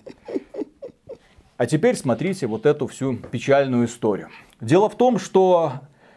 А 1.58 1.66
теперь 1.66 1.96
смотрите 1.96 2.48
вот 2.48 2.66
эту 2.66 2.88
всю 2.88 3.16
печальную 3.16 3.86
историю. 3.86 4.30
Дело 4.60 4.90
в 4.90 4.96
том, 4.96 5.20
что 5.20 5.74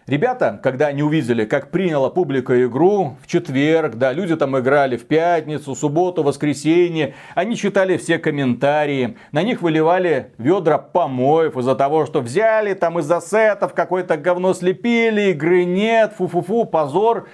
Ребята, 0.06 0.60
когда 0.62 0.86
они 0.86 1.02
увидели, 1.02 1.44
как 1.44 1.72
приняла 1.72 2.10
публика 2.10 2.64
игру 2.64 3.16
в 3.20 3.26
четверг, 3.26 3.96
да, 3.96 4.12
люди 4.12 4.36
там 4.36 4.56
играли 4.56 4.96
в 4.96 5.04
пятницу, 5.04 5.74
субботу, 5.74 6.22
воскресенье, 6.22 7.16
они 7.34 7.56
читали 7.56 7.96
все 7.96 8.20
комментарии, 8.20 9.16
на 9.32 9.42
них 9.42 9.62
выливали 9.62 10.30
ведра 10.38 10.78
помоев 10.78 11.56
из-за 11.56 11.74
того, 11.74 12.06
что 12.06 12.20
взяли 12.20 12.74
там 12.74 13.00
из 13.00 13.10
ассетов 13.10 13.74
какое-то 13.74 14.16
говно 14.16 14.54
слепили, 14.54 15.32
игры 15.32 15.64
нет, 15.64 16.12
фу-фу-фу, 16.16 16.66
позор. 16.66 17.28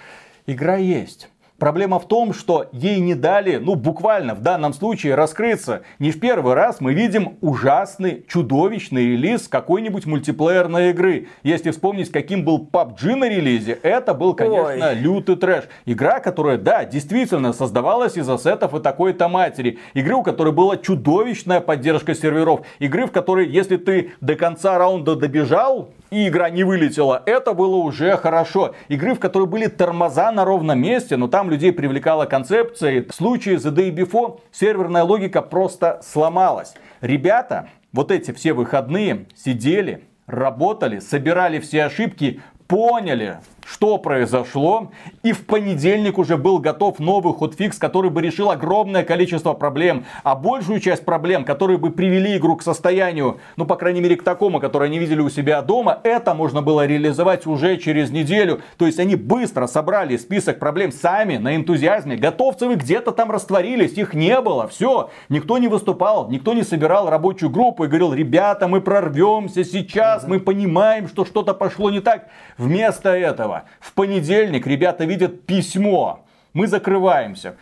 Игра 0.47 0.77
есть. 0.77 1.29
Проблема 1.63 2.01
в 2.01 2.09
том, 2.09 2.35
что 2.35 2.67
ей 2.73 2.99
не 2.99 3.15
дали, 3.15 3.59
ну 3.59 3.77
буквально 3.77 4.35
в 4.35 4.41
данном 4.41 4.73
случае, 4.75 5.15
раскрыться. 5.15 5.83
Не 6.01 6.11
в 6.11 6.19
первый 6.19 6.55
раз 6.55 6.81
мы 6.81 6.93
видим 6.93 7.39
ужасный, 7.41 8.27
чудовищный 8.27 9.05
релиз 9.13 9.47
какой-нибудь 9.47 10.05
мультиплеерной 10.05 10.91
игры. 10.91 11.29
Если 11.45 11.71
вспомнить, 11.71 12.11
каким 12.11 12.45
был 12.45 12.69
PUBG 12.69 13.15
на 13.15 13.29
релизе, 13.29 13.79
это 13.85 14.13
был, 14.13 14.35
конечно, 14.35 14.89
Ой. 14.89 14.95
лютый 14.97 15.37
трэш. 15.37 15.67
Игра, 15.87 16.19
которая, 16.19 16.59
да, 16.59 16.85
действительно 16.85 17.53
создавалась 17.53 18.17
из 18.17 18.29
ассетов 18.29 18.75
и 18.75 18.81
такой-то 18.81 19.29
матери. 19.29 19.79
Игры, 19.95 20.17
у 20.17 20.25
которой 20.25 20.53
была 20.53 20.77
чудовищная 20.79 21.61
поддержка 21.61 22.17
серверов. 22.17 22.63
Игры, 22.81 23.07
в 23.07 23.13
которой, 23.13 23.49
если 23.49 23.77
ты 23.77 24.11
до 24.21 24.35
конца 24.35 24.79
раунда 24.79 25.15
добежал, 25.15 25.91
и 26.13 26.29
игра 26.29 26.51
не 26.51 26.63
вылетела, 26.63 27.23
это 27.25 27.55
было 27.55 27.77
уже 27.77 28.19
хорошо. 28.19 28.75
Игры, 28.89 29.15
в 29.15 29.19
которой 29.19 29.47
были 29.49 29.67
тормоза 29.67 30.31
на 30.31 30.45
ровном 30.45 30.79
месте, 30.79 31.17
но 31.17 31.27
там 31.27 31.51
людей 31.51 31.73
привлекала 31.73 32.27
концепция. 32.27 33.07
В 33.09 33.15
случае 33.15 33.57
The 33.57 33.75
Day 33.75 33.91
Before 33.91 34.41
серверная 34.53 35.05
логика 35.05 35.41
просто 35.41 36.01
сломалась. 36.05 36.75
Ребята 37.01 37.71
вот 37.93 38.11
эти 38.11 38.31
все 38.33 38.53
выходные 38.53 39.25
сидели, 39.35 40.05
работали, 40.27 40.99
собирали 40.99 41.61
все 41.61 41.85
ошибки, 41.85 42.43
поняли, 42.67 43.39
что 43.67 43.99
произошло, 43.99 44.91
и 45.23 45.33
в 45.33 45.47
понедельник 45.47 46.19
уже 46.19 46.37
был 46.37 46.59
готов 46.59 46.99
новый 46.99 47.35
хотфикс, 47.35 47.79
который 47.79 48.11
бы 48.11 48.23
решил 48.23 48.51
огромное 48.51 49.05
количество 49.05 49.55
проблем, 49.55 50.05
а 50.23 50.35
большую 50.35 50.81
часть 50.81 51.05
проблем, 51.05 51.45
которые 51.45 51.79
бы 51.79 51.91
привели 51.91 52.37
игру 52.37 52.57
к 52.57 52.63
состоянию, 52.63 53.39
ну, 53.57 53.67
по 53.67 53.77
крайней 53.77 54.01
мере, 54.01 54.17
к 54.17 54.23
такому, 54.23 54.61
которое 54.61 54.87
они 54.87 54.99
видели 54.99 55.21
у 55.21 55.31
себя 55.31 55.63
дома, 55.63 56.01
это 56.05 56.35
можно 56.35 56.63
было 56.63 56.87
реализовать 56.87 57.47
уже 57.47 57.77
через 57.77 58.11
неделю. 58.11 58.61
То 58.77 58.87
есть 58.87 58.99
они 58.99 59.17
быстро 59.17 59.67
собрали 59.67 60.17
список 60.17 60.59
проблем 60.59 60.93
сами, 60.93 61.37
на 61.37 61.57
энтузиазме. 61.57 62.17
Готовцевы 62.17 62.75
где-то 62.75 63.13
там 63.13 63.31
растворились, 63.31 63.93
их 63.95 64.15
не 64.15 64.41
было, 64.41 64.69
все. 64.69 65.11
Никто 65.29 65.59
не 65.59 65.69
выступал, 65.69 66.29
никто 66.31 66.55
не 66.55 66.63
собирал 66.63 67.09
рабочую 67.11 67.51
группу 67.51 67.85
и 67.85 67.89
говорил, 67.89 68.15
ребята, 68.15 68.69
мы 68.69 68.81
прорвемся 68.81 69.65
сейчас, 69.65 70.27
мы 70.27 70.41
понимаем, 70.41 71.09
что 71.09 71.25
что-то 71.25 71.55
пошло 71.55 71.91
не 71.91 72.01
так. 72.01 72.29
Вместо 72.57 73.11
этого 73.11 73.52
этого. 73.53 73.65
В 73.81 73.93
понедельник 73.93 74.67
ребята 74.67 75.05
видят 75.05 75.45
письмо. 75.47 76.25
Мы 76.53 76.67
закрываемся. 76.67 77.57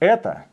Это 0.00 0.46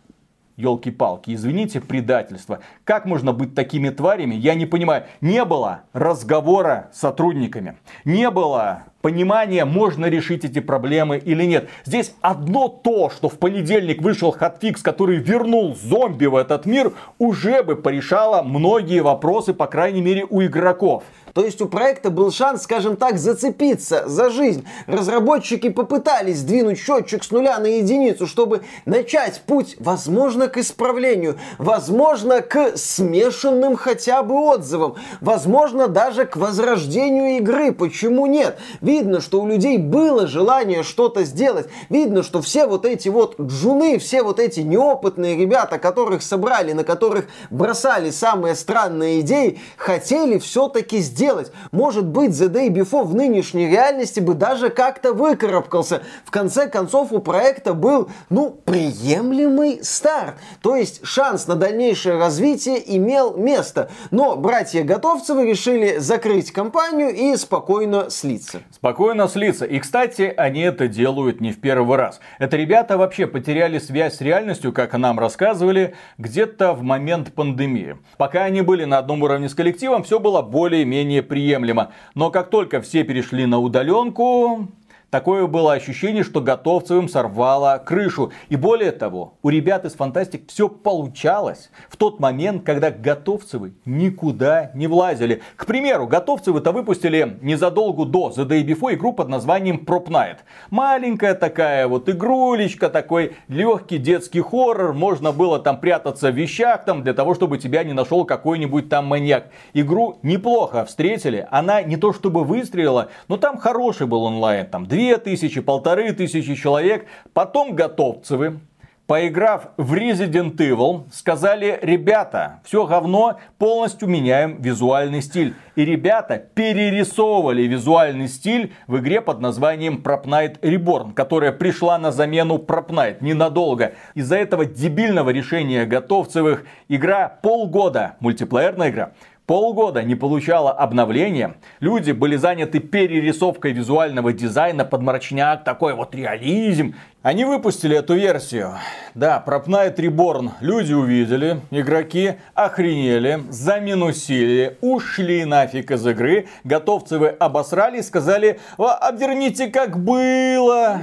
елки-палки, 0.55 1.33
извините, 1.33 1.79
предательство. 1.79 2.59
Как 2.83 3.05
можно 3.05 3.31
быть 3.31 3.55
такими 3.55 3.89
тварями, 3.89 4.35
я 4.35 4.55
не 4.55 4.65
понимаю. 4.65 5.05
Не 5.21 5.45
было 5.45 5.83
разговора 5.93 6.89
с 6.93 6.99
сотрудниками, 6.99 7.77
не 8.03 8.29
было 8.29 8.83
понимания, 9.01 9.63
можно 9.63 10.07
решить 10.07 10.43
эти 10.43 10.59
проблемы 10.59 11.17
или 11.17 11.45
нет. 11.45 11.69
Здесь 11.85 12.13
одно 12.19 12.67
то, 12.67 13.09
что 13.09 13.29
в 13.29 13.39
понедельник 13.39 14.01
вышел 14.01 14.31
hotfix, 14.31 14.81
который 14.81 15.17
вернул 15.17 15.75
зомби 15.75 16.25
в 16.25 16.35
этот 16.35 16.65
мир, 16.65 16.91
уже 17.17 17.63
бы 17.63 17.77
порешало 17.77 18.43
многие 18.43 18.99
вопросы, 18.99 19.53
по 19.53 19.67
крайней 19.67 20.01
мере, 20.01 20.25
у 20.29 20.41
игроков. 20.41 21.03
То 21.33 21.43
есть 21.43 21.61
у 21.61 21.67
проекта 21.67 22.09
был 22.09 22.31
шанс, 22.31 22.63
скажем 22.63 22.95
так, 22.95 23.17
зацепиться 23.17 24.07
за 24.07 24.29
жизнь. 24.29 24.65
Разработчики 24.87 25.69
попытались 25.69 26.39
сдвинуть 26.39 26.79
счетчик 26.79 27.23
с 27.23 27.31
нуля 27.31 27.59
на 27.59 27.67
единицу, 27.67 28.27
чтобы 28.27 28.61
начать 28.85 29.41
путь, 29.45 29.75
возможно, 29.79 30.47
к 30.47 30.57
исправлению, 30.57 31.37
возможно, 31.57 32.41
к 32.41 32.77
смешанным 32.77 33.75
хотя 33.75 34.23
бы 34.23 34.35
отзывам, 34.35 34.95
возможно, 35.21 35.87
даже 35.87 36.25
к 36.25 36.35
возрождению 36.35 37.37
игры. 37.37 37.71
Почему 37.71 38.25
нет? 38.25 38.57
Видно, 38.81 39.21
что 39.21 39.41
у 39.41 39.47
людей 39.47 39.77
было 39.77 40.27
желание 40.27 40.83
что-то 40.83 41.23
сделать. 41.23 41.67
Видно, 41.89 42.23
что 42.23 42.41
все 42.41 42.65
вот 42.65 42.85
эти 42.85 43.09
вот 43.09 43.39
джуны, 43.39 43.99
все 43.99 44.23
вот 44.23 44.39
эти 44.39 44.61
неопытные 44.61 45.37
ребята, 45.37 45.77
которых 45.79 46.23
собрали, 46.23 46.73
на 46.73 46.83
которых 46.83 47.25
бросали 47.49 48.09
самые 48.09 48.55
странные 48.55 49.21
идеи, 49.21 49.59
хотели 49.77 50.37
все-таки 50.39 50.97
сделать 50.99 51.18
сделать. 51.19 51.51
Может 51.73 52.05
быть, 52.05 52.31
The 52.31 52.47
Day 52.47 52.69
Before 52.69 53.03
в 53.03 53.13
нынешней 53.13 53.67
реальности 53.67 54.21
бы 54.21 54.35
даже 54.35 54.69
как-то 54.69 55.11
выкарабкался. 55.11 56.01
В 56.23 56.31
конце 56.31 56.67
концов, 56.69 57.11
у 57.11 57.19
проекта 57.19 57.73
был, 57.73 58.09
ну, 58.29 58.51
приемлемый 58.51 59.83
старт. 59.83 60.35
То 60.61 60.77
есть 60.77 61.05
шанс 61.05 61.45
на 61.45 61.55
дальнейшее 61.55 62.17
развитие 62.17 62.81
имел 62.95 63.35
место. 63.35 63.91
Но 64.11 64.37
братья 64.37 64.81
Готовцевы 64.83 65.45
решили 65.45 65.97
закрыть 65.97 66.53
компанию 66.53 67.13
и 67.13 67.35
спокойно 67.35 68.09
слиться. 68.09 68.61
Спокойно 68.71 69.27
слиться. 69.27 69.65
И, 69.65 69.77
кстати, 69.79 70.33
они 70.37 70.61
это 70.61 70.87
делают 70.87 71.41
не 71.41 71.51
в 71.51 71.59
первый 71.59 71.97
раз. 71.97 72.21
Это 72.37 72.55
ребята 72.55 72.97
вообще 72.97 73.27
потеряли 73.27 73.77
связь 73.79 74.15
с 74.15 74.21
реальностью, 74.21 74.71
как 74.71 74.93
нам 74.93 75.19
рассказывали, 75.19 75.95
где-то 76.17 76.71
в 76.71 76.81
момент 76.81 77.33
пандемии. 77.33 77.97
Пока 78.17 78.43
они 78.43 78.61
были 78.61 78.85
на 78.85 78.99
одном 78.99 79.21
уровне 79.23 79.49
с 79.49 79.53
коллективом, 79.53 80.03
все 80.03 80.19
было 80.19 80.41
более-менее 80.41 81.08
более 81.09 81.21
приемлемо. 81.21 81.91
Но 82.15 82.31
как 82.31 82.49
только 82.49 82.81
все 82.81 83.03
перешли 83.03 83.45
на 83.45 83.59
удаленку, 83.59 84.67
Такое 85.09 85.47
было 85.47 85.73
ощущение, 85.73 86.23
что 86.23 86.39
готовцевым 86.39 87.09
сорвало 87.09 87.81
крышу. 87.83 88.31
И 88.49 88.55
более 88.55 88.91
того, 88.91 89.33
у 89.41 89.49
ребят 89.49 89.85
из 89.85 89.93
Фантастик 89.93 90.47
все 90.47 90.69
получалось 90.69 91.71
в 91.89 91.97
тот 91.97 92.19
момент, 92.19 92.63
когда 92.63 92.91
готовцевы 92.91 93.73
никуда 93.85 94.69
не 94.75 94.85
влазили. 94.85 95.41
К 95.55 95.65
примеру, 95.65 96.05
готовцевы-то 96.05 96.71
выпустили 96.71 97.39
незадолго 97.41 98.05
до 98.05 98.29
The 98.29 98.47
Day 98.47 98.63
Before 98.63 98.93
игру 98.93 99.13
под 99.13 99.29
названием 99.29 99.83
Prop 99.83 100.07
Night. 100.09 100.37
Маленькая 100.69 101.33
такая 101.33 101.87
вот 101.87 102.07
игрулечка, 102.07 102.89
такой 102.89 103.35
легкий 103.47 103.97
детский 103.97 104.41
хоррор. 104.41 104.93
Можно 104.93 105.31
было 105.31 105.57
там 105.57 105.79
прятаться 105.79 106.31
в 106.31 106.35
вещах 106.35 106.85
там 106.85 107.01
для 107.03 107.13
того, 107.13 107.33
чтобы 107.33 107.57
тебя 107.57 107.83
не 107.83 107.93
нашел 107.93 108.25
какой-нибудь 108.25 108.89
там 108.89 109.07
маньяк. 109.07 109.47
Игру 109.73 110.19
неплохо 110.21 110.85
встретили. 110.85 111.47
Она 111.49 111.81
не 111.81 111.97
то 111.97 112.13
чтобы 112.13 112.43
выстрелила, 112.43 113.09
но 113.27 113.37
там 113.37 113.57
хороший 113.57 114.05
был 114.05 114.23
онлайн. 114.23 114.67
Там 114.67 114.85
две 114.99 115.17
тысячи, 115.17 115.61
полторы 115.61 116.11
тысячи 116.11 116.55
человек. 116.55 117.05
Потом 117.33 117.73
готовцевы 117.73 118.59
поиграв 119.07 119.69
в 119.77 119.95
Resident 119.95 120.55
Evil, 120.57 121.05
сказали, 121.11 121.79
ребята, 121.81 122.59
все 122.63 122.85
говно, 122.85 123.39
полностью 123.57 124.07
меняем 124.07 124.61
визуальный 124.61 125.23
стиль. 125.23 125.55
И 125.75 125.83
ребята 125.83 126.37
перерисовывали 126.37 127.63
визуальный 127.63 128.27
стиль 128.27 128.71
в 128.85 128.99
игре 128.99 129.21
под 129.21 129.39
названием 129.39 129.99
Prop 130.03 130.25
Night 130.25 130.59
Reborn, 130.59 131.13
которая 131.13 131.51
пришла 131.51 131.97
на 131.97 132.11
замену 132.11 132.57
Prop 132.57 132.89
Night 132.89 133.17
ненадолго. 133.21 133.93
Из-за 134.13 134.35
этого 134.35 134.65
дебильного 134.65 135.31
решения 135.31 135.85
готовцевых 135.85 136.65
игра 136.87 137.29
полгода, 137.41 138.15
мультиплеерная 138.19 138.89
игра, 138.89 139.13
полгода 139.49 140.03
не 140.03 140.13
получала 140.13 140.71
обновления, 140.71 141.55
люди 141.79 142.11
были 142.11 142.35
заняты 142.35 142.79
перерисовкой 142.79 143.71
визуального 143.71 144.31
дизайна 144.31 144.85
под 144.85 145.01
мрачняк, 145.01 145.63
такой 145.63 145.95
вот 145.95 146.13
реализм. 146.13 146.93
Они 147.23 147.45
выпустили 147.45 147.97
эту 147.97 148.13
версию. 148.13 148.75
Да, 149.15 149.43
Night 149.47 149.95
Reborn 149.95 150.51
люди 150.61 150.93
увидели, 150.93 151.61
игроки 151.71 152.35
охренели, 152.53 153.41
заминусили, 153.49 154.77
ушли 154.81 155.45
нафиг 155.45 155.89
из 155.89 156.05
игры, 156.05 156.47
готовцевы 156.63 157.29
обосрали 157.29 157.97
и 157.97 158.03
сказали, 158.03 158.59
обверните 158.77 159.69
как 159.69 159.97
было. 159.97 161.01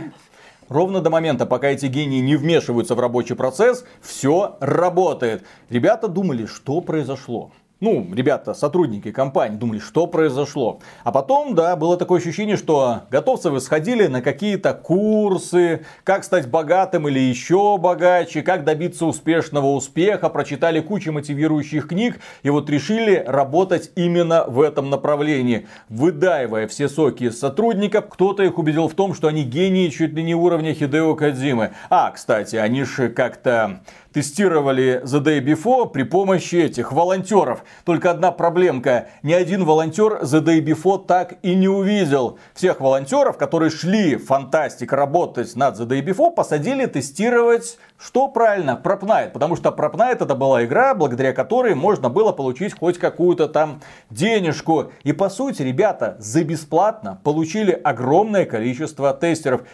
Ровно 0.68 1.00
до 1.00 1.10
момента, 1.10 1.46
пока 1.46 1.66
эти 1.66 1.86
гении 1.86 2.20
не 2.20 2.36
вмешиваются 2.36 2.94
в 2.94 3.00
рабочий 3.00 3.34
процесс, 3.34 3.84
все 4.00 4.56
работает. 4.60 5.44
Ребята 5.68 6.06
думали, 6.06 6.46
что 6.46 6.80
произошло 6.80 7.50
ну, 7.78 8.08
ребята, 8.14 8.54
сотрудники 8.54 9.12
компании 9.12 9.58
думали, 9.58 9.80
что 9.80 10.06
произошло. 10.06 10.80
А 11.04 11.12
потом, 11.12 11.54
да, 11.54 11.76
было 11.76 11.98
такое 11.98 12.20
ощущение, 12.20 12.56
что 12.56 13.02
готовцы 13.10 13.60
сходили 13.60 14.06
на 14.06 14.22
какие-то 14.22 14.72
курсы, 14.72 15.84
как 16.02 16.24
стать 16.24 16.48
богатым 16.48 17.06
или 17.06 17.18
еще 17.18 17.76
богаче, 17.76 18.40
как 18.40 18.64
добиться 18.64 19.04
успешного 19.04 19.66
успеха, 19.66 20.30
прочитали 20.30 20.80
кучу 20.80 21.12
мотивирующих 21.12 21.86
книг 21.88 22.18
и 22.42 22.48
вот 22.48 22.70
решили 22.70 23.22
работать 23.26 23.90
именно 23.94 24.44
в 24.46 24.62
этом 24.62 24.88
направлении, 24.88 25.66
выдаивая 25.90 26.68
все 26.68 26.88
соки 26.88 27.24
из 27.24 27.38
сотрудников. 27.38 28.06
Кто-то 28.08 28.42
их 28.42 28.58
убедил 28.58 28.88
в 28.88 28.94
том, 28.94 29.12
что 29.12 29.28
они 29.28 29.44
гении 29.44 29.90
чуть 29.90 30.14
ли 30.14 30.22
не 30.22 30.34
уровня 30.34 30.72
Хидео 30.72 31.14
Кадзимы. 31.14 31.72
А, 31.90 32.10
кстати, 32.10 32.56
они 32.56 32.84
же 32.84 33.10
как-то 33.10 33.80
тестировали 34.16 35.02
The 35.04 35.22
Day 35.22 35.44
Before 35.44 35.90
при 35.90 36.02
помощи 36.02 36.56
этих 36.56 36.90
волонтеров. 36.90 37.62
Только 37.84 38.10
одна 38.10 38.32
проблемка. 38.32 39.08
Ни 39.22 39.34
один 39.34 39.66
волонтер 39.66 40.22
The 40.22 40.42
Day 40.42 40.64
Before 40.64 41.04
так 41.04 41.34
и 41.42 41.54
не 41.54 41.68
увидел. 41.68 42.38
Всех 42.54 42.80
волонтеров, 42.80 43.36
которые 43.36 43.68
шли 43.68 44.16
фантастик 44.16 44.94
работать 44.94 45.54
над 45.54 45.78
The 45.78 45.86
Day 45.86 46.02
Before, 46.02 46.34
посадили 46.34 46.86
тестировать, 46.86 47.76
что 47.98 48.28
правильно, 48.28 48.80
Night. 48.82 49.32
Потому 49.32 49.54
что 49.54 49.68
Night 49.68 50.24
это 50.24 50.34
была 50.34 50.64
игра, 50.64 50.94
благодаря 50.94 51.34
которой 51.34 51.74
можно 51.74 52.08
было 52.08 52.32
получить 52.32 52.72
хоть 52.72 52.96
какую-то 52.96 53.48
там 53.48 53.82
денежку. 54.08 54.92
И 55.02 55.12
по 55.12 55.28
сути, 55.28 55.60
ребята 55.60 56.16
за 56.20 56.42
бесплатно 56.42 57.20
получили 57.22 57.72
огромное 57.72 58.46
количество 58.46 59.12
тестеров. 59.12 59.64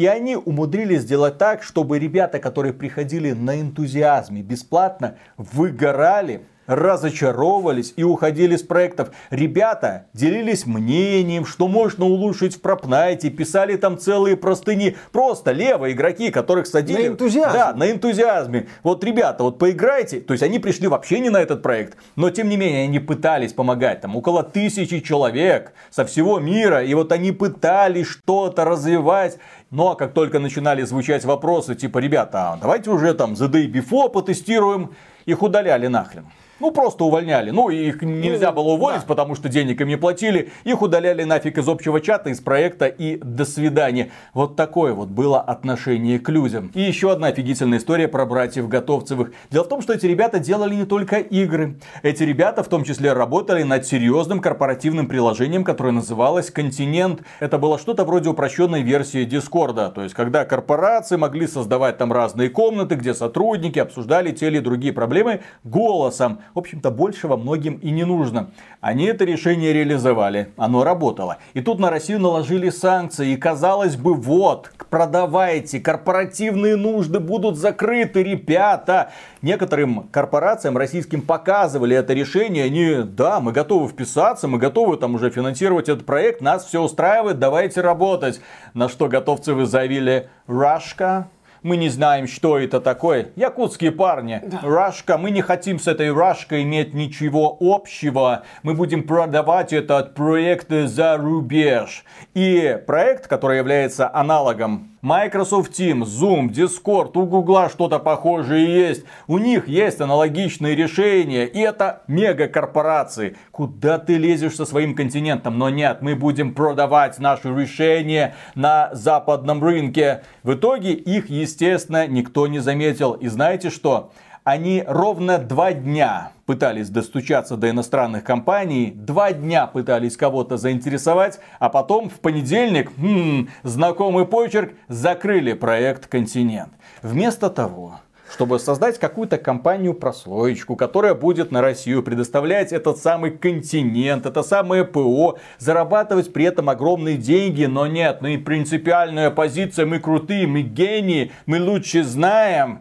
И 0.00 0.06
они 0.06 0.34
умудрились 0.34 1.02
сделать 1.02 1.36
так, 1.36 1.62
чтобы 1.62 1.98
ребята, 1.98 2.38
которые 2.38 2.72
приходили 2.72 3.32
на 3.32 3.60
энтузиазме 3.60 4.40
бесплатно, 4.40 5.18
выгорали 5.36 6.40
разочаровывались 6.70 7.94
и 7.96 8.04
уходили 8.04 8.54
с 8.54 8.62
проектов. 8.62 9.10
Ребята 9.30 10.06
делились 10.14 10.66
мнением, 10.66 11.44
что 11.44 11.66
можно 11.66 12.04
улучшить 12.04 12.56
в 12.56 12.60
пропнайте, 12.60 13.28
писали 13.28 13.76
там 13.76 13.98
целые 13.98 14.36
простыни. 14.36 14.96
Просто 15.10 15.50
левые 15.50 15.94
игроки, 15.94 16.30
которых 16.30 16.68
садили... 16.68 17.02
На 17.02 17.06
энтузиазме. 17.08 17.52
Да, 17.52 17.72
на 17.74 17.90
энтузиазме. 17.90 18.68
Вот, 18.84 19.02
ребята, 19.02 19.42
вот 19.42 19.58
поиграйте. 19.58 20.20
То 20.20 20.32
есть 20.32 20.44
они 20.44 20.60
пришли 20.60 20.86
вообще 20.86 21.18
не 21.18 21.28
на 21.28 21.38
этот 21.38 21.60
проект, 21.60 21.98
но 22.14 22.30
тем 22.30 22.48
не 22.48 22.56
менее 22.56 22.84
они 22.84 23.00
пытались 23.00 23.52
помогать. 23.52 24.00
Там 24.00 24.14
около 24.14 24.44
тысячи 24.44 25.00
человек 25.00 25.72
со 25.90 26.04
всего 26.04 26.38
мира. 26.38 26.84
И 26.84 26.94
вот 26.94 27.10
они 27.10 27.32
пытались 27.32 28.06
что-то 28.06 28.64
развивать. 28.64 29.38
Но 29.70 29.94
как 29.94 30.14
только 30.14 30.40
начинали 30.40 30.82
звучать 30.82 31.24
вопросы, 31.24 31.76
типа, 31.76 31.98
ребята, 31.98 32.52
а 32.52 32.56
давайте 32.56 32.90
уже 32.90 33.14
там 33.14 33.34
The 33.34 33.48
Day 33.48 33.70
Before 33.70 34.10
потестируем, 34.10 34.90
их 35.26 35.42
удаляли 35.42 35.86
нахрен. 35.86 36.26
Ну, 36.60 36.72
просто 36.72 37.04
увольняли. 37.04 37.50
Ну, 37.50 37.70
их 37.70 38.02
нельзя 38.02 38.52
было 38.52 38.72
уволить, 38.72 39.00
да. 39.00 39.06
потому 39.06 39.34
что 39.34 39.48
денег 39.48 39.80
им 39.80 39.88
не 39.88 39.96
платили. 39.96 40.52
Их 40.64 40.82
удаляли 40.82 41.24
нафиг 41.24 41.56
из 41.56 41.66
общего 41.66 42.02
чата, 42.02 42.28
из 42.28 42.40
проекта 42.40 42.86
и 42.86 43.16
до 43.16 43.46
свидания. 43.46 44.10
Вот 44.34 44.56
такое 44.56 44.92
вот 44.92 45.08
было 45.08 45.40
отношение 45.40 46.18
к 46.18 46.28
людям. 46.28 46.70
И 46.74 46.82
еще 46.82 47.12
одна 47.12 47.28
офигительная 47.28 47.78
история 47.78 48.08
про 48.08 48.26
братьев 48.26 48.68
Готовцевых. 48.68 49.32
Дело 49.50 49.64
в 49.64 49.68
том, 49.68 49.80
что 49.80 49.94
эти 49.94 50.04
ребята 50.04 50.38
делали 50.38 50.74
не 50.74 50.84
только 50.84 51.16
игры. 51.16 51.76
Эти 52.02 52.24
ребята 52.24 52.62
в 52.62 52.68
том 52.68 52.84
числе 52.84 53.14
работали 53.14 53.62
над 53.62 53.86
серьезным 53.86 54.40
корпоративным 54.40 55.08
приложением, 55.08 55.64
которое 55.64 55.92
называлось 55.92 56.50
Континент. 56.50 57.22
Это 57.40 57.56
было 57.56 57.78
что-то 57.78 58.04
вроде 58.04 58.28
упрощенной 58.28 58.82
версии 58.82 59.24
Дискорда. 59.60 59.90
То 59.90 60.02
есть, 60.02 60.14
когда 60.14 60.44
корпорации 60.44 61.16
могли 61.16 61.46
создавать 61.46 61.98
там 61.98 62.12
разные 62.12 62.48
комнаты, 62.48 62.94
где 62.94 63.14
сотрудники 63.14 63.78
обсуждали 63.78 64.32
те 64.32 64.46
или 64.46 64.58
другие 64.58 64.92
проблемы 64.92 65.40
голосом 65.64 66.40
в 66.54 66.58
общем-то, 66.58 66.90
большего 66.90 67.36
многим 67.36 67.74
и 67.74 67.90
не 67.90 68.04
нужно. 68.04 68.50
Они 68.80 69.04
это 69.04 69.24
решение 69.24 69.72
реализовали, 69.72 70.52
оно 70.56 70.84
работало. 70.84 71.38
И 71.54 71.60
тут 71.60 71.78
на 71.78 71.90
Россию 71.90 72.20
наложили 72.20 72.70
санкции, 72.70 73.32
и 73.32 73.36
казалось 73.36 73.96
бы, 73.96 74.14
вот, 74.14 74.72
продавайте, 74.88 75.80
корпоративные 75.80 76.76
нужды 76.76 77.20
будут 77.20 77.56
закрыты, 77.56 78.22
ребята. 78.22 79.12
Некоторым 79.42 80.08
корпорациям 80.08 80.76
российским 80.76 81.22
показывали 81.22 81.96
это 81.96 82.12
решение, 82.12 82.64
они, 82.64 83.04
да, 83.04 83.40
мы 83.40 83.52
готовы 83.52 83.88
вписаться, 83.88 84.48
мы 84.48 84.58
готовы 84.58 84.98
там 84.98 85.14
уже 85.14 85.30
финансировать 85.30 85.88
этот 85.88 86.04
проект, 86.04 86.42
нас 86.42 86.66
все 86.66 86.82
устраивает, 86.82 87.38
давайте 87.38 87.80
работать. 87.80 88.40
На 88.74 88.88
что 88.90 89.08
готовцы 89.08 89.54
вы 89.54 89.64
заявили, 89.64 90.28
Рашка, 90.46 91.28
мы 91.62 91.76
не 91.76 91.88
знаем, 91.88 92.26
что 92.26 92.58
это 92.58 92.80
такое. 92.80 93.32
Якутские 93.36 93.92
парни, 93.92 94.42
да. 94.44 94.60
Рашка, 94.62 95.18
мы 95.18 95.30
не 95.30 95.42
хотим 95.42 95.78
с 95.78 95.86
этой 95.86 96.12
Рашкой 96.12 96.62
иметь 96.62 96.94
ничего 96.94 97.56
общего. 97.60 98.44
Мы 98.62 98.74
будем 98.74 99.06
продавать 99.06 99.72
этот 99.72 100.14
проект 100.14 100.70
за 100.70 101.16
рубеж. 101.18 102.04
И 102.34 102.78
проект, 102.86 103.26
который 103.26 103.58
является 103.58 104.14
аналогом 104.14 104.96
Microsoft 105.02 105.72
Teams, 105.72 106.04
Zoom, 106.04 106.50
Discord, 106.50 107.12
у 107.14 107.24
Гугла 107.24 107.70
что-то 107.70 107.98
похожее 107.98 108.66
есть. 108.88 109.04
У 109.26 109.38
них 109.38 109.66
есть 109.66 109.98
аналогичные 109.98 110.76
решения. 110.76 111.46
И 111.46 111.58
это 111.58 112.02
мегакорпорации. 112.06 113.36
Куда 113.50 113.98
ты 113.98 114.18
лезешь 114.18 114.56
со 114.56 114.66
своим 114.66 114.94
континентом? 114.94 115.56
Но 115.56 115.70
нет, 115.70 116.02
мы 116.02 116.14
будем 116.14 116.52
продавать 116.52 117.18
наши 117.18 117.48
решения 117.48 118.34
на 118.54 118.90
западном 118.92 119.64
рынке. 119.64 120.22
В 120.42 120.52
итоге 120.52 120.92
их, 120.92 121.30
естественно, 121.30 122.06
никто 122.06 122.46
не 122.46 122.58
заметил. 122.58 123.12
И 123.12 123.28
знаете 123.28 123.70
что? 123.70 124.12
Они 124.50 124.82
ровно 124.84 125.38
два 125.38 125.72
дня 125.72 126.32
пытались 126.44 126.88
достучаться 126.88 127.56
до 127.56 127.70
иностранных 127.70 128.24
компаний, 128.24 128.92
два 128.92 129.32
дня 129.32 129.68
пытались 129.68 130.16
кого-то 130.16 130.56
заинтересовать, 130.56 131.38
а 131.60 131.68
потом 131.68 132.10
в 132.10 132.18
понедельник, 132.18 132.90
хм, 132.96 133.46
знакомый 133.62 134.26
почерк, 134.26 134.72
закрыли 134.88 135.52
проект 135.52 136.08
«Континент». 136.08 136.72
Вместо 137.00 137.48
того, 137.48 138.00
чтобы 138.34 138.58
создать 138.58 138.98
какую-то 138.98 139.38
компанию-прослоечку, 139.38 140.74
которая 140.74 141.14
будет 141.14 141.52
на 141.52 141.62
Россию 141.62 142.02
предоставлять 142.02 142.72
этот 142.72 142.98
самый 142.98 143.30
континент, 143.30 144.26
это 144.26 144.42
самое 144.42 144.84
ПО, 144.84 145.38
зарабатывать 145.58 146.32
при 146.32 146.46
этом 146.46 146.68
огромные 146.68 147.18
деньги, 147.18 147.66
но 147.66 147.86
нет, 147.86 148.18
ну 148.20 148.26
и 148.26 148.36
принципиальная 148.36 149.30
позиция, 149.30 149.86
мы 149.86 150.00
крутые, 150.00 150.48
мы 150.48 150.62
гении, 150.62 151.30
мы 151.46 151.62
лучше 151.62 152.02
знаем 152.02 152.80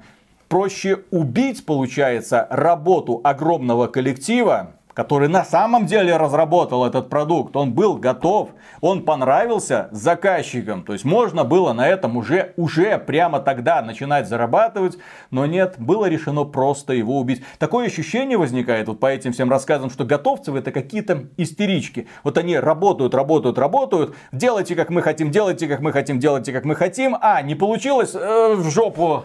проще 0.49 0.99
убить, 1.11 1.65
получается, 1.65 2.47
работу 2.49 3.21
огромного 3.23 3.87
коллектива, 3.87 4.78
который 4.99 5.29
на 5.29 5.45
самом 5.45 5.85
деле 5.85 6.17
разработал 6.17 6.85
этот 6.85 7.07
продукт, 7.07 7.55
он 7.55 7.71
был 7.71 7.95
готов, 7.95 8.49
он 8.81 9.03
понравился 9.05 9.87
заказчикам. 9.91 10.83
То 10.83 10.91
есть 10.91 11.05
можно 11.05 11.45
было 11.45 11.71
на 11.71 11.87
этом 11.87 12.17
уже, 12.17 12.51
уже 12.57 12.97
прямо 12.97 13.39
тогда 13.39 13.81
начинать 13.81 14.27
зарабатывать, 14.27 14.97
но 15.31 15.45
нет, 15.45 15.75
было 15.77 16.07
решено 16.07 16.43
просто 16.43 16.91
его 16.91 17.17
убить. 17.17 17.41
Такое 17.59 17.87
ощущение 17.87 18.37
возникает 18.37 18.89
вот 18.89 18.99
по 18.99 19.05
этим 19.05 19.31
всем 19.31 19.49
рассказам, 19.49 19.89
что 19.89 20.03
готовцевы 20.03 20.59
это 20.59 20.73
какие-то 20.73 21.27
истерички. 21.37 22.07
Вот 22.25 22.37
они 22.37 22.59
работают, 22.59 23.15
работают, 23.15 23.57
работают, 23.57 24.13
делайте 24.33 24.75
как 24.75 24.89
мы 24.89 25.01
хотим, 25.01 25.31
делайте 25.31 25.69
как 25.69 25.79
мы 25.79 25.93
хотим, 25.93 26.19
делайте 26.19 26.51
как 26.51 26.65
мы 26.65 26.75
хотим, 26.75 27.15
а 27.21 27.41
не 27.41 27.55
получилось, 27.55 28.11
э, 28.15 28.53
в 28.53 28.69
жопу. 28.69 29.23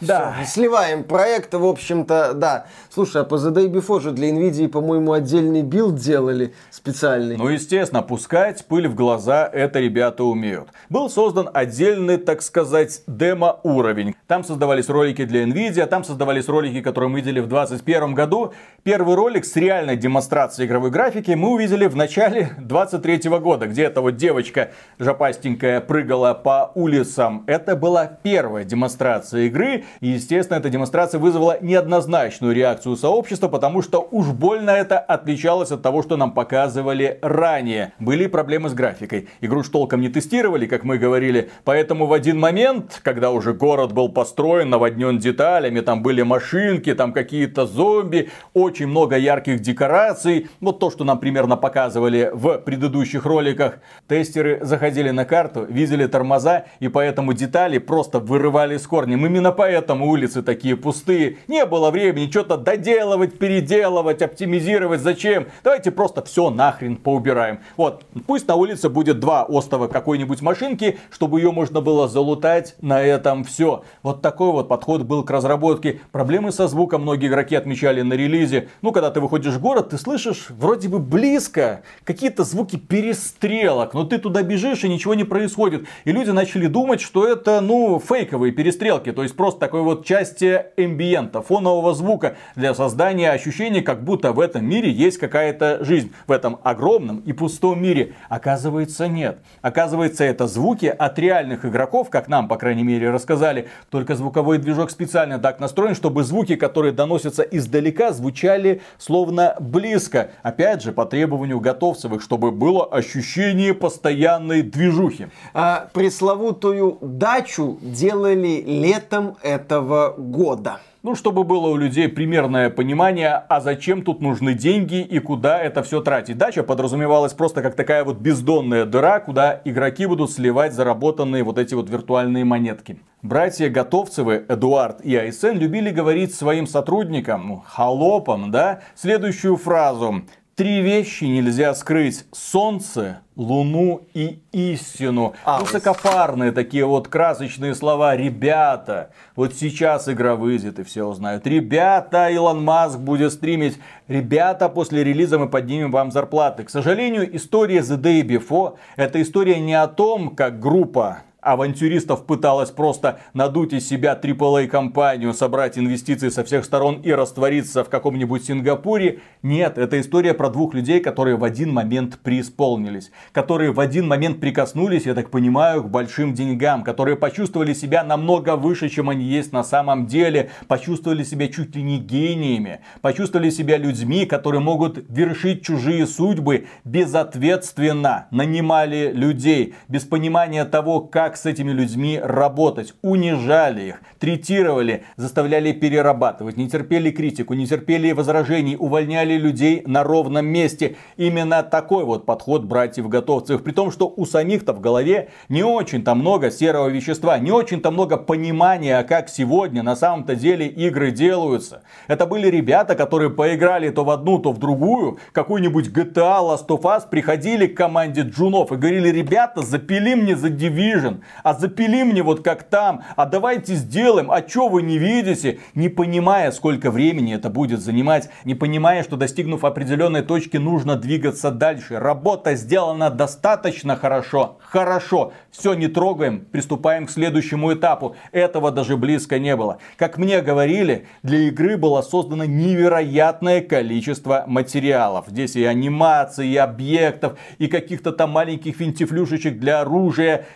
Да. 0.00 0.34
Все, 0.42 0.62
сливаем 0.62 1.04
проект, 1.04 1.52
в 1.52 1.66
общем-то, 1.66 2.32
да. 2.32 2.64
Слушай, 2.88 3.20
а 3.20 3.24
по 3.26 3.34
The 3.34 3.52
Day 3.52 3.70
Before 3.70 4.00
же 4.00 4.10
для 4.10 4.30
NVIDIA, 4.30 4.68
по-моему, 4.68 4.93
по-моему, 4.94 5.12
отдельный 5.12 5.62
build 5.62 5.96
делали 5.96 6.54
специальный. 6.70 7.36
Ну, 7.36 7.48
естественно, 7.48 8.02
пускать 8.02 8.64
пыль 8.66 8.86
в 8.86 8.94
глаза 8.94 9.48
это 9.52 9.80
ребята 9.80 10.22
умеют. 10.22 10.68
Был 10.88 11.10
создан 11.10 11.50
отдельный, 11.52 12.16
так 12.16 12.42
сказать, 12.42 13.02
демо-уровень. 13.08 14.14
Там 14.28 14.44
создавались 14.44 14.88
ролики 14.88 15.24
для 15.24 15.42
Nvidia, 15.44 15.86
там 15.86 16.04
создавались 16.04 16.48
ролики, 16.48 16.80
которые 16.80 17.10
мы 17.10 17.20
видели 17.20 17.40
в 17.40 17.48
2021 17.48 18.14
году. 18.14 18.52
Первый 18.84 19.16
ролик 19.16 19.44
с 19.44 19.56
реальной 19.56 19.96
демонстрацией 19.96 20.68
игровой 20.68 20.90
графики 20.90 21.32
мы 21.32 21.50
увидели 21.50 21.86
в 21.86 21.96
начале 21.96 22.50
23 22.58 23.28
года, 23.40 23.66
где 23.66 23.84
эта 23.84 24.00
вот 24.00 24.16
девочка 24.16 24.70
жопастенькая 25.00 25.80
прыгала 25.80 26.34
по 26.34 26.70
улицам. 26.76 27.42
Это 27.48 27.74
была 27.74 28.06
первая 28.06 28.64
демонстрация 28.64 29.42
игры. 29.42 29.84
И, 30.00 30.08
естественно, 30.08 30.58
эта 30.58 30.70
демонстрация 30.70 31.18
вызвала 31.18 31.58
неоднозначную 31.60 32.54
реакцию 32.54 32.96
сообщества, 32.96 33.48
потому 33.48 33.82
что 33.82 34.06
уж 34.10 34.28
больно 34.28 34.70
это 34.84 34.98
отличалось 34.98 35.72
от 35.72 35.82
того, 35.82 36.02
что 36.02 36.16
нам 36.16 36.32
показывали 36.32 37.18
ранее. 37.22 37.94
Были 37.98 38.26
проблемы 38.26 38.68
с 38.68 38.74
графикой. 38.74 39.28
Игру 39.40 39.62
ж 39.62 39.68
толком 39.70 40.00
не 40.00 40.10
тестировали, 40.10 40.66
как 40.66 40.84
мы 40.84 40.98
говорили. 40.98 41.50
Поэтому 41.64 42.06
в 42.06 42.12
один 42.12 42.38
момент, 42.38 43.00
когда 43.02 43.30
уже 43.30 43.54
город 43.54 43.92
был 43.92 44.10
построен, 44.10 44.68
наводнен 44.68 45.18
деталями, 45.18 45.80
там 45.80 46.02
были 46.02 46.22
машинки, 46.22 46.94
там 46.94 47.12
какие-то 47.12 47.66
зомби, 47.66 48.28
очень 48.52 48.86
много 48.86 49.16
ярких 49.16 49.60
декораций. 49.60 50.48
Вот 50.60 50.78
то, 50.80 50.90
что 50.90 51.04
нам 51.04 51.18
примерно 51.18 51.56
показывали 51.56 52.30
в 52.32 52.58
предыдущих 52.58 53.24
роликах. 53.24 53.78
Тестеры 54.06 54.58
заходили 54.62 55.10
на 55.10 55.24
карту, 55.24 55.64
видели 55.64 56.06
тормоза, 56.06 56.66
и 56.80 56.88
поэтому 56.88 57.32
детали 57.32 57.78
просто 57.78 58.18
вырывали 58.18 58.76
с 58.76 58.86
корнем. 58.86 59.24
Именно 59.24 59.52
поэтому 59.52 60.10
улицы 60.10 60.42
такие 60.42 60.76
пустые. 60.76 61.38
Не 61.48 61.64
было 61.64 61.90
времени 61.90 62.30
что-то 62.30 62.58
доделывать, 62.58 63.38
переделывать, 63.38 64.20
оптимизировать. 64.20 64.63
Зачем? 64.64 65.46
Давайте 65.62 65.90
просто 65.90 66.22
все 66.24 66.50
нахрен 66.50 66.96
поубираем. 66.96 67.60
Вот, 67.76 68.04
пусть 68.26 68.48
на 68.48 68.54
улице 68.54 68.88
будет 68.88 69.20
два 69.20 69.46
остова 69.48 69.88
какой-нибудь 69.88 70.40
машинки, 70.42 70.98
чтобы 71.10 71.40
ее 71.40 71.52
можно 71.52 71.80
было 71.80 72.08
залутать. 72.08 72.76
На 72.80 73.02
этом 73.02 73.44
все. 73.44 73.84
Вот 74.02 74.22
такой 74.22 74.52
вот 74.52 74.68
подход 74.68 75.02
был 75.02 75.22
к 75.24 75.30
разработке. 75.30 76.00
Проблемы 76.12 76.52
со 76.52 76.68
звуком 76.68 77.02
многие 77.02 77.28
игроки 77.28 77.54
отмечали 77.54 78.02
на 78.02 78.14
релизе. 78.14 78.68
Ну, 78.82 78.92
когда 78.92 79.10
ты 79.10 79.20
выходишь 79.20 79.54
в 79.54 79.60
город, 79.60 79.90
ты 79.90 79.98
слышишь 79.98 80.46
вроде 80.50 80.88
бы 80.88 80.98
близко 80.98 81.82
какие-то 82.04 82.44
звуки 82.44 82.76
перестрелок, 82.76 83.94
но 83.94 84.04
ты 84.04 84.18
туда 84.18 84.42
бежишь 84.42 84.84
и 84.84 84.88
ничего 84.88 85.14
не 85.14 85.24
происходит. 85.24 85.86
И 86.04 86.12
люди 86.12 86.30
начали 86.30 86.66
думать, 86.66 87.00
что 87.00 87.26
это, 87.26 87.60
ну, 87.60 88.00
фейковые 88.00 88.52
перестрелки, 88.52 89.12
то 89.12 89.22
есть 89.22 89.36
просто 89.36 89.60
такой 89.60 89.82
вот 89.82 90.06
части 90.06 90.66
эмбиента, 90.76 91.42
фонового 91.42 91.94
звука 91.94 92.36
для 92.56 92.74
создания 92.74 93.30
ощущения, 93.30 93.82
как 93.82 94.04
будто 94.04 94.32
в 94.32 94.40
этом 94.40 94.53
мире 94.60 94.90
есть 94.90 95.18
какая-то 95.18 95.84
жизнь. 95.84 96.12
В 96.26 96.32
этом 96.32 96.58
огромном 96.62 97.18
и 97.20 97.32
пустом 97.32 97.82
мире. 97.82 98.14
Оказывается, 98.28 99.08
нет. 99.08 99.38
Оказывается, 99.62 100.24
это 100.24 100.46
звуки 100.46 100.86
от 100.86 101.18
реальных 101.18 101.64
игроков, 101.64 102.10
как 102.10 102.28
нам, 102.28 102.48
по 102.48 102.56
крайней 102.56 102.82
мере, 102.82 103.10
рассказали. 103.10 103.68
Только 103.90 104.14
звуковой 104.14 104.58
движок 104.58 104.90
специально 104.90 105.38
так 105.38 105.60
настроен, 105.60 105.94
чтобы 105.94 106.24
звуки, 106.24 106.56
которые 106.56 106.92
доносятся 106.92 107.42
издалека, 107.42 108.12
звучали 108.12 108.82
словно 108.98 109.56
близко. 109.60 110.30
Опять 110.42 110.82
же, 110.82 110.92
по 110.92 111.06
требованию 111.06 111.60
готовцевых, 111.60 112.22
чтобы 112.22 112.50
было 112.50 112.84
ощущение 112.84 113.74
постоянной 113.74 114.62
движухи. 114.62 115.28
А, 115.52 115.88
пресловутую 115.92 116.98
дачу 117.00 117.78
делали 117.80 118.62
летом 118.66 119.36
этого 119.42 120.14
года. 120.16 120.80
Ну, 121.04 121.14
чтобы 121.14 121.44
было 121.44 121.68
у 121.68 121.76
людей 121.76 122.08
примерное 122.08 122.70
понимание, 122.70 123.34
а 123.34 123.60
зачем 123.60 124.00
тут 124.04 124.22
нужны 124.22 124.54
деньги 124.54 125.02
и 125.02 125.18
куда 125.18 125.60
это 125.60 125.82
все 125.82 126.00
тратить. 126.00 126.38
Дача 126.38 126.62
подразумевалась 126.62 127.34
просто 127.34 127.60
как 127.60 127.74
такая 127.74 128.04
вот 128.04 128.20
бездонная 128.20 128.86
дыра, 128.86 129.20
куда 129.20 129.60
игроки 129.66 130.06
будут 130.06 130.30
сливать 130.30 130.72
заработанные 130.72 131.44
вот 131.44 131.58
эти 131.58 131.74
вот 131.74 131.90
виртуальные 131.90 132.46
монетки. 132.46 133.00
Братья 133.20 133.68
Готовцевы, 133.68 134.46
Эдуард 134.48 135.02
и 135.02 135.14
Айсен 135.14 135.58
любили 135.58 135.90
говорить 135.90 136.34
своим 136.34 136.66
сотрудникам, 136.66 137.48
ну, 137.48 137.62
холопам, 137.66 138.50
да, 138.50 138.80
следующую 138.94 139.58
фразу. 139.58 140.22
Три 140.56 140.82
вещи 140.82 141.24
нельзя 141.24 141.74
скрыть. 141.74 142.26
Солнце, 142.30 143.22
Луну 143.34 144.06
и 144.14 144.38
истину. 144.52 145.34
А, 145.44 145.58
Высокопарные 145.58 146.52
такие 146.52 146.84
вот 146.84 147.08
красочные 147.08 147.74
слова. 147.74 148.14
Ребята, 148.14 149.10
вот 149.34 149.54
сейчас 149.54 150.08
игра 150.08 150.36
выйдет 150.36 150.78
и 150.78 150.84
все 150.84 151.06
узнают. 151.06 151.44
Ребята, 151.48 152.28
Илон 152.28 152.62
Маск 152.62 153.00
будет 153.00 153.32
стримить. 153.32 153.78
Ребята, 154.06 154.68
после 154.68 155.02
релиза 155.02 155.40
мы 155.40 155.48
поднимем 155.48 155.90
вам 155.90 156.12
зарплаты. 156.12 156.62
К 156.62 156.70
сожалению, 156.70 157.34
история 157.34 157.80
The 157.80 158.00
Day 158.00 158.22
Before 158.22 158.76
это 158.94 159.20
история 159.20 159.58
не 159.58 159.74
о 159.74 159.88
том, 159.88 160.36
как 160.36 160.60
группа 160.60 161.22
авантюристов 161.44 162.26
пыталась 162.26 162.70
просто 162.70 163.20
надуть 163.34 163.72
из 163.72 163.88
себя 163.88 164.18
AAA 164.20 164.66
компанию, 164.66 165.34
собрать 165.34 165.78
инвестиции 165.78 166.30
со 166.30 166.42
всех 166.42 166.64
сторон 166.64 167.00
и 167.02 167.12
раствориться 167.12 167.84
в 167.84 167.90
каком-нибудь 167.90 168.44
Сингапуре. 168.44 169.20
Нет, 169.42 169.78
это 169.78 170.00
история 170.00 170.34
про 170.34 170.48
двух 170.48 170.74
людей, 170.74 171.00
которые 171.00 171.36
в 171.36 171.44
один 171.44 171.72
момент 171.72 172.18
преисполнились. 172.18 173.10
Которые 173.32 173.72
в 173.72 173.80
один 173.80 174.08
момент 174.08 174.40
прикоснулись, 174.40 175.06
я 175.06 175.14
так 175.14 175.30
понимаю, 175.30 175.82
к 175.82 175.90
большим 175.90 176.34
деньгам. 176.34 176.82
Которые 176.82 177.16
почувствовали 177.16 177.74
себя 177.74 178.02
намного 178.02 178.56
выше, 178.56 178.88
чем 178.88 179.10
они 179.10 179.24
есть 179.24 179.52
на 179.52 179.64
самом 179.64 180.06
деле. 180.06 180.50
Почувствовали 180.66 181.24
себя 181.24 181.48
чуть 181.48 181.76
ли 181.76 181.82
не 181.82 181.98
гениями. 181.98 182.80
Почувствовали 183.02 183.50
себя 183.50 183.76
людьми, 183.76 184.24
которые 184.24 184.60
могут 184.60 185.04
вершить 185.08 185.64
чужие 185.64 186.06
судьбы 186.06 186.66
безответственно. 186.84 188.26
Нанимали 188.30 189.12
людей 189.12 189.74
без 189.88 190.04
понимания 190.04 190.64
того, 190.64 191.00
как 191.00 191.33
как 191.34 191.40
с 191.40 191.46
этими 191.46 191.72
людьми 191.72 192.20
работать. 192.22 192.94
Унижали 193.02 193.88
их, 193.88 194.02
третировали, 194.20 195.02
заставляли 195.16 195.72
перерабатывать, 195.72 196.56
не 196.56 196.68
терпели 196.68 197.10
критику, 197.10 197.54
не 197.54 197.66
терпели 197.66 198.12
возражений, 198.12 198.76
увольняли 198.78 199.34
людей 199.34 199.82
на 199.84 200.04
ровном 200.04 200.46
месте. 200.46 200.94
Именно 201.16 201.64
такой 201.64 202.04
вот 202.04 202.24
подход 202.24 202.62
братьев-готовцев. 202.64 203.64
При 203.64 203.72
том, 203.72 203.90
что 203.90 204.12
у 204.16 204.26
самих-то 204.26 204.72
в 204.72 204.80
голове 204.80 205.30
не 205.48 205.64
очень-то 205.64 206.14
много 206.14 206.52
серого 206.52 206.86
вещества, 206.88 207.36
не 207.38 207.50
очень-то 207.50 207.90
много 207.90 208.16
понимания, 208.16 209.02
как 209.02 209.28
сегодня 209.28 209.82
на 209.82 209.96
самом-то 209.96 210.36
деле 210.36 210.68
игры 210.68 211.10
делаются. 211.10 211.82
Это 212.06 212.26
были 212.26 212.46
ребята, 212.46 212.94
которые 212.94 213.30
поиграли 213.30 213.90
то 213.90 214.04
в 214.04 214.10
одну, 214.10 214.38
то 214.38 214.52
в 214.52 214.58
другую, 214.58 215.18
какую-нибудь 215.32 215.88
GTA 215.88 216.38
Last 216.42 216.68
of 216.68 216.82
Us, 216.82 217.08
приходили 217.10 217.66
к 217.66 217.76
команде 217.76 218.20
джунов 218.20 218.70
и 218.70 218.76
говорили, 218.76 219.08
ребята, 219.08 219.62
запили 219.62 220.14
мне 220.14 220.36
за 220.36 220.48
Division, 220.48 221.23
а 221.42 221.54
запили 221.54 222.02
мне 222.02 222.22
вот 222.22 222.42
как 222.42 222.64
там, 222.64 223.02
а 223.16 223.26
давайте 223.26 223.74
сделаем, 223.74 224.30
а 224.30 224.42
чё 224.42 224.68
вы 224.68 224.82
не 224.82 224.98
видите? 224.98 225.58
Не 225.74 225.88
понимая, 225.88 226.50
сколько 226.52 226.90
времени 226.90 227.34
это 227.34 227.50
будет 227.50 227.80
занимать, 227.80 228.30
не 228.44 228.54
понимая, 228.54 229.02
что 229.02 229.16
достигнув 229.16 229.64
определенной 229.64 230.22
точки, 230.22 230.56
нужно 230.56 230.96
двигаться 230.96 231.50
дальше. 231.50 231.98
Работа 231.98 232.54
сделана 232.54 233.10
достаточно 233.10 233.96
хорошо, 233.96 234.58
хорошо, 234.60 235.32
все 235.50 235.74
не 235.74 235.88
трогаем, 235.88 236.40
приступаем 236.40 237.06
к 237.06 237.10
следующему 237.10 237.72
этапу. 237.72 238.16
Этого 238.32 238.70
даже 238.70 238.96
близко 238.96 239.38
не 239.38 239.56
было. 239.56 239.78
Как 239.96 240.18
мне 240.18 240.40
говорили, 240.40 241.06
для 241.22 241.38
игры 241.48 241.76
было 241.76 242.02
создано 242.02 242.44
невероятное 242.44 243.60
количество 243.60 244.44
материалов. 244.46 245.26
Здесь 245.28 245.56
и 245.56 245.64
анимации, 245.64 246.48
и 246.48 246.56
объектов, 246.56 247.38
и 247.58 247.66
каких-то 247.66 248.12
там 248.12 248.30
маленьких 248.30 248.76
финтифлюшечек 248.76 249.58
для 249.58 249.80
оружия. 249.80 250.46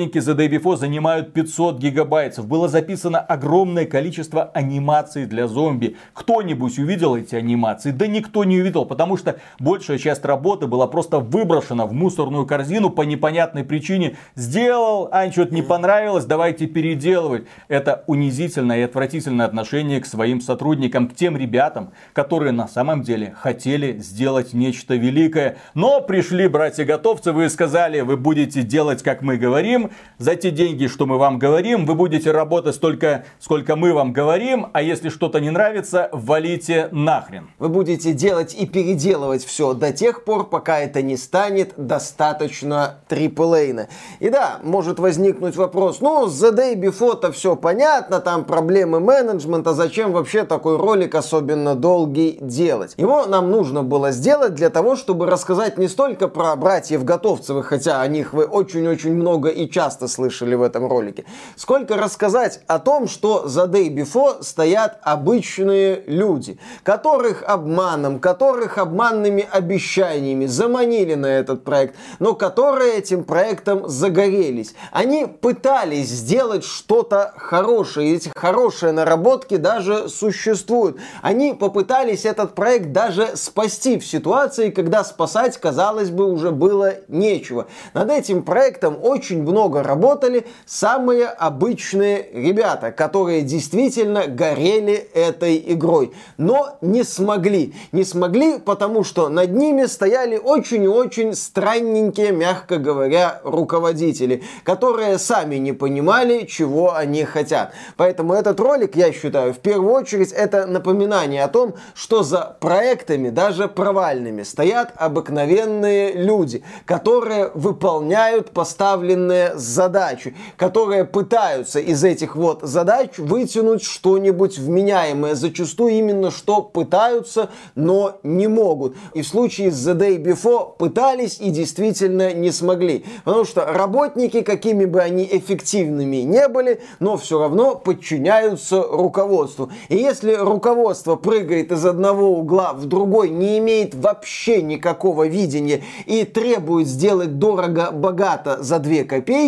Исходники 0.00 0.16
The 0.16 0.34
Day 0.34 0.48
Before 0.48 0.76
занимают 0.78 1.34
500 1.34 1.78
гигабайтов. 1.78 2.46
Было 2.46 2.68
записано 2.68 3.18
огромное 3.18 3.84
количество 3.84 4.44
анимаций 4.54 5.26
для 5.26 5.46
зомби. 5.46 5.96
Кто-нибудь 6.14 6.78
увидел 6.78 7.16
эти 7.16 7.34
анимации? 7.34 7.90
Да 7.90 8.06
никто 8.06 8.44
не 8.44 8.60
увидел, 8.60 8.86
потому 8.86 9.18
что 9.18 9.36
большая 9.58 9.98
часть 9.98 10.24
работы 10.24 10.66
была 10.66 10.86
просто 10.86 11.18
выброшена 11.18 11.84
в 11.84 11.92
мусорную 11.92 12.46
корзину 12.46 12.88
по 12.88 13.02
непонятной 13.02 13.62
причине. 13.62 14.16
Сделал, 14.36 15.10
а 15.12 15.30
что-то 15.30 15.54
не 15.54 15.60
понравилось, 15.60 16.24
давайте 16.24 16.66
переделывать. 16.66 17.44
Это 17.68 18.02
унизительное 18.06 18.78
и 18.78 18.82
отвратительное 18.82 19.44
отношение 19.44 20.00
к 20.00 20.06
своим 20.06 20.40
сотрудникам, 20.40 21.08
к 21.08 21.14
тем 21.14 21.36
ребятам, 21.36 21.90
которые 22.14 22.52
на 22.52 22.68
самом 22.68 23.02
деле 23.02 23.34
хотели 23.38 23.98
сделать 23.98 24.54
нечто 24.54 24.94
великое. 24.94 25.58
Но 25.74 26.00
пришли 26.00 26.48
братья-готовцы, 26.48 27.32
вы 27.32 27.50
сказали, 27.50 28.00
вы 28.00 28.16
будете 28.16 28.62
делать, 28.62 29.02
как 29.02 29.20
мы 29.20 29.36
говорим, 29.36 29.89
за 30.18 30.36
те 30.36 30.50
деньги, 30.50 30.86
что 30.86 31.06
мы 31.06 31.18
вам 31.18 31.38
говорим, 31.38 31.86
вы 31.86 31.94
будете 31.94 32.30
работать 32.30 32.74
столько, 32.74 33.24
сколько 33.38 33.76
мы 33.76 33.92
вам 33.92 34.12
говорим, 34.12 34.68
а 34.72 34.82
если 34.82 35.08
что-то 35.08 35.40
не 35.40 35.50
нравится, 35.50 36.08
валите 36.12 36.88
нахрен. 36.92 37.50
Вы 37.58 37.68
будете 37.68 38.12
делать 38.12 38.54
и 38.54 38.66
переделывать 38.66 39.44
все 39.44 39.74
до 39.74 39.92
тех 39.92 40.24
пор, 40.24 40.48
пока 40.48 40.78
это 40.80 41.02
не 41.02 41.16
станет 41.16 41.74
достаточно 41.76 43.00
триплейно. 43.08 43.88
И 44.18 44.28
да, 44.28 44.58
может 44.62 44.98
возникнуть 44.98 45.56
вопрос, 45.56 46.00
ну, 46.00 46.26
The 46.26 46.54
Day 46.54 46.74
Before-то 46.74 47.32
все 47.32 47.56
понятно, 47.56 48.20
там 48.20 48.44
проблемы 48.44 49.00
менеджмента, 49.00 49.74
зачем 49.74 50.12
вообще 50.12 50.44
такой 50.44 50.76
ролик 50.76 51.14
особенно 51.14 51.74
долгий 51.74 52.38
делать? 52.40 52.94
Его 52.96 53.26
нам 53.26 53.50
нужно 53.50 53.82
было 53.82 54.10
сделать 54.10 54.54
для 54.54 54.70
того, 54.70 54.96
чтобы 54.96 55.26
рассказать 55.26 55.78
не 55.78 55.88
столько 55.88 56.28
про 56.28 56.54
братьев 56.56 57.04
Готовцевых, 57.04 57.66
хотя 57.66 58.00
о 58.00 58.08
них 58.08 58.32
вы 58.32 58.44
очень-очень 58.44 59.14
много 59.14 59.48
и 59.48 59.68
часто 59.68 59.79
слышали 59.88 60.54
в 60.54 60.62
этом 60.62 60.86
ролике, 60.86 61.24
сколько 61.56 61.96
рассказать 61.96 62.60
о 62.66 62.78
том, 62.78 63.08
что 63.08 63.48
за 63.48 63.64
Day 63.64 63.88
Before 63.88 64.42
стоят 64.42 64.98
обычные 65.02 66.02
люди, 66.06 66.58
которых 66.82 67.42
обманом, 67.42 68.18
которых 68.18 68.78
обманными 68.78 69.48
обещаниями 69.50 70.46
заманили 70.46 71.14
на 71.14 71.26
этот 71.26 71.64
проект, 71.64 71.96
но 72.18 72.34
которые 72.34 72.94
этим 72.94 73.24
проектом 73.24 73.88
загорелись. 73.88 74.74
Они 74.92 75.26
пытались 75.26 76.08
сделать 76.08 76.64
что-то 76.64 77.32
хорошее, 77.36 78.10
и 78.10 78.16
эти 78.16 78.30
хорошие 78.34 78.92
наработки 78.92 79.56
даже 79.56 80.08
существуют. 80.08 80.98
Они 81.22 81.54
попытались 81.54 82.24
этот 82.24 82.54
проект 82.54 82.92
даже 82.92 83.36
спасти 83.36 83.98
в 83.98 84.06
ситуации, 84.06 84.70
когда 84.70 85.04
спасать, 85.04 85.56
казалось 85.58 86.10
бы, 86.10 86.30
уже 86.30 86.50
было 86.50 86.94
нечего. 87.08 87.66
Над 87.94 88.10
этим 88.10 88.42
проектом 88.42 88.98
очень 89.00 89.42
много 89.42 89.59
работали 89.68 90.46
самые 90.66 91.26
обычные 91.26 92.28
ребята, 92.32 92.92
которые 92.92 93.42
действительно 93.42 94.26
горели 94.26 94.94
этой 95.14 95.62
игрой, 95.66 96.12
но 96.38 96.78
не 96.80 97.04
смогли. 97.04 97.74
Не 97.92 98.04
смогли, 98.04 98.58
потому 98.58 99.04
что 99.04 99.28
над 99.28 99.52
ними 99.52 99.86
стояли 99.86 100.36
очень 100.36 100.84
и 100.84 100.88
очень 100.88 101.34
странненькие, 101.34 102.32
мягко 102.32 102.78
говоря, 102.78 103.40
руководители, 103.44 104.42
которые 104.64 105.18
сами 105.18 105.56
не 105.56 105.72
понимали, 105.72 106.46
чего 106.46 106.94
они 106.94 107.24
хотят. 107.24 107.72
Поэтому 107.96 108.34
этот 108.34 108.58
ролик, 108.60 108.96
я 108.96 109.12
считаю, 109.12 109.52
в 109.52 109.58
первую 109.58 109.92
очередь 109.92 110.32
это 110.32 110.66
напоминание 110.66 111.44
о 111.44 111.48
том, 111.48 111.74
что 111.94 112.22
за 112.22 112.56
проектами, 112.60 113.30
даже 113.30 113.68
провальными, 113.68 114.42
стоят 114.42 114.92
обыкновенные 114.96 116.12
люди, 116.12 116.62
которые 116.84 117.50
выполняют 117.54 118.50
поставленные 118.50 119.49
задачи, 119.56 120.34
которые 120.56 121.04
пытаются 121.04 121.80
из 121.80 122.04
этих 122.04 122.36
вот 122.36 122.60
задач 122.62 123.18
вытянуть 123.18 123.82
что-нибудь 123.82 124.58
вменяемое, 124.58 125.34
зачастую 125.34 125.92
именно 125.94 126.30
что 126.30 126.62
пытаются, 126.62 127.50
но 127.74 128.18
не 128.22 128.48
могут. 128.48 128.96
И 129.14 129.22
в 129.22 129.28
случае 129.28 129.70
с 129.70 129.88
The 129.88 129.96
Day 129.96 130.22
Before 130.22 130.76
пытались 130.76 131.38
и 131.40 131.50
действительно 131.50 132.32
не 132.32 132.50
смогли. 132.50 133.04
Потому 133.24 133.44
что 133.44 133.64
работники, 133.66 134.42
какими 134.42 134.84
бы 134.84 135.00
они 135.00 135.28
эффективными 135.30 136.16
не 136.16 136.48
были, 136.48 136.82
но 137.00 137.16
все 137.16 137.40
равно 137.40 137.74
подчиняются 137.74 138.82
руководству. 138.82 139.70
И 139.88 139.96
если 139.96 140.34
руководство 140.34 141.16
прыгает 141.16 141.72
из 141.72 141.84
одного 141.84 142.38
угла 142.38 142.72
в 142.72 142.86
другой, 142.86 143.30
не 143.30 143.58
имеет 143.58 143.94
вообще 143.94 144.62
никакого 144.62 145.26
видения 145.26 145.82
и 146.06 146.24
требует 146.24 146.86
сделать 146.86 147.38
дорого-богато 147.38 148.62
за 148.62 148.78
две 148.78 149.04
копейки, 149.04 149.39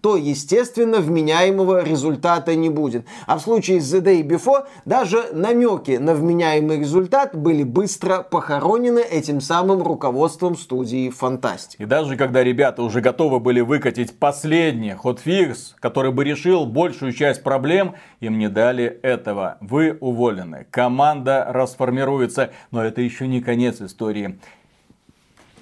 то, 0.00 0.16
естественно, 0.16 0.98
вменяемого 0.98 1.84
результата 1.84 2.54
не 2.54 2.68
будет. 2.68 3.06
А 3.26 3.38
в 3.38 3.42
случае 3.42 3.80
с 3.80 3.94
The 3.94 4.02
Day 4.02 4.22
Before 4.22 4.66
даже 4.84 5.24
намеки 5.32 5.96
на 5.96 6.14
вменяемый 6.14 6.80
результат 6.80 7.36
были 7.36 7.62
быстро 7.62 8.22
похоронены 8.22 9.00
этим 9.00 9.40
самым 9.40 9.82
руководством 9.82 10.56
студии 10.56 11.10
Фантастик. 11.10 11.80
И 11.80 11.84
даже 11.84 12.16
когда 12.16 12.42
ребята 12.42 12.82
уже 12.82 13.00
готовы 13.00 13.40
были 13.40 13.60
выкатить 13.60 14.18
последний 14.18 14.92
хотфикс, 14.92 15.74
который 15.80 16.12
бы 16.12 16.24
решил 16.24 16.66
большую 16.66 17.12
часть 17.12 17.42
проблем, 17.42 17.94
им 18.20 18.38
не 18.38 18.48
дали 18.48 18.84
этого. 19.02 19.58
Вы 19.60 19.96
уволены. 20.00 20.66
Команда 20.70 21.46
расформируется. 21.48 22.50
Но 22.70 22.84
это 22.84 23.00
еще 23.00 23.28
не 23.28 23.40
конец 23.40 23.80
истории. 23.80 24.38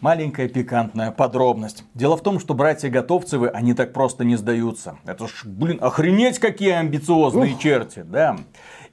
Маленькая 0.01 0.49
пикантная 0.49 1.11
подробность. 1.11 1.85
Дело 1.95 2.17
в 2.17 2.23
том, 2.23 2.39
что 2.39 2.55
братья 2.55 2.91
Готовцевы, 2.91 3.49
они 3.49 3.75
так 3.75 3.93
просто 3.93 4.25
не 4.25 4.37
сдаются. 4.37 4.99
Это 5.07 5.27
ж, 5.27 5.43
блин, 5.45 5.79
охренеть 5.81 6.39
какие 6.39 6.73
амбициозные 6.73 7.55
Ух. 7.55 7.61
черти, 7.61 8.03
да. 8.03 8.37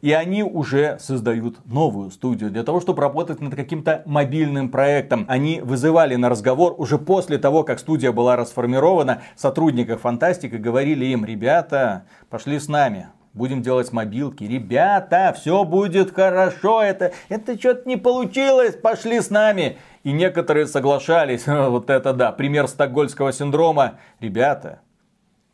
И 0.02 0.14
они 0.14 0.44
уже 0.44 0.98
создают 1.00 1.66
новую 1.66 2.12
студию 2.12 2.50
для 2.50 2.64
того, 2.64 2.82
чтобы 2.82 3.02
работать 3.02 3.40
над 3.40 3.56
каким-то 3.56 4.02
мобильным 4.06 4.70
проектом. 4.70 5.26
Они 5.28 5.62
вызывали 5.62 6.16
на 6.16 6.30
разговор 6.30 6.76
уже 6.78 6.98
после 6.98 7.38
того, 7.38 7.64
как 7.64 7.80
студия 7.80 8.12
была 8.12 8.36
расформирована, 8.36 9.22
сотрудников 9.36 10.02
Фантастика 10.02 10.58
говорили 10.58 11.06
им, 11.06 11.24
ребята, 11.26 12.06
пошли 12.30 12.60
с 12.60 12.68
нами, 12.68 13.10
будем 13.34 13.62
делать 13.62 13.92
мобилки. 13.92 14.44
Ребята, 14.44 15.36
все 15.38 15.64
будет 15.64 16.14
хорошо, 16.14 16.82
это, 16.82 17.14
это 17.30 17.58
что-то 17.58 17.88
не 17.88 17.98
получилось, 17.98 18.76
пошли 18.76 19.20
с 19.20 19.30
нами. 19.30 19.78
И 20.04 20.12
некоторые 20.12 20.68
соглашались, 20.68 21.44
вот 21.48 21.90
это 21.90 22.14
да, 22.14 22.32
пример 22.32 22.68
стокгольского 22.68 23.32
синдрома. 23.32 24.00
Ребята, 24.20 24.80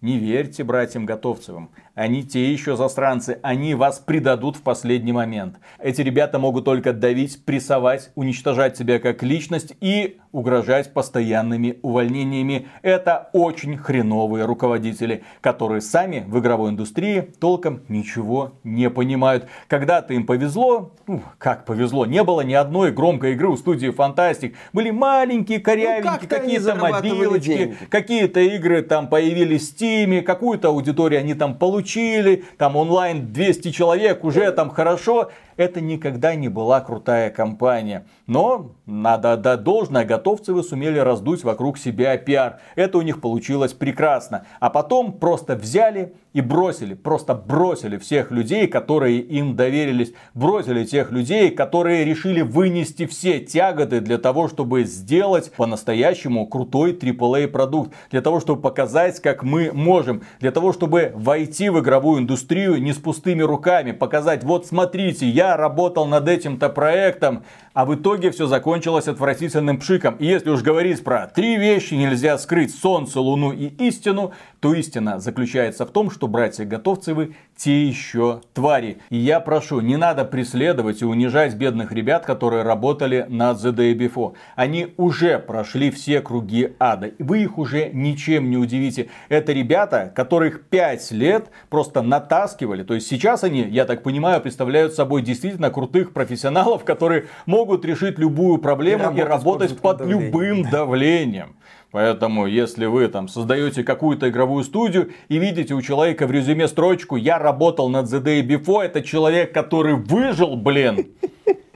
не 0.01 0.17
верьте 0.17 0.63
братьям 0.63 1.05
Готовцевым. 1.05 1.71
Они 1.97 2.21
те 2.21 2.51
еще 2.51 2.75
засранцы, 2.75 3.39
они 3.41 3.73
вас 3.73 3.97
предадут 3.97 4.55
в 4.55 4.61
последний 4.61 5.13
момент. 5.13 5.55
Эти 5.79 6.03
ребята 6.03 6.37
могут 6.37 6.63
только 6.63 6.93
давить, 6.93 7.43
прессовать, 7.43 8.11
уничтожать 8.13 8.77
себя 8.77 8.99
как 8.99 9.23
личность 9.23 9.73
и 9.81 10.19
угрожать 10.31 10.93
постоянными 10.93 11.79
увольнениями. 11.81 12.67
Это 12.83 13.31
очень 13.33 13.77
хреновые 13.77 14.45
руководители, 14.45 15.23
которые 15.41 15.81
сами 15.81 16.23
в 16.27 16.37
игровой 16.37 16.69
индустрии 16.69 17.21
толком 17.39 17.81
ничего 17.87 18.53
не 18.63 18.91
понимают. 18.91 19.47
Когда-то 19.67 20.13
им 20.13 20.27
повезло, 20.27 20.93
ну, 21.07 21.23
как 21.39 21.65
повезло, 21.65 22.05
не 22.05 22.23
было 22.23 22.41
ни 22.41 22.53
одной 22.53 22.91
громкой 22.91 23.33
игры 23.33 23.47
у 23.47 23.57
студии 23.57 23.89
Фантастик. 23.89 24.55
Были 24.71 24.91
маленькие, 24.91 25.59
корявенькие, 25.59 26.11
ну, 26.21 26.27
какие-то 26.27 26.75
мобилочки, 26.75 27.75
какие-то 27.89 28.39
игры 28.41 28.83
там 28.83 29.07
появились 29.07 29.71
в 29.71 29.81
Steam, 29.81 30.21
какую-то 30.21 30.67
аудиторию 30.67 31.21
они 31.21 31.33
там 31.33 31.55
получили 31.55 31.86
получили, 31.87 32.43
там 32.57 32.75
онлайн 32.75 33.31
200 33.31 33.71
человек, 33.71 34.23
уже 34.23 34.51
там 34.51 34.69
хорошо. 34.69 35.31
Это 35.57 35.81
никогда 35.81 36.35
не 36.35 36.49
была 36.49 36.81
крутая 36.81 37.31
компания. 37.31 38.05
Но, 38.27 38.71
надо 38.85 39.33
отдать 39.33 39.63
должное, 39.63 40.05
готовцевы 40.05 40.63
сумели 40.63 40.99
раздуть 40.99 41.43
вокруг 41.43 41.79
себя 41.79 42.15
пиар. 42.17 42.59
Это 42.75 42.99
у 42.99 43.01
них 43.01 43.19
получилось 43.21 43.73
прекрасно. 43.73 44.45
А 44.59 44.69
потом 44.69 45.13
просто 45.13 45.55
взяли 45.55 46.13
и 46.33 46.41
бросили, 46.41 46.93
просто 46.93 47.33
бросили 47.33 47.97
всех 47.97 48.29
людей, 48.31 48.67
которые 48.67 49.19
им 49.19 49.55
доверились. 49.55 50.13
Бросили 50.35 50.85
тех 50.85 51.11
людей, 51.11 51.49
которые 51.49 52.05
решили 52.05 52.41
вынести 52.41 53.07
все 53.07 53.39
тяготы 53.39 53.99
для 54.01 54.19
того, 54.19 54.47
чтобы 54.47 54.83
сделать 54.83 55.51
по-настоящему 55.53 56.45
крутой 56.45 56.93
AAA 56.93 57.47
продукт. 57.47 57.93
Для 58.11 58.21
того, 58.21 58.39
чтобы 58.39 58.61
показать, 58.61 59.19
как 59.21 59.41
мы 59.41 59.71
можем. 59.73 60.21
Для 60.39 60.51
того, 60.51 60.73
чтобы 60.73 61.11
войти 61.15 61.69
в 61.69 61.79
игровую 61.79 62.21
индустрию 62.21 62.79
не 62.79 62.93
с 62.93 62.97
пустыми 62.97 63.41
руками. 63.41 63.91
Показать, 63.91 64.43
вот 64.43 64.67
смотрите, 64.67 65.27
я 65.27 65.46
работал 65.55 66.07
над 66.07 66.27
этим-то 66.27 66.69
проектом, 66.69 67.43
а 67.77 67.85
в 67.85 67.93
итоге 67.93 68.31
все 68.31 68.47
закончилось 68.47 69.07
отвратительным 69.07 69.77
пшиком. 69.77 70.15
И 70.15 70.25
если 70.25 70.49
уж 70.49 70.63
говорить 70.63 71.03
про 71.03 71.27
три 71.27 71.57
вещи, 71.57 71.93
нельзя 71.93 72.39
скрыть 72.39 72.73
солнце, 72.73 73.21
луну 73.21 73.51
и 73.51 73.67
истину, 73.87 74.33
то 74.59 74.73
истина 74.73 75.19
заключается 75.19 75.85
в 75.85 75.91
том, 75.91 76.09
что 76.09 76.27
братья 76.27 76.65
Готовцевы 76.65 77.35
те 77.55 77.85
еще 77.85 78.41
твари. 78.55 78.97
И 79.11 79.17
я 79.17 79.39
прошу, 79.39 79.81
не 79.81 79.95
надо 79.95 80.25
преследовать 80.25 81.03
и 81.03 81.05
унижать 81.05 81.53
бедных 81.53 81.91
ребят, 81.91 82.25
которые 82.25 82.63
работали 82.63 83.27
над 83.29 83.57
The 83.63 83.71
Day 83.71 83.93
Before. 83.93 84.33
Они 84.55 84.93
уже 84.97 85.37
прошли 85.37 85.91
все 85.91 86.21
круги 86.21 86.73
ада. 86.79 87.11
Вы 87.19 87.43
их 87.43 87.59
уже 87.59 87.91
ничем 87.93 88.49
не 88.49 88.57
удивите. 88.57 89.09
Это 89.29 89.51
ребята, 89.51 90.11
которых 90.15 90.63
5 90.63 91.11
лет 91.11 91.49
просто 91.69 92.01
натаскивали. 92.01 92.81
То 92.81 92.95
есть 92.95 93.07
сейчас 93.07 93.43
они, 93.43 93.61
я 93.61 93.85
так 93.85 94.01
понимаю, 94.01 94.41
представляют 94.41 94.95
собой 94.95 95.21
действительно 95.37 95.69
крутых 95.69 96.13
профессионалов, 96.13 96.83
которые 96.83 97.27
могут 97.45 97.85
решить 97.85 98.17
любую 98.17 98.57
проблему 98.57 99.11
и, 99.13 99.19
и 99.19 99.21
работать 99.21 99.77
под, 99.79 99.99
под 99.99 100.07
любым 100.07 100.69
давлением. 100.69 101.55
Поэтому, 101.91 102.47
если 102.47 102.85
вы 102.85 103.07
там 103.07 103.27
создаете 103.27 103.83
какую-то 103.83 104.29
игровую 104.29 104.63
студию 104.63 105.11
и 105.29 105.37
видите 105.37 105.73
у 105.73 105.81
человека 105.81 106.27
в 106.27 106.31
резюме 106.31 106.67
строчку 106.67 107.15
«Я 107.15 107.39
работал 107.39 107.89
над 107.89 108.07
The 108.07 108.21
Day 108.21 108.41
Before», 108.41 108.83
это 108.83 109.01
человек, 109.01 109.53
который 109.53 109.95
выжил, 109.95 110.55
блин. 110.57 111.07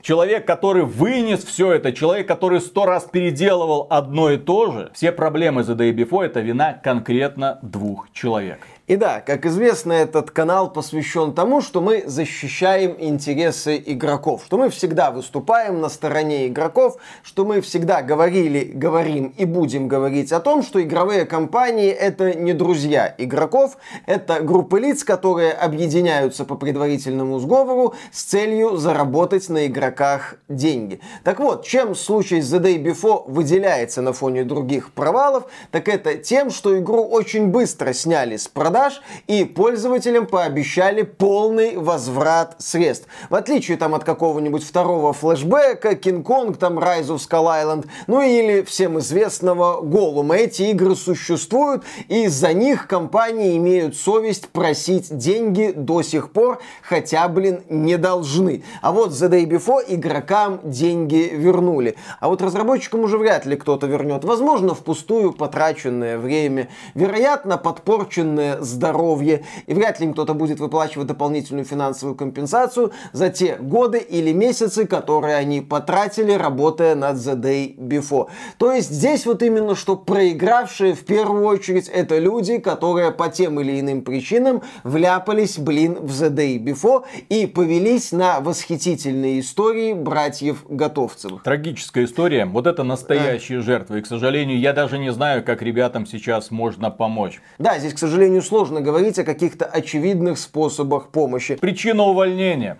Человек, 0.02 0.44
который 0.44 0.82
вынес 0.82 1.44
все 1.44 1.72
это, 1.72 1.92
человек, 1.92 2.26
который 2.26 2.60
сто 2.60 2.86
раз 2.86 3.04
переделывал 3.04 3.86
одно 3.88 4.30
и 4.30 4.36
то 4.36 4.72
же, 4.72 4.90
все 4.94 5.12
проблемы 5.12 5.62
The 5.62 5.76
Day 5.76 5.92
Before 5.92 6.24
это 6.24 6.40
вина 6.40 6.72
конкретно 6.72 7.60
двух 7.62 8.08
человек. 8.12 8.58
И 8.88 8.96
да, 8.96 9.20
как 9.20 9.46
известно, 9.46 9.92
этот 9.92 10.32
канал 10.32 10.72
посвящен 10.72 11.34
тому, 11.34 11.60
что 11.60 11.80
мы 11.80 12.02
защищаем 12.04 12.96
интересы 12.98 13.80
игроков, 13.86 14.42
что 14.44 14.58
мы 14.58 14.70
всегда 14.70 15.12
выступаем 15.12 15.80
на 15.80 15.88
стороне 15.88 16.48
игроков, 16.48 16.96
что 17.22 17.44
мы 17.44 17.60
всегда 17.60 18.02
говорили, 18.02 18.64
говорим 18.74 19.34
и 19.38 19.44
будем 19.44 19.86
говорить 19.86 20.32
о 20.32 20.40
том, 20.40 20.64
что 20.64 20.82
игровые 20.82 21.26
компании 21.26 21.90
это 21.90 22.34
не 22.34 22.54
друзья 22.54 23.14
игроков, 23.18 23.76
это 24.06 24.40
группы 24.40 24.80
лиц, 24.80 25.04
которые 25.04 25.52
объединяются 25.52 26.44
по 26.44 26.56
предварительному 26.56 27.38
сговору 27.38 27.94
с 28.10 28.24
целью 28.24 28.78
заработать 28.78 29.48
на 29.48 29.68
игроках 29.68 30.34
деньги. 30.48 30.98
Так 31.22 31.38
вот, 31.38 31.64
чем 31.64 31.94
случай 31.94 32.40
The 32.40 32.58
Day 32.58 32.82
Before 32.82 33.30
выделяется 33.30 34.02
на 34.02 34.12
фоне 34.12 34.42
других 34.42 34.92
провалов, 34.92 35.44
так 35.70 35.88
это 35.88 36.16
тем, 36.16 36.50
что 36.50 36.76
игру 36.76 37.04
очень 37.04 37.46
быстро 37.46 37.92
сняли 37.92 38.36
с 38.36 38.48
продаж 38.48 38.72
продаж 38.82 39.00
и 39.28 39.44
пользователям 39.44 40.26
пообещали 40.26 41.02
полный 41.02 41.76
возврат 41.76 42.56
средств. 42.58 43.06
В 43.30 43.34
отличие 43.34 43.76
там 43.76 43.94
от 43.94 44.04
какого-нибудь 44.04 44.64
второго 44.64 45.12
флешбека, 45.12 45.92
Kong, 45.92 46.56
там 46.56 46.78
Rise 46.78 47.08
of 47.08 47.18
Skull 47.18 47.46
Island, 47.46 47.86
ну 48.06 48.20
или 48.20 48.62
всем 48.62 48.98
известного 48.98 49.80
Голума. 49.82 50.36
Эти 50.36 50.62
игры 50.62 50.96
существуют, 50.96 51.84
и 52.08 52.26
за 52.26 52.52
них 52.52 52.88
компании 52.88 53.56
имеют 53.56 53.96
совесть 53.96 54.48
просить 54.48 55.16
деньги 55.16 55.72
до 55.74 56.02
сих 56.02 56.32
пор, 56.32 56.60
хотя, 56.82 57.28
блин, 57.28 57.62
не 57.68 57.96
должны. 57.96 58.64
А 58.80 58.92
вот 58.92 59.10
The 59.10 59.30
Day 59.30 59.44
Before 59.44 59.84
игрокам 59.86 60.60
деньги 60.64 61.30
вернули. 61.32 61.96
А 62.20 62.28
вот 62.28 62.42
разработчикам 62.42 63.00
уже 63.00 63.18
вряд 63.18 63.46
ли 63.46 63.56
кто-то 63.56 63.86
вернет. 63.86 64.24
Возможно, 64.24 64.74
впустую 64.74 65.32
потраченное 65.32 66.18
время. 66.18 66.68
Вероятно, 66.94 67.58
подпорченное 67.58 68.60
здоровье, 68.62 69.44
и 69.66 69.74
вряд 69.74 70.00
ли 70.00 70.06
им 70.06 70.12
кто-то 70.12 70.34
будет 70.34 70.60
выплачивать 70.60 71.06
дополнительную 71.06 71.64
финансовую 71.64 72.16
компенсацию 72.16 72.92
за 73.12 73.28
те 73.28 73.56
годы 73.56 73.98
или 73.98 74.32
месяцы, 74.32 74.86
которые 74.86 75.36
они 75.36 75.60
потратили, 75.60 76.32
работая 76.32 76.94
над 76.94 77.16
The 77.16 77.34
Day 77.34 77.76
Before. 77.76 78.28
То 78.58 78.72
есть 78.72 78.90
здесь 78.90 79.26
вот 79.26 79.42
именно 79.42 79.74
что 79.74 79.96
проигравшие 79.96 80.94
в 80.94 81.04
первую 81.04 81.46
очередь 81.46 81.88
это 81.88 82.18
люди, 82.18 82.58
которые 82.58 83.10
по 83.10 83.28
тем 83.28 83.60
или 83.60 83.80
иным 83.80 84.02
причинам 84.02 84.62
вляпались, 84.84 85.58
блин, 85.58 85.94
в 86.00 86.10
The 86.10 86.30
Day 86.30 86.58
Before 86.58 87.04
и 87.28 87.46
повелись 87.46 88.12
на 88.12 88.40
восхитительные 88.40 89.40
истории 89.40 89.92
братьев 89.92 90.64
Готовцевых. 90.68 91.42
Трагическая 91.42 92.04
история. 92.04 92.46
Вот 92.46 92.66
это 92.66 92.82
настоящие 92.82 93.58
а. 93.58 93.62
жертвы. 93.62 93.98
И, 93.98 94.02
к 94.02 94.06
сожалению, 94.06 94.58
я 94.58 94.72
даже 94.72 94.98
не 94.98 95.12
знаю, 95.12 95.42
как 95.44 95.62
ребятам 95.62 96.06
сейчас 96.06 96.50
можно 96.50 96.90
помочь. 96.90 97.40
Да, 97.58 97.78
здесь, 97.78 97.94
к 97.94 97.98
сожалению, 97.98 98.42
сложно 98.52 98.82
говорить 98.82 99.18
о 99.18 99.24
каких-то 99.24 99.64
очевидных 99.64 100.36
способах 100.36 101.10
помощи. 101.10 101.54
Причина 101.54 102.02
увольнения. 102.02 102.76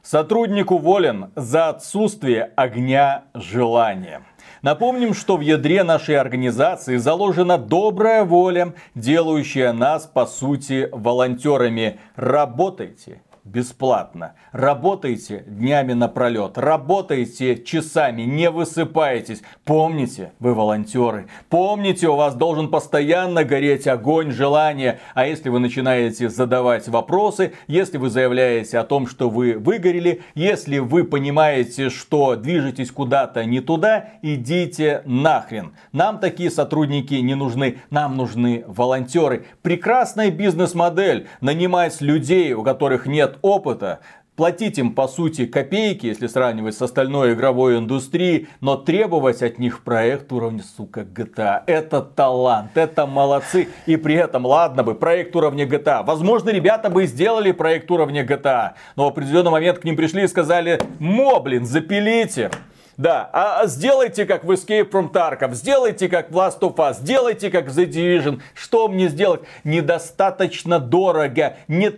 Сотрудник 0.00 0.70
уволен 0.70 1.32
за 1.34 1.70
отсутствие 1.70 2.52
огня 2.54 3.24
желания. 3.34 4.22
Напомним, 4.62 5.14
что 5.14 5.36
в 5.36 5.40
ядре 5.40 5.82
нашей 5.82 6.16
организации 6.16 6.98
заложена 6.98 7.58
добрая 7.58 8.22
воля, 8.22 8.74
делающая 8.94 9.72
нас, 9.72 10.06
по 10.06 10.24
сути, 10.24 10.88
волонтерами. 10.92 11.98
Работайте 12.14 13.20
бесплатно. 13.48 14.34
Работайте 14.52 15.44
днями 15.46 15.94
напролет, 15.94 16.58
работайте 16.58 17.62
часами, 17.62 18.22
не 18.22 18.50
высыпайтесь. 18.50 19.42
Помните, 19.64 20.32
вы 20.38 20.54
волонтеры. 20.54 21.28
Помните, 21.48 22.08
у 22.08 22.16
вас 22.16 22.34
должен 22.34 22.68
постоянно 22.68 23.44
гореть 23.44 23.86
огонь 23.86 24.30
желания. 24.30 25.00
А 25.14 25.26
если 25.26 25.48
вы 25.48 25.58
начинаете 25.58 26.28
задавать 26.28 26.88
вопросы, 26.88 27.52
если 27.66 27.98
вы 27.98 28.10
заявляете 28.10 28.78
о 28.78 28.84
том, 28.84 29.06
что 29.06 29.30
вы 29.30 29.54
выгорели, 29.58 30.22
если 30.34 30.78
вы 30.78 31.04
понимаете, 31.04 31.90
что 31.90 32.36
движетесь 32.36 32.90
куда-то 32.90 33.44
не 33.44 33.60
туда, 33.60 34.10
идите 34.22 35.02
нахрен. 35.06 35.72
Нам 35.92 36.18
такие 36.18 36.50
сотрудники 36.50 37.14
не 37.14 37.34
нужны, 37.34 37.78
нам 37.90 38.16
нужны 38.16 38.64
волонтеры. 38.66 39.46
Прекрасная 39.62 40.30
бизнес-модель. 40.30 41.28
Нанимать 41.40 42.00
людей, 42.00 42.52
у 42.52 42.62
которых 42.62 43.06
нет 43.06 43.37
опыта, 43.42 44.00
платить 44.38 44.78
им 44.78 44.94
по 44.94 45.08
сути 45.08 45.46
копейки, 45.46 46.06
если 46.06 46.28
сравнивать 46.28 46.76
с 46.76 46.80
остальной 46.80 47.34
игровой 47.34 47.76
индустрией, 47.76 48.46
но 48.60 48.76
требовать 48.76 49.42
от 49.42 49.58
них 49.58 49.82
проект 49.82 50.32
уровня, 50.32 50.62
сука, 50.76 51.00
GTA. 51.00 51.64
Это 51.66 52.00
талант, 52.00 52.70
это 52.76 53.06
молодцы. 53.06 53.68
И 53.86 53.96
при 53.96 54.14
этом, 54.14 54.46
ладно 54.46 54.84
бы, 54.84 54.94
проект 54.94 55.34
уровня 55.34 55.66
GTA. 55.66 56.04
Возможно, 56.04 56.50
ребята 56.50 56.88
бы 56.88 57.04
сделали 57.06 57.50
проект 57.50 57.90
уровня 57.90 58.24
GTA, 58.24 58.74
но 58.94 59.06
в 59.06 59.08
определенный 59.08 59.50
момент 59.50 59.80
к 59.80 59.84
ним 59.84 59.96
пришли 59.96 60.22
и 60.22 60.28
сказали, 60.28 60.80
мо, 61.00 61.40
блин, 61.40 61.66
запилите. 61.66 62.52
Да, 62.98 63.30
а, 63.32 63.60
а 63.60 63.66
сделайте 63.68 64.26
как 64.26 64.42
в 64.42 64.50
Escape 64.50 64.90
from 64.90 65.12
Tarkov, 65.12 65.54
сделайте 65.54 66.08
как 66.08 66.32
в 66.32 66.36
Last 66.36 66.58
of 66.62 66.74
Us, 66.74 66.94
сделайте 66.94 67.48
как 67.48 67.66
в 67.66 67.78
The 67.78 67.88
Division. 67.88 68.40
Что 68.54 68.88
мне 68.88 69.08
сделать? 69.08 69.42
Недостаточно 69.62 70.80
дорого, 70.80 71.56
не 71.68 71.90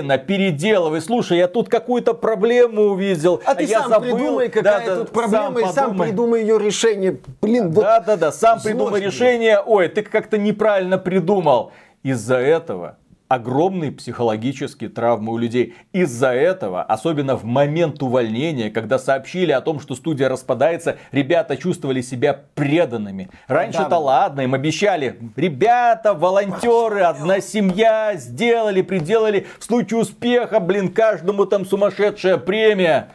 на 0.00 0.16
переделывай. 0.16 1.02
Слушай, 1.02 1.38
я 1.38 1.46
тут 1.46 1.68
какую-то 1.68 2.14
проблему 2.14 2.84
увидел. 2.84 3.42
А, 3.44 3.50
а 3.50 3.54
ты 3.54 3.64
я 3.64 3.82
сам 3.82 3.90
забыл. 3.90 4.16
придумай, 4.16 4.48
какая 4.48 4.86
да, 4.86 4.96
тут 4.96 5.10
проблема, 5.10 5.60
сам 5.60 5.70
и 5.70 5.72
сам 5.72 5.98
придумай 5.98 6.40
ее 6.40 6.58
решение. 6.58 7.20
Блин, 7.42 7.70
вот 7.70 7.82
Да, 7.82 8.00
да, 8.00 8.16
да, 8.16 8.32
сам 8.32 8.62
придумай 8.62 9.02
решение. 9.02 9.60
Ой, 9.60 9.88
ты 9.88 10.02
как-то 10.02 10.38
неправильно 10.38 10.96
придумал. 10.96 11.72
Из-за 12.02 12.36
этого 12.36 12.96
огромные 13.34 13.92
психологические 13.92 14.90
травмы 14.90 15.32
у 15.32 15.38
людей. 15.38 15.74
Из-за 15.92 16.32
этого, 16.32 16.82
особенно 16.82 17.36
в 17.36 17.44
момент 17.44 18.02
увольнения, 18.02 18.70
когда 18.70 18.98
сообщили 18.98 19.52
о 19.52 19.60
том, 19.60 19.80
что 19.80 19.94
студия 19.94 20.28
распадается, 20.28 20.96
ребята 21.12 21.56
чувствовали 21.56 22.00
себя 22.00 22.40
преданными. 22.54 23.28
Раньше-то 23.48 23.90
да. 23.90 23.98
ладно, 23.98 24.40
им 24.42 24.54
обещали, 24.54 25.18
ребята, 25.36 26.14
волонтеры, 26.14 27.00
одна 27.02 27.40
семья, 27.40 28.14
сделали, 28.14 28.82
приделали, 28.82 29.46
в 29.58 29.64
случае 29.64 30.00
успеха, 30.00 30.60
блин, 30.60 30.92
каждому 30.92 31.44
там 31.44 31.66
сумасшедшая 31.66 32.38
премия. 32.38 33.08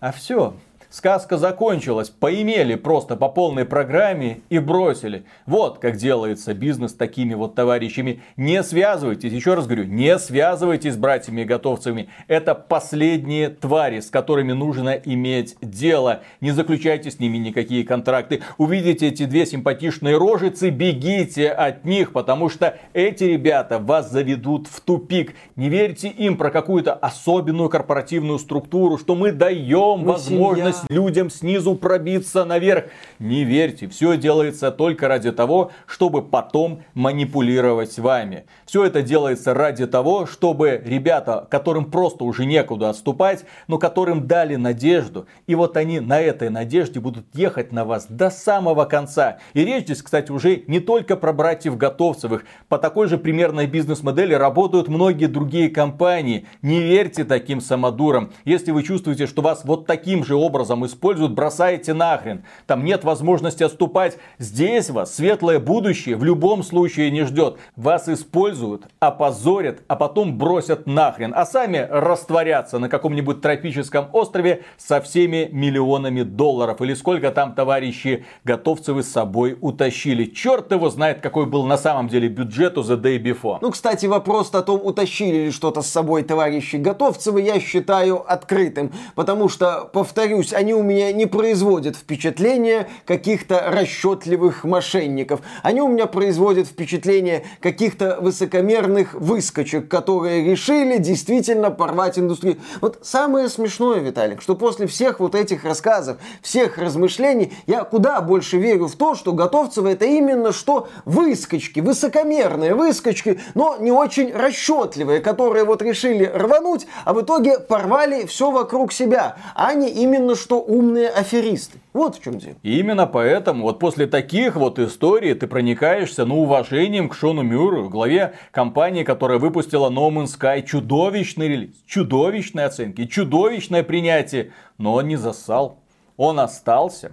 А 0.00 0.12
все, 0.12 0.54
Сказка 0.92 1.38
закончилась, 1.38 2.10
поимели 2.10 2.74
просто 2.74 3.16
по 3.16 3.30
полной 3.30 3.64
программе 3.64 4.42
и 4.50 4.58
бросили. 4.58 5.24
Вот 5.46 5.78
как 5.78 5.96
делается 5.96 6.52
бизнес 6.52 6.92
такими 6.92 7.32
вот 7.32 7.54
товарищами. 7.54 8.20
Не 8.36 8.62
связывайтесь, 8.62 9.32
еще 9.32 9.54
раз 9.54 9.66
говорю, 9.66 9.84
не 9.84 10.18
связывайтесь 10.18 10.92
с 10.92 10.96
братьями-готовцами. 10.98 12.10
Это 12.28 12.54
последние 12.54 13.48
твари, 13.48 14.00
с 14.00 14.10
которыми 14.10 14.52
нужно 14.52 14.90
иметь 14.90 15.56
дело. 15.62 16.20
Не 16.42 16.50
заключайте 16.50 17.10
с 17.10 17.18
ними 17.18 17.38
никакие 17.38 17.84
контракты. 17.84 18.42
Увидите 18.58 19.08
эти 19.08 19.24
две 19.24 19.46
симпатичные 19.46 20.18
рожицы, 20.18 20.68
бегите 20.68 21.48
от 21.48 21.86
них, 21.86 22.12
потому 22.12 22.50
что 22.50 22.76
эти 22.92 23.24
ребята 23.24 23.78
вас 23.78 24.10
заведут 24.12 24.66
в 24.66 24.82
тупик. 24.82 25.34
Не 25.56 25.70
верьте 25.70 26.08
им 26.08 26.36
про 26.36 26.50
какую-то 26.50 26.92
особенную 26.92 27.70
корпоративную 27.70 28.38
структуру, 28.38 28.98
что 28.98 29.14
мы 29.14 29.32
даем 29.32 30.00
мы 30.00 30.12
возможность 30.12 30.81
людям 30.88 31.30
снизу 31.30 31.74
пробиться 31.74 32.44
наверх. 32.44 32.86
Не 33.18 33.44
верьте, 33.44 33.88
все 33.88 34.16
делается 34.16 34.70
только 34.70 35.08
ради 35.08 35.32
того, 35.32 35.70
чтобы 35.86 36.22
потом 36.22 36.82
манипулировать 36.94 37.98
вами. 37.98 38.44
Все 38.66 38.84
это 38.84 39.02
делается 39.02 39.54
ради 39.54 39.86
того, 39.86 40.26
чтобы 40.26 40.82
ребята, 40.84 41.46
которым 41.50 41.86
просто 41.90 42.24
уже 42.24 42.44
некуда 42.44 42.90
отступать, 42.90 43.44
но 43.68 43.78
которым 43.78 44.26
дали 44.26 44.56
надежду, 44.56 45.26
и 45.46 45.54
вот 45.54 45.76
они 45.76 46.00
на 46.00 46.20
этой 46.20 46.50
надежде 46.50 47.00
будут 47.00 47.26
ехать 47.34 47.72
на 47.72 47.84
вас 47.84 48.06
до 48.08 48.30
самого 48.30 48.84
конца. 48.84 49.38
И 49.54 49.64
речь 49.64 49.84
здесь, 49.84 50.02
кстати, 50.02 50.32
уже 50.32 50.62
не 50.66 50.80
только 50.80 51.16
про 51.16 51.32
братьев 51.32 51.76
Готовцевых. 51.76 52.44
По 52.68 52.78
такой 52.78 53.08
же 53.08 53.18
примерной 53.18 53.66
бизнес-модели 53.66 54.34
работают 54.34 54.88
многие 54.88 55.26
другие 55.26 55.68
компании. 55.68 56.46
Не 56.62 56.80
верьте 56.80 57.24
таким 57.24 57.60
самодурам. 57.60 58.32
Если 58.44 58.70
вы 58.70 58.82
чувствуете, 58.82 59.26
что 59.26 59.42
вас 59.42 59.64
вот 59.64 59.86
таким 59.86 60.24
же 60.24 60.34
образом 60.34 60.71
образом 60.72 60.86
используют, 60.86 61.32
бросайте 61.32 61.92
нахрен. 61.92 62.44
Там 62.66 62.84
нет 62.84 63.04
возможности 63.04 63.62
отступать. 63.62 64.18
Здесь 64.38 64.90
вас 64.90 65.14
светлое 65.14 65.58
будущее 65.58 66.16
в 66.16 66.24
любом 66.24 66.62
случае 66.62 67.10
не 67.10 67.24
ждет. 67.24 67.58
Вас 67.76 68.08
используют, 68.08 68.86
опозорят, 69.00 69.82
а 69.88 69.96
потом 69.96 70.38
бросят 70.38 70.86
нахрен. 70.86 71.32
А 71.34 71.44
сами 71.44 71.86
растворятся 71.90 72.78
на 72.78 72.88
каком-нибудь 72.88 73.40
тропическом 73.40 74.08
острове 74.12 74.64
со 74.76 75.00
всеми 75.00 75.48
миллионами 75.52 76.22
долларов. 76.22 76.80
Или 76.80 76.94
сколько 76.94 77.30
там 77.30 77.54
товарищи 77.54 78.24
готовцевы 78.44 79.02
с 79.02 79.12
собой 79.12 79.56
утащили. 79.60 80.24
Черт 80.24 80.72
его 80.72 80.90
знает, 80.90 81.20
какой 81.20 81.46
был 81.46 81.66
на 81.66 81.76
самом 81.76 82.08
деле 82.08 82.28
бюджет 82.28 82.78
у 82.78 82.82
The 82.82 83.00
Day 83.00 83.18
Before. 83.22 83.58
Ну, 83.60 83.70
кстати, 83.70 84.06
вопрос 84.06 84.54
о 84.54 84.62
том, 84.62 84.80
утащили 84.82 85.46
ли 85.46 85.50
что-то 85.50 85.82
с 85.82 85.86
собой 85.86 86.22
товарищи 86.22 86.76
готовцевы, 86.76 87.42
я 87.42 87.60
считаю 87.60 88.22
открытым. 88.30 88.92
Потому 89.14 89.48
что, 89.48 89.90
повторюсь, 89.92 90.52
они 90.62 90.74
у 90.74 90.82
меня 90.82 91.12
не 91.12 91.26
производят 91.26 91.96
впечатление 91.96 92.88
каких-то 93.04 93.64
расчетливых 93.68 94.62
мошенников. 94.62 95.40
Они 95.64 95.80
у 95.80 95.88
меня 95.88 96.06
производят 96.06 96.68
впечатление 96.68 97.44
каких-то 97.60 98.18
высокомерных 98.20 99.14
выскочек, 99.14 99.88
которые 99.88 100.44
решили 100.48 100.98
действительно 100.98 101.72
порвать 101.72 102.16
индустрию. 102.16 102.58
Вот 102.80 103.00
самое 103.02 103.48
смешное, 103.48 103.98
Виталик, 103.98 104.40
что 104.40 104.54
после 104.54 104.86
всех 104.86 105.18
вот 105.18 105.34
этих 105.34 105.64
рассказов, 105.64 106.18
всех 106.42 106.78
размышлений, 106.78 107.52
я 107.66 107.82
куда 107.82 108.20
больше 108.20 108.58
верю 108.58 108.86
в 108.86 108.94
то, 108.94 109.16
что 109.16 109.32
Готовцева 109.32 109.88
это 109.88 110.04
именно 110.04 110.52
что 110.52 110.88
выскочки, 111.04 111.80
высокомерные 111.80 112.76
выскочки, 112.76 113.40
но 113.54 113.78
не 113.80 113.90
очень 113.90 114.32
расчетливые, 114.32 115.18
которые 115.18 115.64
вот 115.64 115.82
решили 115.82 116.24
рвануть, 116.24 116.86
а 117.04 117.14
в 117.14 117.22
итоге 117.22 117.58
порвали 117.58 118.26
все 118.26 118.52
вокруг 118.52 118.92
себя. 118.92 119.38
А 119.56 119.70
они 119.70 119.88
именно 119.88 120.36
что 120.36 120.51
умные 120.54 121.08
аферисты. 121.08 121.78
Вот 121.92 122.16
в 122.16 122.22
чем 122.22 122.38
дело. 122.38 122.56
И 122.62 122.78
именно 122.78 123.06
поэтому 123.06 123.64
вот 123.64 123.78
после 123.78 124.06
таких 124.06 124.56
вот 124.56 124.78
историй 124.78 125.34
ты 125.34 125.46
проникаешься, 125.46 126.24
ну, 126.24 126.42
уважением 126.42 127.08
к 127.08 127.14
Шону 127.14 127.42
Мюру, 127.42 127.88
главе 127.88 128.34
компании, 128.50 129.04
которая 129.04 129.38
выпустила 129.38 129.90
No 129.90 130.10
Man's 130.10 130.38
Sky, 130.38 130.62
чудовищный 130.62 131.48
релиз, 131.48 131.74
чудовищные 131.86 132.66
оценки, 132.66 133.06
чудовищное 133.06 133.82
принятие, 133.82 134.52
но 134.78 134.94
он 134.94 135.08
не 135.08 135.16
засал, 135.16 135.78
он 136.16 136.40
остался. 136.40 137.12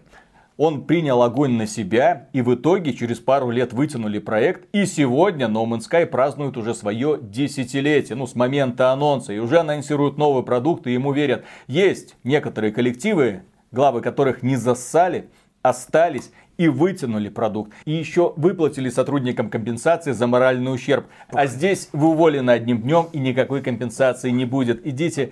Он 0.59 0.83
принял 0.83 1.23
огонь 1.23 1.53
на 1.53 1.65
себя, 1.65 2.27
и 2.33 2.41
в 2.41 2.53
итоге 2.53 2.91
через 2.91 3.19
пару 3.19 3.49
лет 3.49 3.71
вытянули 3.71 4.19
проект. 4.19 4.67
И 4.73 4.85
сегодня 4.85 5.45
No 5.45 5.65
Man's 5.65 5.89
Sky 5.89 6.05
празднует 6.05 6.57
уже 6.57 6.73
свое 6.73 7.17
десятилетие, 7.21 8.17
ну, 8.17 8.27
с 8.27 8.35
момента 8.35 8.91
анонса. 8.91 9.31
И 9.31 9.39
уже 9.39 9.59
анонсируют 9.59 10.17
новый 10.17 10.43
продукт, 10.43 10.85
и 10.85 10.91
ему 10.91 11.13
верят. 11.13 11.45
Есть 11.67 12.17
некоторые 12.25 12.73
коллективы, 12.73 13.43
главы 13.71 14.01
которых 14.01 14.43
не 14.43 14.57
зассали, 14.57 15.29
остались 15.61 16.29
и 16.57 16.67
вытянули 16.67 17.29
продукт. 17.29 17.71
И 17.85 17.93
еще 17.93 18.33
выплатили 18.35 18.89
сотрудникам 18.89 19.49
компенсации 19.49 20.11
за 20.11 20.27
моральный 20.27 20.73
ущерб. 20.73 21.05
А 21.31 21.47
здесь 21.47 21.87
вы 21.93 22.09
уволены 22.09 22.51
одним 22.51 22.81
днем 22.81 23.07
и 23.13 23.19
никакой 23.19 23.61
компенсации 23.61 24.29
не 24.29 24.43
будет. 24.43 24.85
Идите 24.85 25.31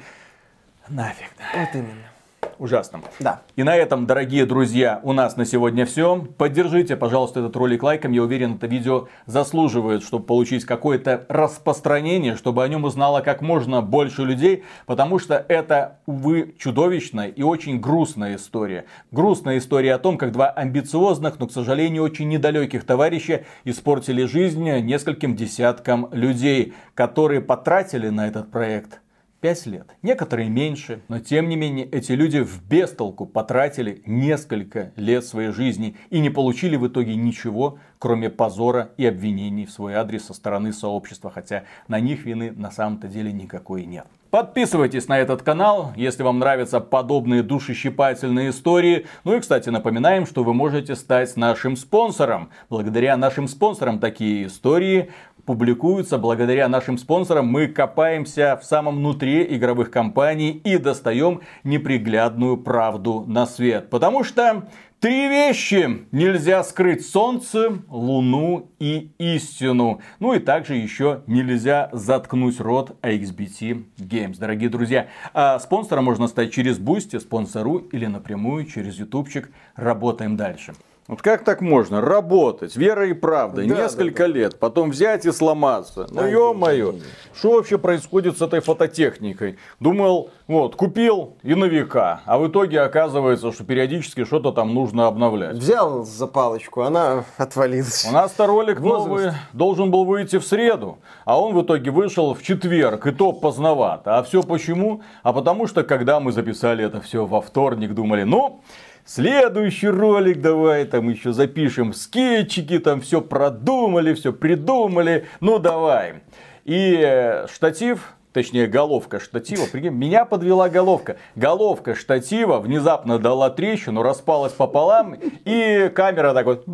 нафиг. 0.88 1.32
Вот 1.53 1.67
именно 1.73 2.16
ужасном. 2.60 3.03
Да. 3.20 3.41
И 3.55 3.64
на 3.64 3.76
этом, 3.76 4.05
дорогие 4.05 4.45
друзья, 4.45 4.99
у 5.03 5.14
нас 5.14 5.38
на 5.38 5.45
сегодня 5.45 5.86
все. 5.86 6.26
Поддержите, 6.38 6.95
пожалуйста, 6.95 7.39
этот 7.39 7.55
ролик 7.55 7.84
лайком. 7.84 8.12
Я 8.12 8.24
уверен, 8.24 8.55
это 8.55 8.68
видео 8.68 9.08
заслуживает, 9.26 10.03
чтобы 10.03 10.26
получить 10.26 10.66
какое-то 10.66 11.26
распространение, 11.30 12.36
чтобы 12.36 12.64
о 12.64 12.68
нем 12.68 12.84
узнало 12.84 13.22
как 13.22 13.41
можно 13.41 13.82
больше 13.82 14.24
людей, 14.24 14.64
потому 14.86 15.20
что 15.20 15.43
это, 15.47 15.99
увы, 16.05 16.55
чудовищная 16.58 17.28
и 17.28 17.43
очень 17.43 17.80
грустная 17.80 18.36
история. 18.36 18.86
Грустная 19.12 19.58
история 19.58 19.95
о 19.95 19.99
том, 19.99 20.18
как 20.18 20.32
два 20.32 20.49
амбициозных, 20.49 21.39
но, 21.39 21.47
к 21.47 21.51
сожалению, 21.51 22.03
очень 22.03 22.28
недалеких 22.30 22.84
товарища 22.86 23.43
испортили 23.64 24.26
жизнь 24.26 24.64
нескольким 24.64 25.36
десяткам 25.36 26.10
людей, 26.12 26.74
которые 26.93 27.41
потратили 27.41 28.10
на 28.10 28.28
этот 28.28 28.51
проект 28.51 29.01
5 29.47 29.65
лет. 29.67 29.95
Некоторые 30.01 30.49
меньше, 30.49 31.03
но 31.07 31.19
тем 31.19 31.47
не 31.47 31.55
менее 31.55 31.85
эти 31.85 32.11
люди 32.11 32.39
в 32.39 32.61
бестолку 32.67 33.25
потратили 33.25 34.01
несколько 34.05 34.91
лет 34.97 35.23
своей 35.23 35.51
жизни 35.53 35.95
и 36.09 36.19
не 36.19 36.29
получили 36.29 36.75
в 36.75 36.85
итоге 36.85 37.15
ничего, 37.15 37.79
кроме 37.97 38.29
позора 38.29 38.89
и 38.97 39.05
обвинений 39.05 39.65
в 39.65 39.71
свой 39.71 39.93
адрес 39.93 40.25
со 40.25 40.33
стороны 40.33 40.73
сообщества, 40.73 41.31
хотя 41.31 41.63
на 41.87 42.01
них 42.01 42.25
вины 42.25 42.51
на 42.51 42.71
самом-то 42.71 43.07
деле 43.07 43.31
никакой 43.31 43.85
нет. 43.85 44.05
Подписывайтесь 44.31 45.07
на 45.07 45.17
этот 45.17 45.43
канал, 45.43 45.93
если 45.95 46.23
вам 46.23 46.39
нравятся 46.39 46.81
подобные 46.81 47.41
душещипательные 47.41 48.49
истории. 48.49 49.05
Ну 49.23 49.37
и, 49.37 49.39
кстати, 49.39 49.69
напоминаем, 49.69 50.25
что 50.25 50.43
вы 50.43 50.53
можете 50.53 50.97
стать 50.97 51.37
нашим 51.37 51.77
спонсором. 51.77 52.49
Благодаря 52.69 53.15
нашим 53.15 53.47
спонсорам 53.47 53.99
такие 53.99 54.47
истории 54.47 55.09
публикуются. 55.47 56.19
Благодаря 56.19 56.67
нашим 56.67 56.99
спонсорам 56.99 57.47
мы 57.47 57.67
копаемся 57.67 58.59
в 58.61 58.65
самом 58.65 58.97
внутри 58.97 59.43
игровых 59.55 59.89
компаний 59.89 60.51
и 60.51 60.77
достаем 60.77 61.41
неприглядную 61.63 62.57
правду 62.57 63.23
на 63.25 63.47
свет. 63.47 63.89
Потому 63.89 64.23
что 64.23 64.67
Три 64.99 65.27
вещи 65.27 66.07
нельзя 66.11 66.63
скрыть 66.63 67.05
солнце, 67.05 67.83
луну 67.87 68.71
и 68.79 69.11
истину. 69.19 70.01
Ну 70.19 70.33
и 70.33 70.39
также 70.39 70.73
еще 70.73 71.21
нельзя 71.27 71.89
заткнуть 71.93 72.59
рот 72.59 72.97
AXBT 73.03 73.85
Games. 73.99 74.39
Дорогие 74.39 74.71
друзья, 74.71 75.05
а 75.35 75.59
спонсором 75.59 76.05
можно 76.05 76.27
стать 76.27 76.51
через 76.51 76.79
Boosty, 76.80 77.19
спонсору 77.19 77.77
или 77.77 78.07
напрямую 78.07 78.65
через 78.65 78.97
ютубчик. 78.97 79.51
Работаем 79.75 80.35
дальше. 80.35 80.73
Вот 81.08 81.22
как 81.22 81.45
так 81.45 81.62
можно 81.62 82.01
работать, 82.01 82.76
верой 82.75 83.07
и 83.08 83.14
правдой, 83.13 83.61
да, 83.66 83.76
несколько 83.76 84.24
да, 84.24 84.28
да. 84.28 84.39
лет, 84.39 84.60
потом 84.60 84.89
взять 84.89 85.26
и 85.26 85.32
сломаться? 85.32 86.05
Ну, 86.10 86.22
да, 86.22 86.28
ё-моё, 86.28 86.95
что 87.34 87.53
вообще 87.53 87.78
происходит 87.78 88.38
с 88.38 88.41
этой 88.41 88.60
фототехникой? 88.60 89.58
Думал, 89.80 90.32
вот, 90.47 90.76
купил 90.76 91.38
и 91.43 91.55
на 91.55 91.64
века, 91.64 92.20
а 92.26 92.38
в 92.38 92.49
итоге 92.49 92.82
оказывается, 92.82 93.53
что 93.53 93.64
периодически 93.64 94.26
что-то 94.26 94.51
там 94.51 94.74
нужно 94.74 95.08
обновлять. 95.08 95.55
Взял 95.55 96.03
за 96.03 96.28
палочку, 96.28 96.82
она 96.82 97.24
отвалилась. 97.38 98.05
У 98.10 98.12
нас-то 98.12 98.45
ролик 98.45 98.82
Возраст. 98.82 99.08
новый 99.08 99.32
должен 99.53 99.91
был 99.91 100.03
выйти 100.03 100.39
в 100.39 100.45
среду, 100.45 100.97
а 101.24 101.41
он 101.41 101.55
в 101.55 101.64
итоге 101.64 101.89
вышел 101.89 102.34
в 102.34 102.43
четверг, 102.43 103.08
и 103.08 103.12
то 103.12 103.32
поздновато. 103.32 104.18
А 104.18 104.24
все 104.24 104.43
почему? 104.43 105.03
А 105.24 105.32
потому 105.32 105.68
что, 105.68 105.84
когда 105.86 106.20
мы 106.20 106.34
записали 106.34 106.84
это 106.84 106.99
все 106.99 107.26
во 107.26 107.39
вторник, 107.39 107.93
думали, 107.93 108.24
ну, 108.24 108.62
следующий 109.08 109.88
ролик 109.88 110.41
давай 110.41 110.86
там 110.86 111.10
еще 111.10 111.34
запишем 111.34 111.93
скетчики, 111.93 112.78
там 112.80 113.01
все 113.01 113.22
продумали, 113.22 114.14
все 114.14 114.34
придумали, 114.34 115.26
ну 115.39 115.58
давай. 115.58 116.22
И 116.66 116.99
э, 117.01 117.47
штатив, 117.47 118.14
точнее 118.34 118.68
головка 118.68 119.20
штатива, 119.20 119.66
прикинь, 119.72 119.93
меня 119.93 120.26
подвела 120.26 120.70
головка. 120.70 121.18
Головка 121.36 121.95
штатива 121.95 122.60
внезапно 122.60 123.18
дала 123.20 123.49
трещину, 123.49 124.03
распалась 124.03 124.53
пополам, 124.53 125.16
и 125.45 125.89
камера 125.95 126.34
так 126.34 126.45
вот, 126.45 126.66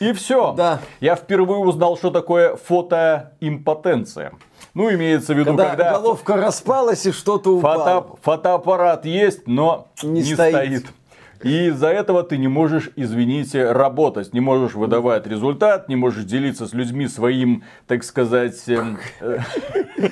и 0.00 0.12
все. 0.12 0.54
Да. 0.54 0.80
Я 1.00 1.14
впервые 1.14 1.60
узнал, 1.60 1.96
что 1.96 2.10
такое 2.10 2.56
фотоимпотенция. 2.56 4.32
Ну, 4.74 4.92
имеется 4.92 5.34
в 5.34 5.38
виду, 5.38 5.50
когда, 5.50 5.70
когда 5.70 5.92
головка 5.92 6.36
распалась 6.36 7.06
и 7.06 7.12
что-то 7.12 7.56
упало. 7.56 8.02
Фото, 8.02 8.16
фотоаппарат 8.22 9.04
есть, 9.04 9.46
но 9.46 9.88
не, 10.02 10.22
не 10.22 10.34
стоит. 10.34 10.54
стоит. 10.54 10.86
И 11.42 11.66
из-за 11.68 11.88
этого 11.88 12.22
ты 12.22 12.38
не 12.38 12.48
можешь, 12.48 12.90
извините, 12.96 13.72
работать, 13.72 14.32
не 14.32 14.40
можешь 14.40 14.74
выдавать 14.74 15.26
результат, 15.26 15.88
не 15.88 15.96
можешь 15.96 16.24
делиться 16.24 16.66
с 16.66 16.72
людьми 16.72 17.08
своим, 17.08 17.62
так 17.86 18.04
сказать, 18.04 18.62
эм, 18.68 18.98
э, 19.20 19.38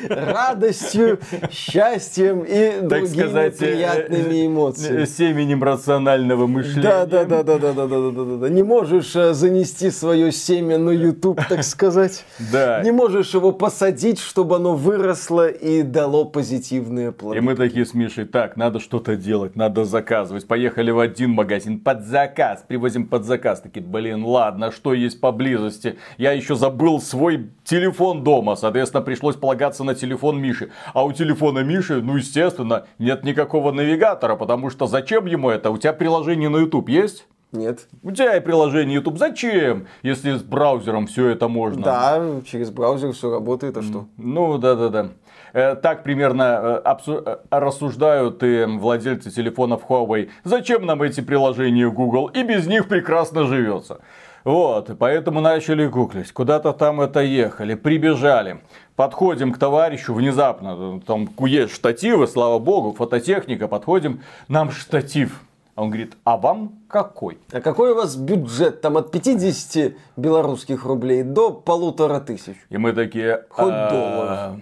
радостью, 0.08 1.18
счастьем 1.50 2.44
и 2.46 2.80
другими 2.82 3.46
э, 3.46 3.50
приятными 3.50 4.46
эмоциями. 4.46 5.04
Семенем 5.04 5.62
рационального 5.62 6.46
мышления. 6.46 6.82
Да, 6.82 7.06
да, 7.06 7.24
да, 7.24 7.42
да, 7.42 7.58
да, 7.58 7.72
да, 7.72 7.86
да, 7.86 8.10
да, 8.10 8.36
да. 8.36 8.48
Не 8.48 8.62
можешь 8.62 9.14
э, 9.16 9.34
занести 9.34 9.90
свое 9.90 10.32
семя 10.32 10.78
на 10.78 10.90
YouTube, 10.90 11.40
так 11.48 11.64
сказать. 11.64 12.24
Да. 12.52 12.82
Не 12.82 12.90
можешь 12.90 13.34
его 13.34 13.52
посадить, 13.52 14.20
чтобы 14.20 14.56
оно 14.56 14.74
выросло 14.74 15.48
и 15.48 15.82
дало 15.82 16.24
позитивные 16.24 17.12
плоды. 17.12 17.38
И 17.38 17.40
мы 17.40 17.54
такие 17.54 17.86
с 17.86 17.94
Мишей, 17.94 18.24
так, 18.24 18.56
надо 18.56 18.80
что-то 18.80 19.16
делать, 19.16 19.56
надо 19.56 19.84
заказывать. 19.84 20.46
Поехали 20.46 20.90
в 20.90 20.98
один 20.98 21.23
магазин 21.32 21.80
под 21.80 22.02
заказ, 22.04 22.64
привозим 22.66 23.06
под 23.06 23.24
заказ. 23.24 23.60
Такие, 23.60 23.84
блин, 23.84 24.24
ладно, 24.24 24.70
что 24.70 24.92
есть 24.92 25.20
поблизости? 25.20 25.98
Я 26.18 26.32
еще 26.32 26.54
забыл 26.54 27.00
свой 27.00 27.50
телефон 27.64 28.24
дома, 28.24 28.56
соответственно, 28.56 29.02
пришлось 29.02 29.36
полагаться 29.36 29.84
на 29.84 29.94
телефон 29.94 30.40
Миши. 30.40 30.70
А 30.92 31.04
у 31.04 31.12
телефона 31.12 31.60
Миши, 31.60 32.02
ну, 32.02 32.16
естественно, 32.16 32.86
нет 32.98 33.24
никакого 33.24 33.72
навигатора, 33.72 34.36
потому 34.36 34.70
что 34.70 34.86
зачем 34.86 35.26
ему 35.26 35.50
это? 35.50 35.70
У 35.70 35.78
тебя 35.78 35.92
приложение 35.92 36.48
на 36.48 36.58
YouTube 36.58 36.88
есть? 36.88 37.26
Нет. 37.54 37.86
У 38.02 38.10
тебя 38.10 38.36
и 38.36 38.40
приложение 38.40 38.96
YouTube. 38.96 39.16
Зачем, 39.16 39.86
если 40.02 40.36
с 40.36 40.42
браузером 40.42 41.06
все 41.06 41.28
это 41.28 41.46
можно? 41.46 41.82
Да, 41.82 42.40
через 42.44 42.70
браузер 42.70 43.12
все 43.12 43.30
работает, 43.30 43.76
а 43.76 43.82
что? 43.82 44.06
Ну, 44.16 44.58
да-да-да. 44.58 45.10
Э, 45.54 45.76
так 45.76 46.02
примерно 46.02 46.82
э, 46.84 47.26
рассуждают 47.50 48.42
и 48.42 48.64
владельцы 48.64 49.30
телефонов 49.30 49.82
Huawei. 49.88 50.28
Зачем 50.42 50.84
нам 50.84 51.00
эти 51.02 51.20
приложения 51.20 51.88
Google? 51.88 52.26
И 52.26 52.42
без 52.42 52.66
них 52.66 52.88
прекрасно 52.88 53.44
живется. 53.44 54.00
Вот, 54.42 54.90
поэтому 54.98 55.40
начали 55.40 55.86
гуглить. 55.86 56.32
Куда-то 56.32 56.72
там 56.72 57.00
это 57.00 57.20
ехали, 57.20 57.74
прибежали. 57.74 58.58
Подходим 58.96 59.52
к 59.52 59.58
товарищу 59.58 60.12
внезапно, 60.12 61.00
там 61.06 61.28
есть 61.38 61.72
штативы, 61.72 62.26
слава 62.26 62.58
богу, 62.58 62.92
фототехника, 62.92 63.68
подходим, 63.68 64.22
нам 64.48 64.70
штатив. 64.70 65.40
Он 65.76 65.88
говорит, 65.88 66.16
а 66.24 66.36
вам 66.36 66.72
какой? 66.88 67.38
А 67.52 67.60
какой 67.60 67.92
у 67.92 67.94
вас 67.94 68.16
бюджет? 68.16 68.80
Там 68.80 68.96
от 68.96 69.10
50 69.12 69.94
белорусских 70.16 70.84
рублей 70.84 71.22
до 71.22 71.50
полутора 71.50 72.20
тысяч. 72.20 72.56
И 72.70 72.76
мы 72.76 72.92
такие... 72.92 73.44
Хоть 73.50 73.72
«А, 73.72 73.90
долларов 73.90 74.60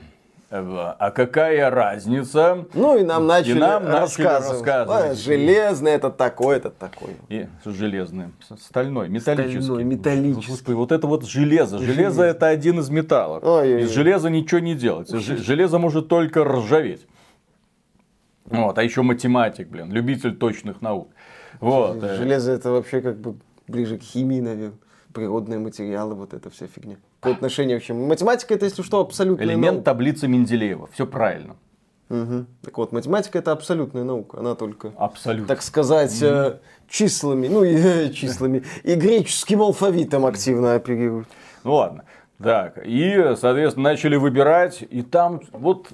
а 0.53 1.11
какая 1.11 1.71
разница? 1.71 2.67
Ну 2.75 2.99
и 2.99 3.03
нам 3.03 3.27
начали, 3.27 3.57
и 3.57 3.59
нам 3.59 3.85
начали 3.85 4.25
рассказывать. 4.25 4.67
рассказывать. 4.67 5.11
А, 5.13 5.15
железный 5.15 5.93
это 5.93 6.11
такой, 6.11 6.57
это 6.57 6.71
такой. 6.71 7.17
И 7.29 7.47
железный, 7.65 8.27
стальной, 8.61 9.09
металлический. 9.09 9.63
Стальной, 9.63 9.85
металлический. 9.85 10.51
Господи, 10.51 10.75
вот 10.77 10.93
это 10.93 11.07
вот 11.07 11.25
железо. 11.25 11.79
Железо, 11.79 11.95
железо 11.95 12.23
это 12.25 12.49
один 12.49 12.81
из 12.81 12.91
металлов. 12.91 13.43
Из 13.43 13.91
железа 13.91 14.29
ничего 14.29 14.61
не 14.61 14.75
делается. 14.75 15.19
Железо 15.19 15.79
может 15.79 16.09
только 16.09 16.45
ржаветь. 16.45 17.07
Вот, 18.45 18.77
а 18.77 18.83
еще 18.83 19.01
математик, 19.01 19.69
блин, 19.69 19.91
любитель 19.91 20.37
точных 20.37 20.83
наук. 20.83 21.09
Вот. 21.61 22.03
Э. 22.03 22.17
Железо 22.19 22.53
это 22.53 22.71
вообще 22.71 23.01
как 23.01 23.17
бы 23.17 23.37
ближе 23.67 23.97
к 23.97 24.03
химии, 24.03 24.41
наверное 24.41 24.77
природные 25.13 25.59
материалы, 25.59 26.15
вот 26.15 26.35
эта 26.35 26.51
вся 26.51 26.67
фигня. 26.67 26.97
По 27.23 27.31
отношению 27.31 27.81
к 27.81 27.85
чему? 27.85 28.07
Математика 28.07 28.53
это, 28.53 28.65
если 28.67 28.83
что, 28.83 29.01
абсолютно 29.01 29.45
Элемент 29.45 29.77
наука. 29.77 29.85
таблицы 29.85 30.27
Менделеева. 30.27 30.89
Все 30.93 31.07
правильно. 31.07 31.55
Угу. 32.11 32.47
Так 32.65 32.79
вот, 32.79 32.93
математика 32.93 33.39
это 33.39 33.53
абсолютная 33.53 34.03
наука. 34.03 34.41
Она 34.41 34.57
только, 34.57 34.93
Абсолютно. 34.99 35.47
так 35.47 35.63
сказать, 35.63 36.13
mm. 36.13 36.59
числами, 36.89 37.47
ну 37.47 37.63
и 37.63 37.75
э, 37.75 38.11
числами, 38.11 38.65
и 38.83 38.95
греческим 38.97 39.63
алфавитом 39.63 40.27
активно 40.27 40.75
оперирует. 40.75 41.29
Ну 41.63 41.75
ладно. 41.75 42.05
Так, 42.43 42.81
и, 42.85 43.35
соответственно, 43.41 43.91
начали 43.91 44.17
выбирать, 44.17 44.83
и 44.91 45.03
там 45.03 45.41
вот, 45.53 45.91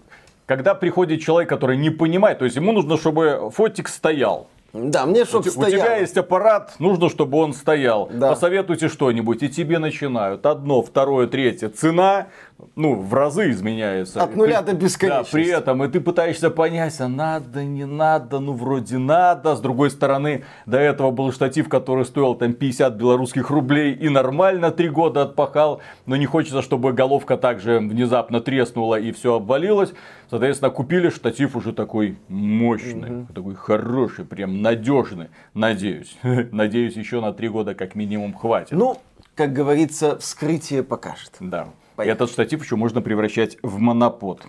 когда 0.47 0.75
приходит 0.75 1.21
человек, 1.21 1.51
который 1.51 1.77
не 1.77 1.91
понимает, 1.91 2.39
то 2.39 2.47
есть 2.47 2.57
ему 2.57 2.73
нужно, 2.73 2.97
чтобы 2.97 3.51
фотик 3.55 3.87
стоял. 3.87 4.49
Да, 4.73 5.07
мне 5.07 5.25
чтобы 5.25 5.49
стоял. 5.51 5.81
У 5.81 5.85
тебя 5.85 5.97
есть 5.97 6.17
аппарат, 6.19 6.75
нужно, 6.79 7.09
чтобы 7.09 7.39
он 7.39 7.55
стоял. 7.55 8.11
Да. 8.13 8.31
Посоветуйте 8.31 8.89
что-нибудь, 8.89 9.43
и 9.43 9.49
тебе 9.49 9.79
начинают. 9.79 10.45
Одно, 10.45 10.83
второе, 10.83 11.27
третье. 11.27 11.71
Цена, 11.71 12.29
ну, 12.75 12.95
в 12.95 13.15
разы 13.15 13.51
изменяется. 13.51 14.23
От 14.23 14.35
нуля 14.35 14.63
до 14.63 14.73
бесконечности. 14.73 15.31
Да, 15.31 15.39
при 15.39 15.47
этом, 15.47 15.85
и 15.85 15.89
ты 15.89 16.01
пытаешься 16.01 16.51
понять, 16.51 17.01
а 17.01 17.09
надо, 17.09 17.65
не 17.65 17.87
надо, 17.87 18.41
ну, 18.41 18.53
вроде 18.53 18.99
надо. 18.99 19.55
С 19.55 19.61
другой 19.61 19.91
стороны, 19.91 20.45
до 20.67 20.79
этого 20.79 21.11
был 21.11 21.33
штатив, 21.33 21.69
который 21.69 22.05
стоил 22.05 22.35
там 22.35 22.55
50 22.55 22.95
белорусских 22.95 23.51
рублей 23.51 23.95
и 23.95 24.09
нормально 24.09 24.73
три 24.73 24.89
года 24.89 25.23
отпахал. 25.23 25.81
Но 26.07 26.17
не 26.17 26.27
хочется, 26.27 26.63
чтобы 26.63 26.93
головка 26.93 27.37
также 27.37 27.79
внезапно 27.79 28.41
треснула 28.41 28.97
и 28.97 29.13
все 29.13 29.35
обвалилось. 29.35 29.93
Соответственно, 30.29 30.71
купили 30.71 31.11
штатив 31.11 31.55
уже 31.57 31.73
такой 31.73 32.19
мощный, 32.29 33.21
угу. 33.21 33.33
такой 33.33 33.55
хороший, 33.55 34.25
прям 34.25 34.63
надежный. 34.63 35.29
Надеюсь. 35.55 36.17
Надеюсь, 36.23 36.97
еще 36.97 37.21
на 37.21 37.33
три 37.33 37.49
года 37.49 37.75
как 37.75 37.95
минимум 37.95 38.35
хватит. 38.35 38.73
Ну, 38.73 38.99
как 39.35 39.53
говорится, 39.53 40.19
вскрытие 40.19 40.83
покажет. 40.83 41.37
Да. 41.39 41.69
Поехали. 41.99 42.15
Этот 42.15 42.31
штатив 42.31 42.63
еще 42.63 42.77
можно 42.77 43.03
превращать 43.03 43.59
в 43.61 43.81
монопод. 43.81 44.47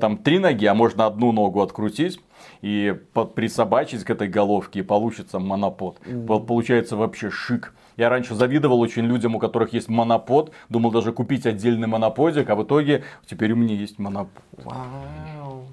Там 0.00 0.18
три 0.18 0.38
ноги, 0.38 0.66
а 0.66 0.74
можно 0.74 1.06
одну 1.06 1.32
ногу 1.32 1.62
открутить 1.62 2.20
и 2.60 2.94
присобачить 3.34 4.04
к 4.04 4.10
этой 4.10 4.28
головке, 4.28 4.80
и 4.80 4.82
получится 4.82 5.38
монопод. 5.38 5.98
Mm. 6.00 6.44
Получается 6.44 6.96
вообще 6.96 7.30
шик. 7.30 7.72
Я 7.96 8.10
раньше 8.10 8.34
завидовал 8.34 8.78
очень 8.80 9.06
людям, 9.06 9.34
у 9.34 9.38
которых 9.38 9.72
есть 9.72 9.88
монопод. 9.88 10.52
Думал 10.68 10.90
даже 10.90 11.12
купить 11.12 11.46
отдельный 11.46 11.88
моноподик, 11.88 12.50
а 12.50 12.54
в 12.54 12.64
итоге 12.64 13.02
теперь 13.24 13.52
у 13.52 13.56
меня 13.56 13.76
есть 13.76 13.98
монопод. 13.98 14.44
Вау. 14.58 15.68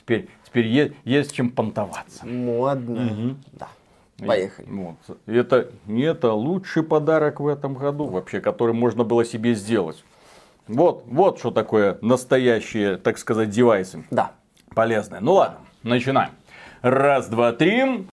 Теперь, 0.00 0.28
теперь 0.44 0.66
есть, 0.66 0.94
есть 1.04 1.32
чем 1.32 1.50
понтоваться. 1.50 2.26
Модно. 2.26 3.06
Угу. 3.06 3.36
Да. 3.52 3.68
Поехали. 4.26 4.66
Вот. 4.68 5.16
Это, 5.26 5.70
это 5.86 6.32
лучший 6.32 6.82
подарок 6.82 7.38
в 7.38 7.46
этом 7.46 7.74
году, 7.74 8.06
вообще, 8.06 8.40
который 8.40 8.74
можно 8.74 9.04
было 9.04 9.24
себе 9.24 9.54
сделать. 9.54 10.02
Вот, 10.72 11.02
вот 11.06 11.38
что 11.38 11.50
такое 11.50 11.98
настоящие, 12.00 12.96
так 12.96 13.18
сказать, 13.18 13.50
девайсы. 13.50 14.04
Да. 14.10 14.32
Полезные. 14.74 15.20
Ну 15.20 15.32
ладно, 15.32 15.58
начинаем. 15.82 16.30
Раз, 16.80 17.28
два, 17.28 17.52
три. 17.52 18.06